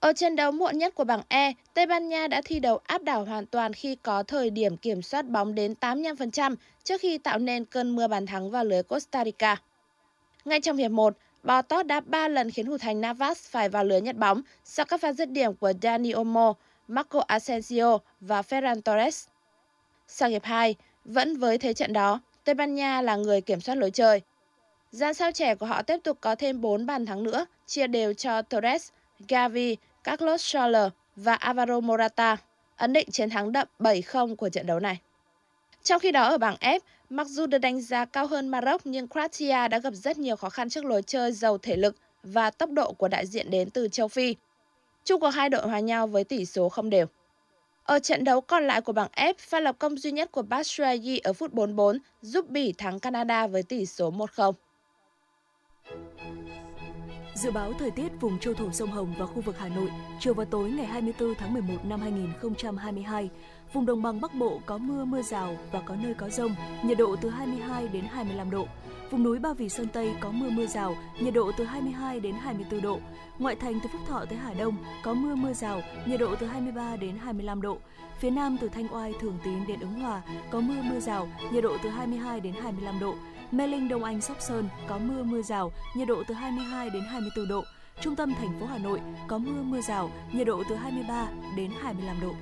Ở 0.00 0.12
trận 0.12 0.36
đấu 0.36 0.52
muộn 0.52 0.78
nhất 0.78 0.94
của 0.94 1.04
bảng 1.04 1.22
E, 1.28 1.52
Tây 1.74 1.86
Ban 1.86 2.08
Nha 2.08 2.28
đã 2.28 2.40
thi 2.44 2.60
đấu 2.60 2.80
áp 2.84 3.02
đảo 3.02 3.24
hoàn 3.24 3.46
toàn 3.46 3.72
khi 3.72 3.96
có 4.02 4.22
thời 4.22 4.50
điểm 4.50 4.76
kiểm 4.76 5.02
soát 5.02 5.28
bóng 5.28 5.54
đến 5.54 5.74
85% 5.80 6.56
trước 6.84 7.00
khi 7.00 7.18
tạo 7.18 7.38
nên 7.38 7.64
cơn 7.64 7.96
mưa 7.96 8.08
bàn 8.08 8.26
thắng 8.26 8.50
vào 8.50 8.64
lưới 8.64 8.82
Costa 8.82 9.24
Rica. 9.24 9.56
Ngay 10.44 10.60
trong 10.60 10.76
hiệp 10.76 10.90
1, 10.90 11.16
Bò 11.44 11.62
tót 11.62 11.86
đã 11.86 12.00
3 12.00 12.28
lần 12.28 12.50
khiến 12.50 12.66
thủ 12.66 12.78
thành 12.78 13.00
Navas 13.00 13.48
phải 13.48 13.68
vào 13.68 13.84
lưới 13.84 14.00
nhặt 14.00 14.16
bóng 14.16 14.42
sau 14.64 14.86
các 14.86 15.00
pha 15.00 15.12
dứt 15.12 15.30
điểm 15.30 15.54
của 15.54 15.72
Dani 15.82 16.14
Olmo, 16.14 16.54
Marco 16.88 17.24
Asensio 17.26 17.98
và 18.20 18.42
Ferran 18.42 18.80
Torres. 18.80 19.26
Sang 20.08 20.30
hiệp 20.30 20.44
2, 20.44 20.74
vẫn 21.04 21.36
với 21.36 21.58
thế 21.58 21.74
trận 21.74 21.92
đó, 21.92 22.20
Tây 22.44 22.54
Ban 22.54 22.74
Nha 22.74 23.02
là 23.02 23.16
người 23.16 23.40
kiểm 23.40 23.60
soát 23.60 23.74
lối 23.74 23.90
chơi. 23.90 24.20
Gian 24.90 25.14
sao 25.14 25.32
trẻ 25.32 25.54
của 25.54 25.66
họ 25.66 25.82
tiếp 25.82 25.98
tục 26.04 26.18
có 26.20 26.34
thêm 26.34 26.60
4 26.60 26.86
bàn 26.86 27.06
thắng 27.06 27.22
nữa, 27.22 27.46
chia 27.66 27.86
đều 27.86 28.14
cho 28.14 28.42
Torres, 28.42 28.90
Gavi, 29.28 29.76
Carlos 30.04 30.42
Soler 30.42 30.88
và 31.16 31.34
Alvaro 31.34 31.80
Morata, 31.80 32.36
ấn 32.76 32.92
định 32.92 33.10
chiến 33.10 33.30
thắng 33.30 33.52
đậm 33.52 33.68
7-0 33.78 34.36
của 34.36 34.48
trận 34.48 34.66
đấu 34.66 34.80
này. 34.80 34.98
Trong 35.84 36.00
khi 36.00 36.12
đó 36.12 36.22
ở 36.22 36.38
bảng 36.38 36.56
F, 36.60 36.80
mặc 37.10 37.26
dù 37.26 37.46
được 37.46 37.58
đánh 37.58 37.80
giá 37.80 38.04
cao 38.04 38.26
hơn 38.26 38.48
Maroc 38.48 38.80
nhưng 38.84 39.08
Croatia 39.08 39.68
đã 39.68 39.78
gặp 39.78 39.94
rất 39.94 40.18
nhiều 40.18 40.36
khó 40.36 40.50
khăn 40.50 40.68
trước 40.68 40.84
lối 40.84 41.02
chơi 41.02 41.32
giàu 41.32 41.58
thể 41.58 41.76
lực 41.76 41.96
và 42.22 42.50
tốc 42.50 42.70
độ 42.70 42.92
của 42.92 43.08
đại 43.08 43.26
diện 43.26 43.50
đến 43.50 43.70
từ 43.70 43.88
châu 43.88 44.08
Phi. 44.08 44.36
Chung 45.04 45.20
cuộc 45.20 45.28
hai 45.28 45.48
đội 45.48 45.68
hòa 45.68 45.80
nhau 45.80 46.06
với 46.06 46.24
tỷ 46.24 46.44
số 46.44 46.68
không 46.68 46.90
đều. 46.90 47.06
Ở 47.84 47.98
trận 47.98 48.24
đấu 48.24 48.40
còn 48.40 48.66
lại 48.66 48.80
của 48.80 48.92
bảng 48.92 49.10
F, 49.16 49.34
pha 49.38 49.60
lập 49.60 49.76
công 49.78 49.98
duy 49.98 50.12
nhất 50.12 50.32
của 50.32 50.42
Batshuayi 50.42 51.18
ở 51.18 51.32
phút 51.32 51.52
44 51.52 51.98
giúp 52.22 52.50
Bỉ 52.50 52.72
thắng 52.72 53.00
Canada 53.00 53.46
với 53.46 53.62
tỷ 53.62 53.86
số 53.86 54.10
1-0. 54.10 54.52
Dự 57.44 57.50
báo 57.50 57.72
thời 57.78 57.90
tiết 57.90 58.20
vùng 58.20 58.38
châu 58.38 58.54
thổ 58.54 58.70
sông 58.72 58.90
Hồng 58.90 59.14
và 59.18 59.26
khu 59.26 59.40
vực 59.40 59.58
Hà 59.58 59.68
Nội 59.68 59.90
chiều 60.20 60.34
và 60.34 60.44
tối 60.44 60.70
ngày 60.70 60.86
24 60.86 61.34
tháng 61.34 61.52
11 61.52 61.84
năm 61.84 62.00
2022 62.00 63.30
Vùng 63.72 63.86
đồng 63.86 64.02
bằng 64.02 64.20
Bắc 64.20 64.34
Bộ 64.34 64.60
có 64.66 64.78
mưa, 64.78 65.04
mưa 65.04 65.22
rào 65.22 65.56
và 65.72 65.80
có 65.80 65.96
nơi 65.96 66.14
có 66.14 66.28
rông, 66.28 66.54
nhiệt 66.84 66.98
độ 66.98 67.16
từ 67.16 67.28
22 67.28 67.88
đến 67.88 68.04
25 68.04 68.50
độ. 68.50 68.66
Vùng 69.10 69.22
núi 69.22 69.38
Ba 69.38 69.52
Vì 69.52 69.68
Sơn 69.68 69.86
Tây 69.92 70.14
có 70.20 70.30
mưa 70.30 70.50
mưa 70.50 70.66
rào, 70.66 70.96
nhiệt 71.20 71.34
độ 71.34 71.52
từ 71.56 71.64
22 71.64 72.20
đến 72.20 72.34
24 72.34 72.82
độ. 72.82 73.00
Ngoại 73.38 73.56
thành 73.56 73.80
từ 73.82 73.88
Phúc 73.92 74.00
Thọ 74.08 74.24
tới 74.24 74.38
Hà 74.38 74.54
Đông 74.54 74.76
có 75.02 75.14
mưa 75.14 75.34
mưa 75.34 75.52
rào, 75.52 75.82
nhiệt 76.06 76.20
độ 76.20 76.34
từ 76.36 76.46
23 76.46 76.96
đến 76.96 77.16
25 77.16 77.62
độ. 77.62 77.78
Phía 78.20 78.30
Nam 78.30 78.56
từ 78.60 78.68
Thanh 78.68 78.94
Oai, 78.94 79.12
Thường 79.20 79.38
Tín 79.44 79.66
đến 79.68 79.80
Ứng 79.80 80.00
Hòa 80.00 80.22
có 80.50 80.60
mưa 80.60 80.82
mưa 80.82 81.00
rào, 81.00 81.28
nhiệt 81.52 81.64
độ 81.64 81.76
từ 81.82 81.88
22 81.88 82.40
đến 82.40 82.54
25 82.62 83.00
độ. 83.00 83.14
Mê 83.54 83.66
Linh, 83.66 83.88
Đông 83.88 84.04
Anh, 84.04 84.20
Sóc 84.20 84.36
Sơn 84.40 84.68
có 84.88 84.98
mưa 84.98 85.22
mưa 85.22 85.42
rào, 85.42 85.72
nhiệt 85.96 86.08
độ 86.08 86.22
từ 86.28 86.34
22 86.34 86.90
đến 86.90 87.02
24 87.04 87.48
độ. 87.48 87.64
Trung 88.00 88.16
tâm 88.16 88.34
thành 88.34 88.60
phố 88.60 88.66
Hà 88.66 88.78
Nội 88.78 89.00
có 89.28 89.38
mưa 89.38 89.62
mưa 89.62 89.80
rào, 89.80 90.10
nhiệt 90.32 90.46
độ 90.46 90.62
từ 90.68 90.74
23 90.74 91.28
đến 91.56 91.70
25 91.82 92.20
độ. 92.20 92.34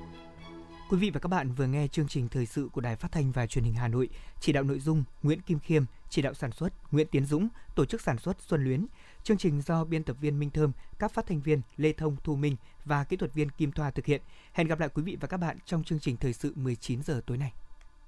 Quý 0.91 0.99
vị 0.99 1.11
và 1.11 1.21
các 1.21 1.29
bạn 1.29 1.53
vừa 1.53 1.67
nghe 1.67 1.89
chương 1.89 2.09
trình 2.09 2.29
thời 2.29 2.47
sự 2.47 2.69
của 2.73 2.81
Đài 2.81 2.97
Phát 2.97 3.13
thanh 3.13 3.33
và 3.33 3.47
Truyền 3.47 3.65
hình 3.65 3.75
Hà 3.75 3.89
Nội, 3.89 4.09
chỉ 4.41 4.53
đạo 4.53 4.63
nội 4.63 4.79
dung 4.79 5.05
Nguyễn 5.23 5.41
Kim 5.41 5.59
Khiêm, 5.59 5.85
chỉ 6.11 6.23
đạo 6.23 6.35
sản 6.35 6.53
xuất 6.53 6.93
Nguyễn 6.93 7.07
Tiến 7.07 7.25
Dũng, 7.25 7.49
tổ 7.75 7.85
chức 7.85 8.01
sản 8.01 8.19
xuất 8.19 8.37
Xuân 8.41 8.65
Luyến. 8.65 8.87
Chương 9.23 9.37
trình 9.37 9.63
do 9.63 9.85
biên 9.85 10.03
tập 10.03 10.17
viên 10.21 10.39
Minh 10.39 10.51
Thơm, 10.51 10.73
các 10.99 11.13
phát 11.13 11.27
thanh 11.27 11.41
viên 11.41 11.61
Lê 11.77 11.93
Thông, 11.93 12.17
Thu 12.25 12.37
Minh 12.37 12.57
và 12.85 13.05
kỹ 13.05 13.17
thuật 13.17 13.35
viên 13.35 13.51
Kim 13.51 13.73
Thoa 13.73 13.91
thực 13.91 14.07
hiện. 14.07 14.23
Hẹn 14.53 14.67
gặp 14.69 14.81
lại 14.81 14.89
quý 14.95 15.03
vị 15.03 15.17
và 15.21 15.29
các 15.29 15.37
bạn 15.37 15.59
trong 15.67 15.85
chương 15.85 16.01
trình 16.01 16.17
thời 16.17 16.33
sự 16.33 16.53
19 16.57 17.03
giờ 17.03 17.21
tối 17.27 17.37
nay. 17.37 17.53